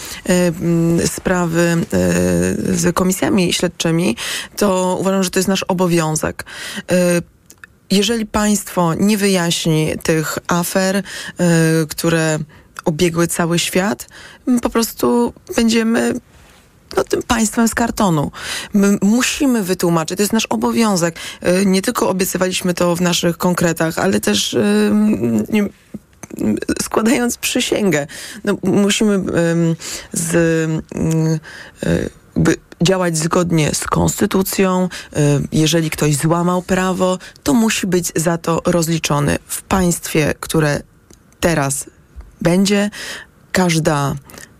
yy, 0.97 1.07
sprawy 1.07 1.77
z 2.69 2.95
komisjami 2.95 3.53
śledczymi, 3.53 4.17
to 4.57 4.97
uważam, 4.99 5.23
że 5.23 5.29
to 5.29 5.39
jest 5.39 5.49
nasz 5.49 5.63
obowiązek 5.63 6.45
jeżeli 7.91 8.25
państwo 8.25 8.93
nie 8.93 9.17
wyjaśni 9.17 9.93
tych 10.03 10.38
afer, 10.47 11.03
które 11.89 12.39
obiegły 12.86 13.27
cały 13.27 13.59
świat, 13.59 14.07
po 14.61 14.69
prostu 14.69 15.34
będziemy 15.55 16.13
no, 16.97 17.03
tym 17.03 17.23
państwem 17.23 17.67
z 17.67 17.75
kartonu. 17.75 18.32
My 18.73 18.97
musimy 19.01 19.63
wytłumaczyć, 19.63 20.17
to 20.17 20.23
jest 20.23 20.34
nasz 20.34 20.45
obowiązek. 20.45 21.15
Y, 21.47 21.65
nie 21.65 21.82
tylko 21.82 22.09
obiecywaliśmy 22.09 22.73
to 22.73 22.95
w 22.95 23.01
naszych 23.01 23.38
konkretach, 23.38 23.99
ale 23.99 24.19
też 24.19 24.53
y, 24.53 24.91
nie, 25.49 25.69
składając 26.82 27.38
przysięgę. 27.38 28.07
No, 28.43 28.57
musimy 28.63 29.19
z, 30.13 30.36
y, 30.36 31.39
działać 32.82 33.17
zgodnie 33.17 33.71
z 33.73 33.84
konstytucją. 33.84 34.89
Jeżeli 35.51 35.89
ktoś 35.89 36.15
złamał 36.15 36.61
prawo, 36.61 37.17
to 37.43 37.53
musi 37.53 37.88
być 37.88 38.11
za 38.15 38.38
to 38.38 38.61
rozliczony. 38.65 39.38
W 39.47 39.61
państwie, 39.61 40.34
które 40.39 40.82
teraz 41.39 41.86
będzie. 42.41 42.89
Każda, 43.51 44.15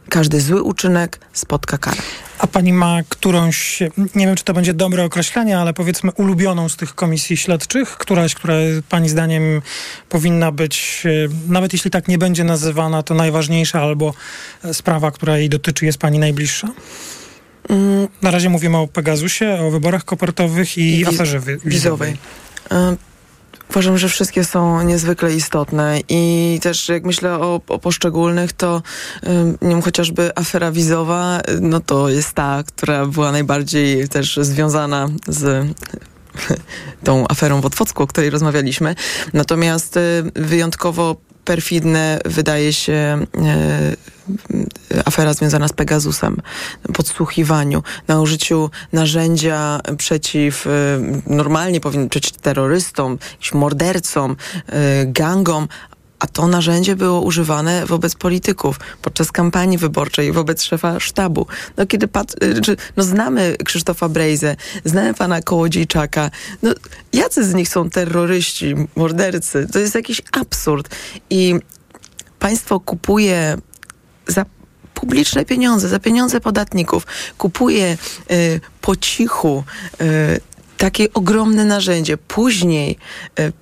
każdy 0.10 0.42
zły 0.42 0.64
uczynek 0.64 1.20
spotka 1.34 1.78
karę. 1.78 2.02
A 2.40 2.48
pani 2.48 2.74
ma 2.74 2.98
którąś, 3.10 3.80
nie 4.16 4.26
wiem 4.26 4.36
czy 4.36 4.44
to 4.44 4.54
będzie 4.54 4.74
dobre 4.74 5.04
określenie, 5.04 5.60
ale 5.60 5.74
powiedzmy 5.74 6.12
ulubioną 6.12 6.70
z 6.70 6.76
tych 6.76 6.96
komisji 6.96 7.38
śledczych, 7.38 7.90
któraś, 7.90 8.36
która 8.36 8.54
pani 8.90 9.10
zdaniem 9.10 9.62
powinna 10.10 10.52
być, 10.52 11.04
e, 11.06 11.10
nawet 11.48 11.74
jeśli 11.74 11.92
tak 11.92 12.08
nie 12.08 12.18
będzie 12.18 12.44
nazywana, 12.44 13.04
to 13.04 13.14
najważniejsza 13.14 13.82
albo 13.82 14.14
sprawa, 14.74 15.12
która 15.12 15.38
jej 15.38 15.50
dotyczy, 15.50 15.86
jest 15.86 15.98
pani 15.98 16.20
najbliższa? 16.20 16.68
Mm. 17.70 18.08
Na 18.22 18.32
razie 18.32 18.50
mówimy 18.50 18.78
o 18.78 18.88
Pegasusie, 18.88 19.60
o 19.60 19.72
wyborach 19.72 20.06
kopertowych 20.06 20.78
i, 20.78 21.00
I 21.00 21.06
aferze 21.06 21.40
wizowej. 21.40 21.60
wizowej. 21.66 22.18
Uważam, 23.72 23.98
że 23.98 24.10
wszystkie 24.10 24.44
są 24.44 24.82
niezwykle 24.82 25.34
istotne 25.34 26.00
i 26.10 26.60
też 26.62 26.90
jak 26.90 27.04
myślę 27.04 27.34
o, 27.34 27.62
o 27.68 27.80
poszczególnych, 27.80 28.54
to 28.54 28.82
nie 29.62 29.70
wiem, 29.70 29.82
chociażby 29.82 30.32
afera 30.36 30.72
wizowa, 30.72 31.42
no 31.62 31.80
to 31.80 32.10
jest 32.10 32.34
ta, 32.34 32.64
która 32.68 33.06
była 33.06 33.32
najbardziej 33.32 34.10
też 34.10 34.40
związana 34.42 35.10
z 35.28 35.68
tą 37.04 37.26
aferą 37.30 37.62
w 37.62 37.66
Otwocku, 37.66 38.04
o 38.04 38.08
której 38.08 38.30
rozmawialiśmy. 38.30 38.96
Natomiast 39.34 39.98
y, 39.98 40.24
wyjątkowo 40.36 41.16
perfidne 41.52 42.20
wydaje 42.26 42.74
się 42.74 42.94
e, 42.94 43.26
afera 45.06 45.34
związana 45.34 45.68
z 45.68 45.74
Pegasusem, 45.74 46.38
podsłuchiwaniu, 46.94 47.84
na 48.08 48.22
użyciu 48.22 48.70
narzędzia 48.94 49.80
przeciw, 49.98 50.68
e, 50.68 50.70
normalnie 51.28 51.80
powinien 51.80 52.10
przeciw 52.10 52.38
terrorystom, 52.38 53.18
mordercom, 53.54 54.36
e, 54.68 55.06
gangom, 55.06 55.68
a 56.22 56.28
to 56.28 56.48
narzędzie 56.48 56.96
było 56.96 57.22
używane 57.22 57.86
wobec 57.86 58.16
polityków 58.16 58.80
podczas 59.02 59.32
kampanii 59.32 59.78
wyborczej, 59.78 60.32
wobec 60.32 60.64
szefa 60.64 61.00
sztabu. 61.00 61.48
No 61.78 61.86
kiedy 61.86 62.08
pat, 62.08 62.44
y, 62.44 62.78
no 62.98 63.04
znamy 63.04 63.56
Krzysztofa 63.66 64.10
Brejzę, 64.10 64.56
znamy 64.86 65.14
pana 65.14 65.42
Kołodziejczaka, 65.42 66.32
no 66.64 66.74
jacy 67.14 67.46
z 67.46 67.54
nich 67.54 67.70
są 67.70 67.90
terroryści, 67.90 68.76
mordercy? 68.96 69.68
To 69.74 69.80
jest 69.80 69.96
jakiś 69.96 70.22
absurd. 70.32 70.96
I 71.30 71.56
państwo 72.40 72.80
kupuje 72.80 73.58
za 74.28 74.46
publiczne 74.94 75.46
pieniądze, 75.46 75.90
za 75.90 76.00
pieniądze 76.00 76.42
podatników, 76.42 77.08
kupuje 77.38 77.98
y, 78.32 78.60
po 78.82 78.96
cichu 78.96 79.64
y, 80.02 80.42
takie 80.78 81.14
ogromne 81.14 81.66
narzędzie. 81.66 82.18
Później 82.18 82.98
y, 83.40 83.54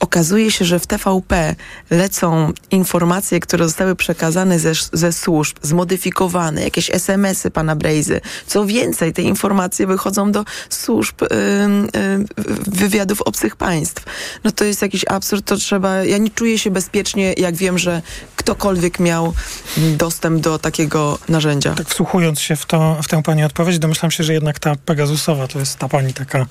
okazuje 0.00 0.50
się, 0.50 0.64
że 0.64 0.78
w 0.78 0.86
TVP 0.86 1.54
lecą 1.90 2.52
informacje, 2.70 3.40
które 3.40 3.64
zostały 3.64 3.96
przekazane 3.96 4.58
ze, 4.58 4.72
ze 4.92 5.12
służb, 5.12 5.56
zmodyfikowane, 5.62 6.64
jakieś 6.64 6.90
SMS-y 6.90 7.50
pana 7.50 7.76
Brejzy. 7.76 8.20
Co 8.46 8.66
więcej, 8.66 9.12
te 9.12 9.22
informacje 9.22 9.86
wychodzą 9.86 10.32
do 10.32 10.44
służb 10.70 11.22
y, 11.22 11.26
y, 11.26 12.24
wywiadów 12.66 13.22
obcych 13.22 13.56
państw. 13.56 14.04
No 14.44 14.50
to 14.50 14.64
jest 14.64 14.82
jakiś 14.82 15.04
absurd, 15.08 15.46
to 15.46 15.56
trzeba... 15.56 16.04
Ja 16.04 16.18
nie 16.18 16.30
czuję 16.30 16.58
się 16.58 16.70
bezpiecznie, 16.70 17.32
jak 17.32 17.54
wiem, 17.54 17.78
że 17.78 18.02
ktokolwiek 18.36 19.00
miał 19.00 19.34
dostęp 19.76 20.40
do 20.40 20.58
takiego 20.58 21.18
narzędzia. 21.28 21.74
Tak 21.74 21.88
wsłuchując 21.88 22.40
się 22.40 22.56
w, 22.56 22.66
to, 22.66 22.98
w 23.02 23.08
tę 23.08 23.22
pani 23.22 23.44
odpowiedź, 23.44 23.78
domyślam 23.78 24.10
się, 24.10 24.24
że 24.24 24.32
jednak 24.32 24.58
ta 24.58 24.76
Pegasusowa 24.84 25.48
to 25.48 25.58
jest 25.58 25.78
ta 25.78 25.88
pani 25.88 26.14
taka 26.14 26.46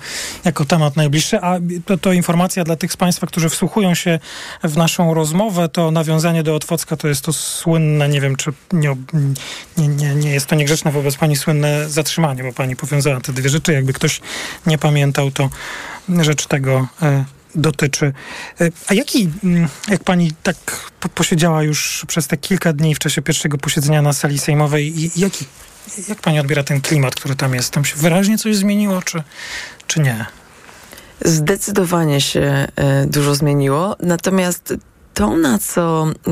jako 0.46 0.66
temat 0.66 0.96
najbliższy, 0.96 1.41
a 1.41 1.60
to, 1.86 1.98
to 1.98 2.14
informacja 2.14 2.64
dla 2.64 2.76
tych 2.76 2.94
z 2.94 2.98
Państwa, 2.98 3.28
którzy 3.34 3.50
wsłuchują 3.50 3.96
się 3.96 4.20
w 4.64 4.78
naszą 4.78 5.14
rozmowę, 5.14 5.70
to 5.70 5.92
nawiązanie 5.92 6.44
do 6.44 6.56
Otwocka 6.56 6.98
to 6.98 7.08
jest 7.08 7.22
to 7.22 7.34
słynne, 7.34 8.10
nie 8.10 8.22
wiem, 8.22 8.36
czy 8.36 8.54
nie, 8.74 8.96
nie, 9.78 9.88
nie, 9.88 10.16
nie 10.16 10.30
jest 10.34 10.46
to 10.46 10.56
niegrzeczne 10.56 10.92
wobec 10.92 11.16
pani 11.16 11.36
słynne 11.36 11.90
zatrzymanie, 11.90 12.44
bo 12.44 12.54
pani 12.54 12.76
powiązała 12.76 13.22
te 13.22 13.34
dwie 13.34 13.50
rzeczy. 13.50 13.74
Jakby 13.74 13.94
ktoś 13.94 14.22
nie 14.66 14.78
pamiętał, 14.78 15.32
to 15.32 15.50
rzecz 16.22 16.48
tego 16.48 16.88
e, 17.02 17.26
dotyczy. 17.56 18.14
E, 18.62 18.70
a 18.88 18.94
jaki, 18.94 19.30
mm, 19.44 19.68
jak 19.88 20.04
pani 20.04 20.32
tak 20.44 20.90
posiedziała 21.16 21.64
już 21.64 22.06
przez 22.08 22.28
te 22.28 22.38
kilka 22.38 22.74
dni 22.74 22.96
w 22.96 23.00
czasie 23.00 23.22
pierwszego 23.22 23.58
posiedzenia 23.58 24.02
na 24.02 24.14
sali 24.14 24.40
sejmowej, 24.40 25.12
jaki, 25.16 25.46
jak 26.10 26.22
pani 26.22 26.40
odbiera 26.40 26.64
ten 26.64 26.82
klimat, 26.82 27.16
który 27.16 27.36
tam 27.36 27.54
jest? 27.54 27.72
Tam 27.72 27.86
się 27.86 27.96
wyraźnie 27.96 28.38
coś 28.38 28.56
zmieniło, 28.56 29.02
czy, 29.02 29.24
czy 29.88 30.00
nie? 30.00 30.26
Zdecydowanie 31.26 32.21
się 32.21 32.67
e, 32.76 33.05
dużo 33.05 33.36
zmieniło, 33.36 33.95
natomiast 33.99 34.74
to, 35.13 35.38
na 35.38 35.59
co 35.59 36.07
y, 36.07 36.32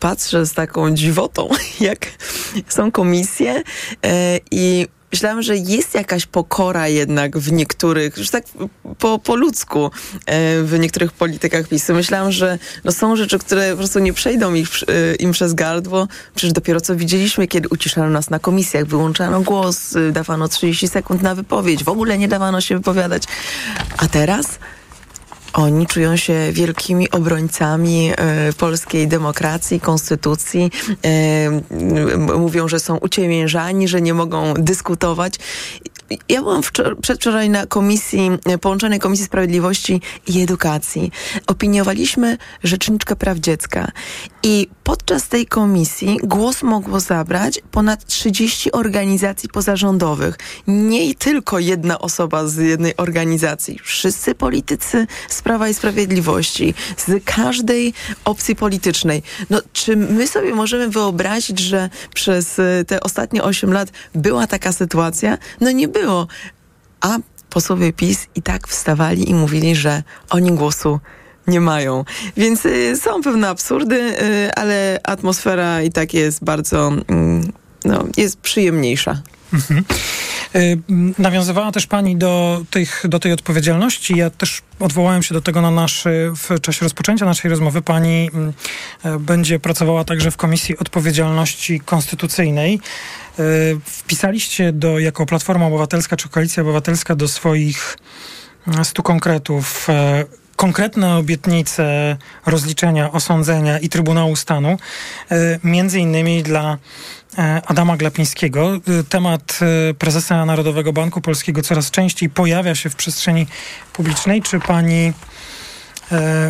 patrzę 0.00 0.46
z 0.46 0.52
taką 0.52 0.94
dziwotą, 0.94 1.48
jak 1.80 2.06
są 2.68 2.92
komisje 2.92 3.56
y, 3.56 3.62
i 4.50 4.86
myślałam, 5.14 5.42
że 5.42 5.56
jest 5.56 5.94
jakaś 5.94 6.26
pokora 6.26 6.88
jednak 6.88 7.38
w 7.38 7.52
niektórych, 7.52 8.16
już 8.16 8.30
tak 8.30 8.44
po, 8.98 9.18
po 9.18 9.36
ludzku, 9.36 9.90
w 10.62 10.76
niektórych 10.78 11.12
politykach 11.12 11.68
PiSu. 11.68 11.94
Myślałam, 11.94 12.32
że 12.32 12.58
no 12.84 12.92
są 12.92 13.16
rzeczy, 13.16 13.38
które 13.38 13.70
po 13.70 13.76
prostu 13.76 13.98
nie 13.98 14.12
przejdą 14.12 14.54
ich, 14.54 14.68
im 15.18 15.32
przez 15.32 15.54
gardło. 15.54 16.08
Przecież 16.34 16.52
dopiero 16.52 16.80
co 16.80 16.96
widzieliśmy, 16.96 17.46
kiedy 17.46 17.68
uciszano 17.68 18.10
nas 18.10 18.30
na 18.30 18.38
komisjach, 18.38 18.84
wyłączano 18.84 19.40
głos, 19.40 19.94
dawano 20.12 20.48
30 20.48 20.88
sekund 20.88 21.22
na 21.22 21.34
wypowiedź, 21.34 21.84
w 21.84 21.88
ogóle 21.88 22.18
nie 22.18 22.28
dawano 22.28 22.60
się 22.60 22.76
wypowiadać. 22.76 23.22
A 23.96 24.08
teraz 24.08 24.58
oni 25.54 25.86
czują 25.86 26.16
się 26.16 26.34
wielkimi 26.52 27.10
obrońcami 27.10 28.10
e, 28.16 28.52
polskiej 28.52 29.08
demokracji, 29.08 29.80
konstytucji. 29.80 30.70
E, 31.04 32.38
mówią, 32.38 32.68
że 32.68 32.80
są 32.80 32.96
uciemiężani, 32.96 33.88
że 33.88 34.00
nie 34.00 34.14
mogą 34.14 34.54
dyskutować. 34.54 35.34
Ja 36.28 36.42
byłam 36.42 36.62
przedwczoraj 37.00 37.50
na 37.50 37.66
komisji, 37.66 38.30
połączonej 38.60 38.98
Komisji 38.98 39.26
Sprawiedliwości 39.26 40.00
i 40.26 40.42
Edukacji. 40.42 41.10
Opiniowaliśmy 41.46 42.38
Rzeczniczkę 42.62 43.16
Praw 43.16 43.38
Dziecka 43.38 43.90
i 44.42 44.68
podczas 44.84 45.28
tej 45.28 45.46
komisji 45.46 46.18
głos 46.22 46.62
mogło 46.62 47.00
zabrać 47.00 47.60
ponad 47.70 48.04
30 48.04 48.72
organizacji 48.72 49.48
pozarządowych. 49.48 50.38
Nie 50.66 51.14
tylko 51.14 51.58
jedna 51.58 51.98
osoba 51.98 52.46
z 52.46 52.56
jednej 52.56 52.96
organizacji. 52.96 53.78
Wszyscy 53.82 54.34
politycy 54.34 55.06
z 55.28 55.42
Prawa 55.42 55.68
i 55.68 55.74
Sprawiedliwości, 55.74 56.74
z 56.96 57.24
każdej 57.24 57.94
opcji 58.24 58.56
politycznej. 58.56 59.22
No, 59.50 59.60
czy 59.72 59.96
my 59.96 60.26
sobie 60.26 60.54
możemy 60.54 60.88
wyobrazić, 60.88 61.58
że 61.58 61.90
przez 62.14 62.58
e, 62.58 62.84
te 62.86 63.00
ostatnie 63.00 63.42
8 63.42 63.72
lat 63.72 63.88
była 64.14 64.46
taka 64.46 64.72
sytuacja? 64.72 65.38
No 65.60 65.70
nie 65.70 65.88
było. 65.88 66.26
A 67.00 67.18
posłowie 67.50 67.92
PiS 67.92 68.26
i 68.34 68.42
tak 68.42 68.68
wstawali 68.68 69.30
i 69.30 69.34
mówili, 69.34 69.76
że 69.76 70.02
oni 70.30 70.52
głosu 70.52 70.90
nie 70.90 71.23
mają. 71.46 72.04
Więc 72.36 72.66
y, 72.66 72.96
są 72.96 73.22
pewne 73.22 73.48
absurdy, 73.48 73.96
y, 73.96 74.54
ale 74.54 75.00
atmosfera 75.04 75.82
i 75.82 75.92
tak 75.92 76.14
jest 76.14 76.44
bardzo, 76.44 76.92
y, 76.92 77.02
no, 77.84 78.04
jest 78.16 78.36
przyjemniejsza. 78.40 79.22
Mhm. 79.54 79.84
Y, 80.56 80.78
nawiązywała 81.18 81.72
też 81.72 81.86
Pani 81.86 82.16
do, 82.16 82.64
tych, 82.70 83.02
do 83.08 83.18
tej 83.18 83.32
odpowiedzialności. 83.32 84.16
Ja 84.16 84.30
też 84.30 84.62
odwołałem 84.80 85.22
się 85.22 85.34
do 85.34 85.40
tego 85.40 85.60
na 85.60 85.70
nasz, 85.70 86.04
w 86.36 86.60
czasie 86.60 86.84
rozpoczęcia 86.84 87.26
naszej 87.26 87.50
rozmowy. 87.50 87.82
Pani 87.82 88.30
y, 89.04 89.18
będzie 89.18 89.58
pracowała 89.58 90.04
także 90.04 90.30
w 90.30 90.36
Komisji 90.36 90.78
Odpowiedzialności 90.78 91.80
Konstytucyjnej. 91.80 92.80
Wpisaliście 93.84 94.72
do, 94.72 94.98
jako 94.98 95.26
Platforma 95.26 95.66
Obywatelska 95.66 96.16
czy 96.16 96.28
Koalicja 96.28 96.62
Obywatelska 96.62 97.14
do 97.14 97.28
swoich 97.28 97.96
stu 98.82 99.02
konkretów 99.02 99.88
konkretne 100.56 101.16
obietnice 101.16 102.16
rozliczenia, 102.46 103.12
osądzenia 103.12 103.78
i 103.78 103.88
Trybunału 103.88 104.36
Stanu, 104.36 104.76
między 105.64 106.00
innymi 106.00 106.42
dla 106.42 106.78
E, 107.38 107.62
Adama 107.66 107.96
Glapińskiego. 107.96 108.80
E, 109.00 109.04
temat 109.04 109.58
e, 109.90 109.94
prezesa 109.94 110.46
Narodowego 110.46 110.92
Banku 110.92 111.20
Polskiego 111.20 111.62
coraz 111.62 111.90
częściej 111.90 112.30
pojawia 112.30 112.74
się 112.74 112.90
w 112.90 112.96
przestrzeni 112.96 113.46
publicznej. 113.92 114.42
Czy 114.42 114.60
pani 114.60 115.12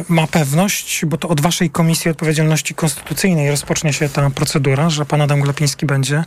ma 0.08 0.26
pewność, 0.26 1.04
bo 1.04 1.16
to 1.18 1.28
od 1.28 1.40
waszej 1.40 1.70
Komisji 1.70 2.10
Odpowiedzialności 2.10 2.74
Konstytucyjnej 2.74 3.50
rozpocznie 3.50 3.92
się 3.92 4.08
ta 4.08 4.30
procedura, 4.30 4.90
że 4.90 5.06
pan 5.06 5.20
Adam 5.20 5.40
Glapiński 5.40 5.86
będzie 5.86 6.16
E, 6.16 6.24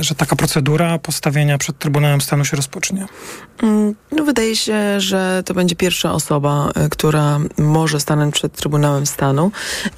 że 0.00 0.14
taka 0.14 0.36
procedura 0.36 0.98
postawienia 0.98 1.58
przed 1.58 1.78
Trybunałem 1.78 2.20
Stanu 2.20 2.44
się 2.44 2.56
rozpocznie? 2.56 3.06
Mm, 3.62 3.94
no, 4.12 4.24
wydaje 4.24 4.56
się, 4.56 5.00
że 5.00 5.42
to 5.46 5.54
będzie 5.54 5.76
pierwsza 5.76 6.12
osoba, 6.12 6.70
e, 6.74 6.88
która 6.88 7.40
może 7.58 8.00
stanąć 8.00 8.34
przed 8.34 8.52
Trybunałem 8.52 9.06
Stanu. 9.06 9.50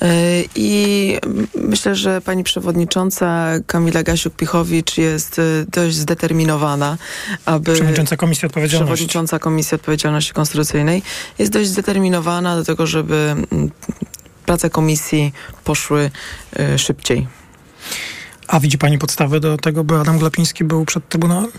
E, 0.02 0.08
I 0.54 1.18
myślę, 1.54 1.94
że 1.94 2.20
pani 2.20 2.44
przewodnicząca 2.44 3.46
Kamila 3.66 4.02
Gasiuk-Pichowicz 4.02 5.00
jest 5.00 5.40
dość 5.68 5.96
zdeterminowana, 5.96 6.98
aby... 7.44 7.72
Przewodnicząca 7.72 8.16
Komisji 8.16 8.46
Odpowiedzialności. 8.46 8.94
Przewodnicząca 8.94 9.38
Komisji 9.38 9.74
Odpowiedzialności 9.74 10.32
Konstytucyjnej 10.32 11.02
jest 11.38 11.52
dość 11.52 11.68
zdeterminowana 11.68 12.56
do 12.56 12.64
tego, 12.64 12.86
żeby 12.86 13.34
mm, 13.52 13.70
prace 14.46 14.70
komisji 14.70 15.32
poszły 15.64 16.10
szybciej. 16.76 17.26
A 18.48 18.60
widzi 18.60 18.78
Pani 18.78 18.98
podstawy 18.98 19.40
do 19.40 19.56
tego, 19.56 19.84
by 19.84 19.96
Adam 19.96 20.18
Glapiński 20.18 20.64
był 20.64 20.84
przed 20.84 21.08
Trybunałem? 21.08 21.50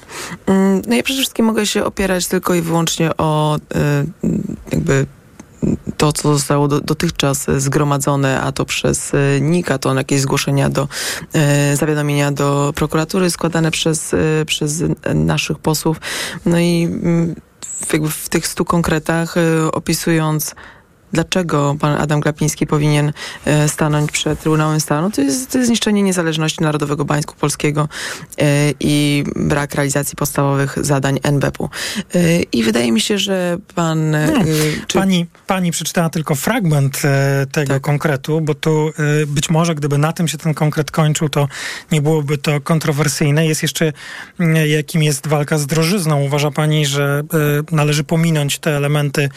Mm, 0.46 0.82
no 0.88 0.96
ja 0.96 1.04
przede 1.04 1.22
wszystkim 1.22 1.46
mogę 1.46 1.66
się 1.66 1.86
opierać 1.86 2.28
tylko 2.28 2.56
i 2.56 2.62
wyłącznie 2.62 3.18
o 3.18 3.58
y, 3.58 4.30
jakby 4.72 5.06
to, 5.98 6.14
co 6.14 6.34
zostało 6.34 6.68
do, 6.68 6.82
dotychczas 6.82 7.46
zgromadzone, 7.58 8.42
a 8.42 8.52
to 8.52 8.66
przez 8.66 9.14
y, 9.14 9.40
NIK, 9.42 9.72
a 9.72 9.78
to 9.78 9.94
jakieś 9.94 10.22
zgłoszenia 10.22 10.70
do 10.70 10.88
e, 11.34 11.76
zawiadomienia 11.76 12.32
do 12.32 12.74
prokuratury 12.76 13.30
składane 13.30 13.72
przez, 13.72 14.14
e, 14.14 14.18
przez 14.46 14.84
naszych 15.16 15.60
posłów. 15.60 15.98
No 16.46 16.60
i 16.60 16.84
mm, 16.84 17.36
jakby 17.94 18.10
w 18.10 18.30
tych 18.30 18.48
stu 18.48 18.66
konkretach 18.66 19.38
e, 19.38 19.72
opisując 19.72 20.56
dlaczego 21.12 21.76
pan 21.80 22.02
Adam 22.02 22.20
Glapiński 22.20 22.68
powinien 22.68 23.14
e, 23.46 23.70
stanąć 23.70 24.12
przed 24.12 24.40
Trybunałem 24.40 24.80
Stanu, 24.80 25.12
to 25.12 25.22
jest, 25.22 25.52
to 25.52 25.58
jest 25.58 25.68
zniszczenie 25.68 26.04
niezależności 26.04 26.64
Narodowego 26.64 27.06
Banku 27.06 27.36
Polskiego 27.36 27.90
e, 28.42 28.46
i 28.80 29.24
brak 29.36 29.76
realizacji 29.76 30.16
podstawowych 30.16 30.86
zadań 30.86 31.20
NBP-u. 31.24 31.70
E, 32.16 32.42
I 32.42 32.64
wydaje 32.64 32.92
mi 32.92 33.02
się, 33.02 33.18
że 33.18 33.58
pan... 33.76 34.12
No, 34.12 34.18
czy... 34.88 34.98
pani, 34.98 35.26
pani 35.48 35.72
przeczytała 35.72 36.10
tylko 36.10 36.36
fragment 36.36 37.02
tego 37.52 37.74
tak. 37.74 37.82
konkretu, 37.82 38.42
bo 38.42 38.56
tu 38.56 38.92
być 39.28 39.50
może 39.50 39.76
gdyby 39.76 39.98
na 39.98 40.14
tym 40.14 40.28
się 40.28 40.38
ten 40.38 40.54
konkret 40.54 40.92
kończył, 40.92 41.30
to 41.30 41.48
nie 41.92 42.02
byłoby 42.02 42.38
to 42.38 42.62
kontrowersyjne. 42.62 43.48
Jest 43.48 43.62
jeszcze, 43.62 43.94
jakim 44.66 45.04
jest 45.04 45.28
walka 45.28 45.58
z 45.58 45.68
drożyzną. 45.68 46.22
Uważa 46.22 46.52
pani, 46.52 46.86
że 46.86 47.24
należy 47.72 48.04
pominąć 48.04 48.60
te 48.60 48.78
elementy, 48.78 49.30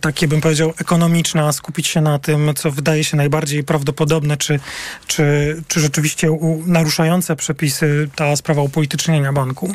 takie 0.00 0.28
bym 0.28 0.40
powiedział, 0.40 0.72
ekonomiczne, 0.78 1.01
ekonomiczna, 1.02 1.52
skupić 1.52 1.86
się 1.86 2.00
na 2.00 2.18
tym, 2.18 2.50
co 2.54 2.70
wydaje 2.70 3.04
się 3.04 3.16
najbardziej 3.16 3.64
prawdopodobne, 3.64 4.36
czy, 4.36 4.60
czy, 5.06 5.56
czy 5.68 5.80
rzeczywiście 5.80 6.38
naruszające 6.66 7.36
przepisy 7.36 8.08
ta 8.16 8.36
sprawa 8.36 8.62
upolitycznienia 8.62 9.32
banku? 9.32 9.74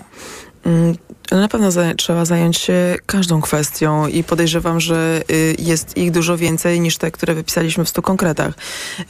Mm, 0.65 0.95
na 1.31 1.47
pewno 1.47 1.71
za, 1.71 1.93
trzeba 1.93 2.25
zająć 2.25 2.57
się 2.57 2.95
każdą 3.05 3.41
kwestią 3.41 4.07
i 4.07 4.23
podejrzewam, 4.23 4.79
że 4.79 5.21
y, 5.31 5.55
jest 5.59 5.97
ich 5.97 6.11
dużo 6.11 6.37
więcej 6.37 6.79
niż 6.79 6.97
te, 6.97 7.11
które 7.11 7.35
wypisaliśmy 7.35 7.85
w 7.85 7.89
stu 7.89 8.01
konkretach. 8.01 8.53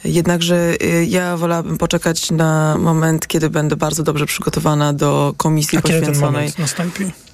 Jednakże 0.04 0.74
y, 0.82 1.06
ja 1.08 1.36
wolałabym 1.36 1.78
poczekać 1.78 2.30
na 2.30 2.76
moment, 2.78 3.26
kiedy 3.26 3.50
będę 3.50 3.76
bardzo 3.76 4.02
dobrze 4.02 4.26
przygotowana 4.26 4.92
do 4.92 5.34
komisji 5.36 5.78
A 5.78 5.80
poświęconej. 5.80 6.14
Kiedy 6.14 6.20
ten 6.20 6.30
moment 6.30 6.58
nastąpi? 6.58 7.27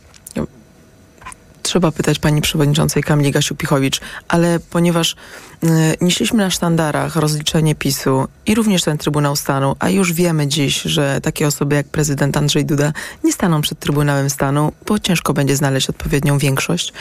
Trzeba 1.64 1.92
pytać 1.92 2.18
pani 2.18 2.40
przewodniczącej 2.40 3.02
Kamili 3.02 3.32
Gasiuk-Pichowicz, 3.32 4.00
ale 4.28 4.60
ponieważ 4.70 5.16
y, 5.64 5.66
nieśliśmy 6.00 6.38
na 6.38 6.50
sztandarach 6.50 7.16
rozliczenie 7.16 7.74
PiSu 7.74 8.28
i 8.46 8.54
również 8.54 8.82
ten 8.82 8.98
Trybunał 8.98 9.36
Stanu, 9.36 9.76
a 9.78 9.88
już 9.88 10.12
wiemy 10.12 10.46
dziś, 10.46 10.82
że 10.82 11.20
takie 11.20 11.46
osoby 11.46 11.76
jak 11.76 11.86
prezydent 11.88 12.36
Andrzej 12.36 12.64
Duda 12.64 12.92
nie 13.24 13.32
staną 13.32 13.60
przed 13.60 13.78
Trybunałem 13.78 14.30
Stanu, 14.30 14.72
bo 14.86 14.98
ciężko 14.98 15.34
będzie 15.34 15.56
znaleźć 15.56 15.90
odpowiednią 15.90 16.38
większość, 16.38 16.92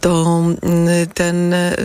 to 0.00 0.42
y, 1.02 1.06
ten 1.06 1.52
y, 1.52 1.76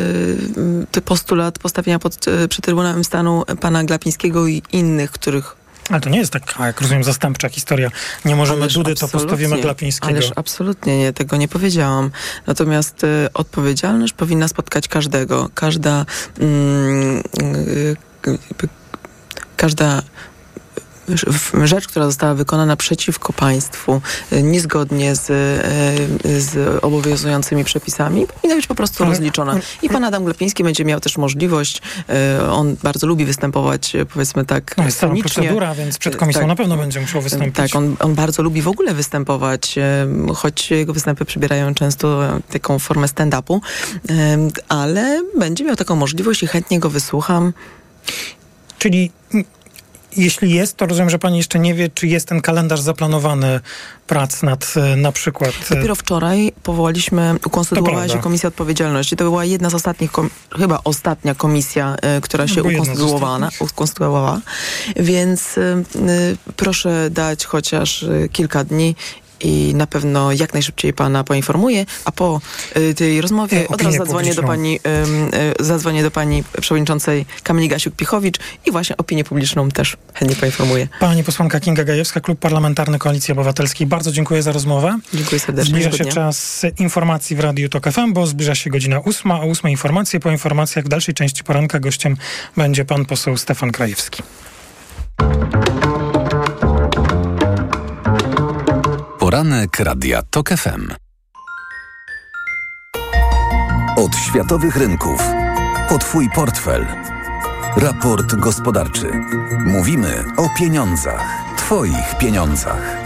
y, 0.98 1.02
postulat 1.02 1.60
postawienia 1.60 2.00
pod, 2.00 2.28
y, 2.28 2.48
przed 2.48 2.66
Trybunałem 2.66 3.04
Stanu 3.04 3.44
pana 3.62 3.84
Glapińskiego 3.84 4.48
i 4.48 4.64
innych, 4.72 5.12
których 5.12 5.64
Ale 5.90 6.02
to 6.02 6.10
nie 6.10 6.20
jest 6.20 6.34
taka, 6.34 6.68
jak 6.68 6.82
rozumiem, 6.82 7.04
zastępcza 7.04 7.50
historia. 7.50 7.92
Nie 8.26 8.36
możemy 8.36 8.62
Ależ 8.62 8.74
Dudy, 8.74 8.96
to 8.96 9.08
postawimy 9.08 9.62
Glapińskiego. 9.62 10.14
Ależ 10.14 10.32
absolutnie 10.36 11.00
nie, 11.00 11.14
tego 11.14 11.38
nie 11.38 11.48
powiedziałam. 11.48 12.12
Natomiast 12.48 13.04
y, 13.04 13.28
odpowiedzialność 13.34 14.14
powinna 14.14 14.48
spotkać 14.48 14.88
każdego. 14.88 15.50
Każda 15.54 16.06
mm, 16.40 17.24
y, 17.42 17.96
y, 18.28 18.68
każda 19.58 20.02
w- 20.02 20.35
rzecz, 21.64 21.88
która 21.88 22.06
została 22.06 22.34
wykonana 22.34 22.76
przeciwko 22.76 23.34
państwu, 23.34 24.01
y, 24.34 24.43
niezgodnie 24.43 25.16
z, 25.16 25.30
y, 26.26 26.41
z 26.41 26.80
obowiązującymi 26.84 27.64
przepisami, 27.64 28.28
powinna 28.28 28.56
być 28.56 28.68
po 28.68 28.76
prostu 28.76 29.03
Ale- 29.03 29.12
rozliczona. 29.12 29.60
I 29.82 29.89
pan 29.89 30.03
Adam 30.03 30.24
Glepiński 30.26 30.64
będzie 30.64 30.86
miał 30.86 30.99
też 30.99 31.18
możliwość, 31.18 31.82
y, 32.39 32.43
on 32.51 32.76
bardzo 32.84 33.08
lubi 33.08 33.26
występować, 33.26 33.95
y, 33.95 34.06
powiedzmy 34.06 34.45
tak, 34.45 34.78
No 34.78 34.84
jest 34.86 34.99
cała 34.99 35.12
scenicznie. 35.14 35.41
procedura, 35.43 35.76
więc 35.76 35.97
przed 35.97 36.16
komisją 36.16 36.39
Tak. 36.41 36.47
na 36.47 36.56
pewno 36.56 36.78
będzie 36.78 37.01
musiał 37.01 37.22
wystąpić. 37.22 37.56
Tak, 37.56 37.76
on, 37.76 37.95
on 37.99 38.16
bardzo 38.16 38.43
lubi 38.43 38.62
w 38.62 38.68
ogóle 38.68 38.93
występować, 38.93 39.76
choć 40.36 40.72
jego 40.72 40.93
występy 40.93 41.26
przybierają 41.26 41.74
często 41.74 42.26
e, 42.26 42.39
taką 42.51 42.80
formę 42.80 43.08
stand-upu, 43.08 43.60
ale 44.70 45.22
będzie 45.39 45.64
miał 45.64 45.76
taką 45.76 45.95
możliwość 45.95 46.43
i 46.43 46.47
chętnie 46.47 46.80
go 46.80 46.89
wysłucham. 46.89 47.53
Czyli 48.80 49.12
jeśli 50.18 50.51
jest, 50.51 50.78
to 50.78 50.86
rozumiem, 50.86 51.09
że 51.09 51.20
pani 51.20 51.38
jeszcze 51.38 51.59
nie 51.59 51.74
wie, 51.74 51.89
czy 51.89 52.07
jest 52.07 52.28
ten 52.28 52.41
kalendarz 52.41 52.82
zaplanowany 52.82 53.59
prac 54.07 54.43
nad 54.43 54.74
e, 54.76 54.95
na 54.95 55.11
przykład... 55.11 55.51
e, 55.72 55.76
Dopiero 55.76 55.95
wczoraj 55.95 56.51
powołaliśmy, 56.63 57.36
ukonstytuowała 57.45 58.07
się 58.07 58.18
Komisja 58.20 58.47
Odpowiedzialności. 58.47 59.16
To 59.16 59.24
była 59.24 59.45
jedna 59.45 59.70
z 59.70 59.74
ostatnich, 59.74 60.11
chyba 60.57 60.80
ostatnia 60.84 61.36
komisja, 61.36 61.95
e, 62.01 62.22
która 62.22 62.47
się 62.47 62.63
ukonstytuowała, 62.63 63.49
ukonstytuowała. 63.59 64.41
Więc 64.95 65.57
e, 65.57 65.84
proszę 66.55 67.09
dać 67.11 67.45
chociaż 67.45 68.05
kilka 68.32 68.63
dni 68.63 68.95
i 69.40 69.74
na 69.76 69.88
pewno 69.88 70.32
jak 70.32 70.54
najszybciej 70.54 70.94
pana 70.94 71.24
poinformuję, 71.24 71.86
a 72.06 72.12
po 72.12 72.42
e, 72.74 72.94
tej 72.94 73.22
rozmowie 73.22 73.66
E, 73.66 73.68
od 73.68 73.82
razu 73.82 73.98
zadzwonię 73.98 74.36
do 74.36 74.44
pani, 74.44 74.80
e, 75.60 75.64
zadzwonię 75.64 76.04
do 76.04 76.12
pani 76.12 76.44
przewodniczącej 76.62 77.26
Kamili 77.44 77.70
Gasiuk-Pichowicz 77.70 78.40
i 78.66 78.72
właśnie 78.72 78.98
opinię 78.98 79.24
publiczną 79.24 79.70
też 79.70 79.98
chętnie 80.14 80.36
poinformuję. 80.36 80.88
Pani 81.00 81.24
posłanka 81.24 81.60
Kinga 81.60 81.84
Gajewska, 81.84 82.20
Klub 82.20 82.40
Parlamentarny 82.40 83.00
Koalicji 83.00 83.32
Obywatelskiej. 83.32 83.88
Bardzo 83.88 84.12
dziękuję 84.12 84.44
za 84.44 84.52
rozmowę. 84.52 85.00
Dziękuję 85.14 85.40
serdecznie. 85.40 85.72
Zbliża 85.72 85.92
się 85.92 86.06
czas 86.06 86.66
informacji 86.80 87.36
w 87.36 87.40
Radiu 87.40 87.70
TOK 87.70 87.92
FM, 87.92 88.14
bo 88.14 88.28
zbliża 88.28 88.56
się 88.56 88.70
godzina 88.70 89.00
ósma, 89.00 89.36
a 89.42 89.46
ósmej 89.46 89.74
informacje. 89.74 90.20
Po 90.20 90.32
informacjach 90.32 90.86
w 90.86 90.88
dalszej 90.88 91.14
części 91.14 91.44
poranka 91.44 91.80
gościem 91.80 92.18
będzie 92.58 92.86
pan 92.86 93.06
poseł 93.06 93.38
Stefan 93.38 93.72
Krajewski. 93.72 94.24
Poranek 99.36 99.80
Radia 99.80 100.22
TOK 100.22 100.50
FM. 100.50 100.94
Od 103.98 104.16
światowych 104.16 104.76
rynków 104.76 105.24
po 105.90 105.98
Twój 105.98 106.30
portfel. 106.36 106.88
Raport 107.78 108.36
gospodarczy. 108.36 109.12
Mówimy 109.66 110.24
o 110.38 110.50
pieniądzach. 110.60 111.44
Twoich 111.58 112.18
pieniądzach. 112.20 112.98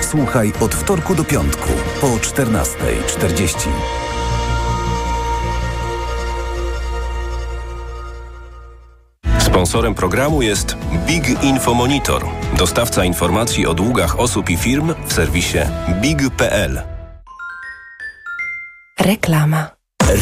Słuchaj 0.00 0.52
od 0.60 0.74
wtorku 0.74 1.14
do 1.14 1.24
piątku 1.24 1.68
po 2.00 2.06
14.40. 2.06 4.11
Sponsorem 9.52 9.94
programu 9.94 10.42
jest 10.42 10.76
Big 11.06 11.42
Info 11.42 11.74
Monitor, 11.74 12.24
dostawca 12.58 13.04
informacji 13.04 13.66
o 13.66 13.74
długach 13.74 14.20
osób 14.20 14.50
i 14.50 14.56
firm 14.56 14.94
w 15.06 15.12
serwisie 15.12 15.58
big.pl. 16.00 16.82
Reklama. 19.00 19.70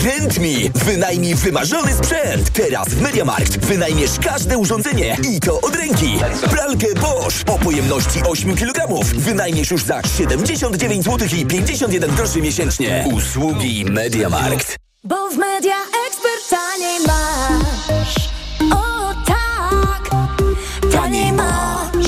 Rentmi! 0.04 0.70
Wynajmij 0.74 1.34
wymarzony 1.34 1.92
sprzęt! 1.92 2.50
Teraz 2.50 2.88
w 2.88 3.02
MediaMarkt 3.02 3.66
wynajmiesz 3.66 4.10
każde 4.24 4.58
urządzenie 4.58 5.16
i 5.32 5.40
to 5.40 5.60
od 5.60 5.76
ręki! 5.76 6.18
Pralkę 6.50 6.86
Bosch 7.00 7.42
o 7.46 7.58
pojemności 7.58 8.20
8 8.28 8.56
kg 8.56 9.04
wynajmiesz 9.04 9.70
już 9.70 9.82
za 9.82 10.02
79 10.02 11.04
zł 11.04 11.28
i 11.38 11.46
51 11.46 12.10
groszy 12.10 12.42
miesięcznie. 12.42 13.04
Usługi 13.14 13.84
MediaMarkt. 13.84 14.76
Bo 15.04 15.30
w 15.30 15.36
Media 15.36 15.76
Expert 16.08 16.50
taniej 16.50 17.00
masz. 17.06 18.29
Oh, 18.62 19.14